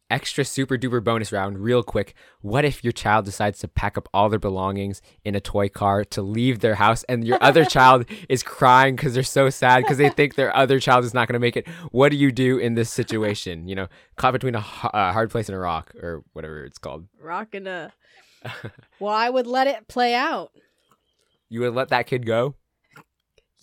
Extra 0.08 0.45
super 0.45 0.78
duper 0.78 1.03
bonus 1.03 1.32
round, 1.32 1.58
real 1.58 1.82
quick. 1.82 2.14
What 2.41 2.64
if 2.64 2.84
your 2.84 2.93
child 2.93 3.26
decides 3.26 3.58
to 3.60 3.68
pack 3.68 3.97
up 3.97 4.08
all 4.14 4.30
their 4.30 4.38
belongings 4.38 5.01
in 5.24 5.34
a 5.34 5.39
toy 5.39 5.68
car 5.68 6.06
to 6.06 6.22
leave 6.22 6.60
their 6.60 6.76
house 6.76 7.03
and 7.06 7.26
your 7.26 7.41
other 7.41 7.66
child 7.76 8.06
is 8.30 8.43
crying 8.43 8.95
because 8.95 9.16
they're 9.16 9.24
so 9.24 9.49
sad 9.49 9.82
because 9.82 9.97
they 9.97 10.10
think 10.10 10.36
their 10.36 10.56
other 10.56 10.80
child 10.80 11.06
is 11.06 11.14
not 11.16 11.28
going 11.28 11.34
to 11.34 11.39
make 11.39 11.58
it? 11.58 11.68
What 11.91 12.10
do 12.10 12.18
you 12.18 12.32
do 12.32 12.60
in 12.60 12.76
this 12.76 12.91
situation? 12.91 13.68
You 13.68 13.74
know, 13.74 13.88
caught 14.16 14.34
between 14.34 14.53
a, 14.53 14.62
hard 14.62 15.32
place 15.32 15.49
and 15.49 15.56
a 15.56 15.60
rock 15.60 15.91
or 15.95 16.24
whatever 16.34 16.64
it's 16.64 16.78
called. 16.78 17.08
Rocking 17.20 17.66
a. 17.66 17.91
well, 18.99 19.14
I 19.14 19.32
would 19.32 19.47
let 19.47 19.66
it 19.66 19.88
play 19.88 20.14
out. 20.14 20.51
You 21.49 21.62
would 21.62 21.74
let 21.74 21.89
that 21.89 22.06
kid 22.06 22.28
go? 22.28 22.53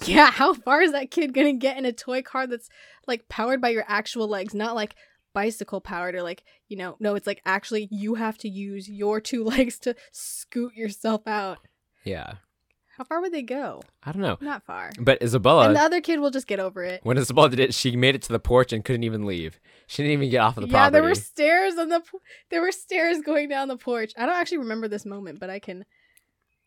Yeah, 0.04 0.32
how 0.32 0.54
far 0.54 0.82
is 0.82 0.90
that 0.90 1.12
kid 1.12 1.34
gonna 1.34 1.52
get 1.52 1.78
in 1.78 1.84
a 1.84 1.92
toy 1.92 2.22
car 2.22 2.48
that's 2.48 2.68
like 3.06 3.28
powered 3.28 3.60
by 3.60 3.68
your 3.68 3.84
actual 3.86 4.26
legs, 4.26 4.54
not 4.54 4.74
like 4.74 4.96
bicycle 5.32 5.80
powered 5.80 6.14
or 6.14 6.22
like, 6.22 6.44
you 6.68 6.76
know, 6.76 6.96
no, 7.00 7.14
it's 7.14 7.26
like 7.26 7.40
actually 7.44 7.88
you 7.90 8.14
have 8.14 8.38
to 8.38 8.48
use 8.48 8.88
your 8.88 9.20
two 9.20 9.44
legs 9.52 9.78
to 9.80 9.94
scoot 10.10 10.74
yourself 10.74 11.26
out. 11.26 11.58
Yeah. 12.04 12.34
How 12.98 13.04
far 13.04 13.22
would 13.22 13.32
they 13.32 13.42
go? 13.42 13.80
I 14.02 14.12
don't 14.12 14.20
know. 14.20 14.36
Not 14.40 14.64
far. 14.64 14.92
But 15.00 15.22
Isabella, 15.22 15.66
and 15.66 15.76
the 15.76 15.80
other 15.80 16.02
kid 16.02 16.20
will 16.20 16.30
just 16.30 16.46
get 16.46 16.60
over 16.60 16.84
it. 16.84 17.00
when 17.02 17.16
Isabella 17.16 17.48
did 17.48 17.58
it, 17.58 17.72
she 17.74 17.96
made 17.96 18.14
it 18.14 18.22
to 18.22 18.32
the 18.32 18.38
porch 18.38 18.70
and 18.72 18.84
couldn't 18.84 19.02
even 19.02 19.24
leave. 19.24 19.58
She 19.86 20.02
didn't 20.02 20.12
even 20.12 20.30
get 20.30 20.38
off 20.38 20.58
of 20.58 20.62
the 20.62 20.68
yeah, 20.68 20.72
property. 20.74 20.92
there 20.92 21.02
were 21.02 21.14
stairs 21.14 21.78
on 21.78 21.88
the 21.88 22.00
po- 22.00 22.20
there 22.50 22.60
were 22.60 22.70
stairs 22.70 23.18
going 23.24 23.48
down 23.48 23.68
the 23.68 23.78
porch. 23.78 24.12
I 24.16 24.26
don't 24.26 24.36
actually 24.36 24.58
remember 24.58 24.88
this 24.88 25.06
moment, 25.06 25.40
but 25.40 25.48
I 25.48 25.58
can 25.58 25.86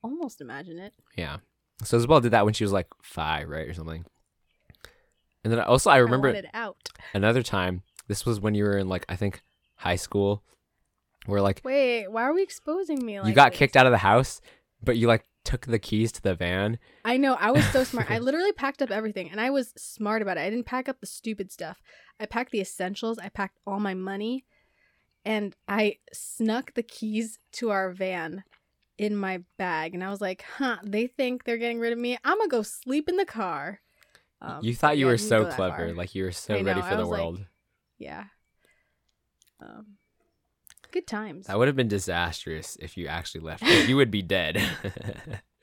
almost 0.04 0.42
imagine 0.42 0.80
it. 0.80 0.94
Yeah. 1.16 1.38
So 1.84 1.98
Isabella 1.98 2.22
did 2.22 2.32
that 2.32 2.44
when 2.44 2.56
she 2.56 2.64
was 2.64 2.74
like 2.74 2.88
five, 3.04 3.48
right, 3.48 3.68
or 3.68 3.74
something. 3.76 4.06
And 5.44 5.54
then 5.54 5.60
also 5.60 5.92
I 5.92 5.98
remember 5.98 6.30
I 6.30 6.32
it 6.32 6.46
out. 6.56 6.90
another 7.14 7.44
time. 7.44 7.84
This 8.08 8.26
was 8.26 8.40
when 8.40 8.56
you 8.56 8.64
were 8.64 8.78
in 8.78 8.88
like 8.90 9.06
I 9.10 9.16
think 9.16 9.42
high 9.78 9.96
school, 9.96 10.44
where 11.26 11.42
like 11.42 11.62
Wait, 11.64 12.08
why 12.08 12.24
are 12.24 12.34
we 12.34 12.44
exposing 12.44 13.06
me 13.06 13.20
like 13.20 13.30
you 13.30 13.36
got 13.36 13.52
this? 13.52 13.60
kicked 13.60 13.76
out 13.76 13.86
of 13.86 13.92
the 13.92 13.98
house, 14.00 14.42
but 14.84 14.98
you 14.98 15.08
like 15.08 15.26
took 15.44 15.66
the 15.68 15.80
keys 15.80 16.12
to 16.14 16.22
the 16.22 16.34
van. 16.36 16.80
I 17.04 17.18
know. 17.18 17.36
I 17.40 17.52
was 17.52 17.66
so 17.72 17.84
smart. 17.84 18.10
I 18.10 18.18
literally 18.28 18.52
packed 18.52 18.82
up 18.82 18.90
everything 18.92 19.30
and 19.30 19.40
I 19.40 19.50
was 19.52 19.74
smart 19.78 20.22
about 20.24 20.38
it. 20.38 20.42
I 20.42 20.50
didn't 20.50 20.66
pack 20.66 20.90
up 20.90 21.00
the 21.00 21.06
stupid 21.06 21.52
stuff. 21.52 21.82
I 22.20 22.26
packed 22.26 22.52
the 22.52 22.62
essentials. 22.62 23.20
I 23.20 23.30
packed 23.30 23.60
all 23.68 23.80
my 23.80 23.94
money. 23.94 24.46
and 25.24 25.56
I 25.68 25.98
snuck 26.14 26.74
the 26.76 26.84
keys 26.84 27.40
to 27.54 27.70
our 27.72 27.92
van 27.92 28.44
in 28.98 29.16
my 29.16 29.44
bag, 29.58 29.94
and 29.94 30.04
I 30.04 30.10
was 30.10 30.22
like, 30.22 30.46
"Huh? 30.58 30.78
They 30.84 31.08
think 31.08 31.44
they're 31.44 31.58
getting 31.58 31.80
rid 31.80 31.92
of 31.92 32.00
me. 32.00 32.18
I'm 32.24 32.38
gonna 32.38 32.48
go 32.48 32.62
sleep 32.62 33.10
in 33.10 33.18
the 33.18 33.26
car." 33.26 33.82
Um, 34.42 34.60
you 34.64 34.74
thought 34.76 34.98
you 34.98 35.06
yeah, 35.08 35.12
were 35.14 35.18
so 35.18 35.46
clever, 35.46 35.94
like 35.94 36.14
you 36.16 36.24
were 36.24 36.32
so 36.32 36.54
ready 36.62 36.82
for 36.82 36.96
the 36.96 37.02
was 37.02 37.10
like- 37.10 37.20
world. 37.20 37.46
Yeah. 37.98 38.26
Um, 39.62 39.96
good 40.92 41.08
times. 41.08 41.48
that 41.48 41.58
would 41.58 41.68
have 41.68 41.76
been 41.76 41.88
disastrous 41.88 42.78
if 42.82 42.98
you 42.98 43.08
actually 43.08 43.42
left. 43.42 43.64
you 43.88 43.96
would 43.96 44.12
be 44.12 44.22
dead. 44.38 44.56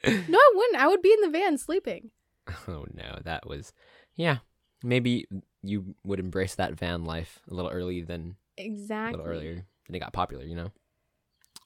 No, 0.05 0.39
I 0.39 0.53
wouldn't. 0.55 0.77
I 0.83 0.89
would 0.89 1.03
be 1.03 1.13
in 1.13 1.21
the 1.21 1.31
van 1.39 1.59
sleeping. 1.59 2.11
oh 2.69 2.85
no, 2.93 3.19
that 3.25 3.47
was 3.47 3.73
yeah. 4.17 4.39
Maybe 4.85 5.27
you 5.63 5.95
would 6.05 6.19
embrace 6.19 6.57
that 6.57 6.75
van 6.79 7.05
life 7.05 7.39
a 7.49 7.55
little 7.55 7.71
early 7.71 8.03
than 8.03 8.35
Exactly. 8.57 9.15
a 9.15 9.23
little 9.23 9.33
earlier 9.39 9.55
than 9.87 9.95
it 9.95 10.01
got 10.01 10.13
popular, 10.13 10.45
you 10.45 10.57
know. 10.57 10.73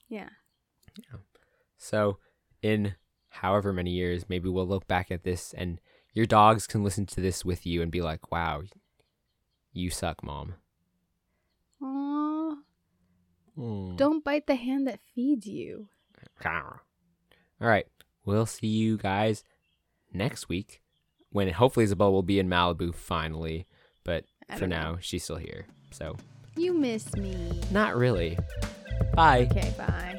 Yeah. 0.08 0.28
Yeah. 0.98 1.18
So, 1.78 2.18
in 2.62 2.94
however 3.30 3.72
many 3.72 3.90
years, 3.92 4.26
maybe 4.28 4.48
we'll 4.50 4.66
look 4.68 4.86
back 4.86 5.10
at 5.10 5.24
this 5.24 5.54
and 5.56 5.80
your 6.12 6.26
dogs 6.26 6.66
can 6.66 6.84
listen 6.84 7.06
to 7.06 7.20
this 7.22 7.44
with 7.44 7.64
you 7.66 7.80
and 7.82 7.90
be 7.90 8.02
like, 8.02 8.30
"Wow, 8.30 8.62
you 9.76 9.90
suck, 9.90 10.22
mom." 10.24 10.54
Aw, 11.82 12.56
Mm. 13.58 13.96
don't 13.96 14.24
bite 14.24 14.46
the 14.46 14.54
hand 14.56 14.86
that 14.86 15.00
feeds 15.14 15.46
you. 15.46 15.88
All 16.44 17.68
right. 17.68 17.86
We'll 18.24 18.46
see 18.46 18.66
you 18.66 18.96
guys 18.98 19.44
next 20.12 20.48
week 20.48 20.82
when 21.30 21.48
hopefully 21.50 21.84
Isabel 21.84 22.12
will 22.12 22.22
be 22.22 22.38
in 22.38 22.48
Malibu 22.48 22.94
finally. 22.94 23.66
But 24.04 24.24
for 24.58 24.66
know. 24.66 24.76
now, 24.76 24.98
she's 25.00 25.24
still 25.24 25.36
here. 25.36 25.66
So, 25.90 26.16
You 26.56 26.72
miss 26.74 27.14
me. 27.16 27.62
not 27.70 27.96
really. 27.96 28.36
Bye. 29.14 29.48
Okay, 29.50 29.72
bye. 29.78 30.18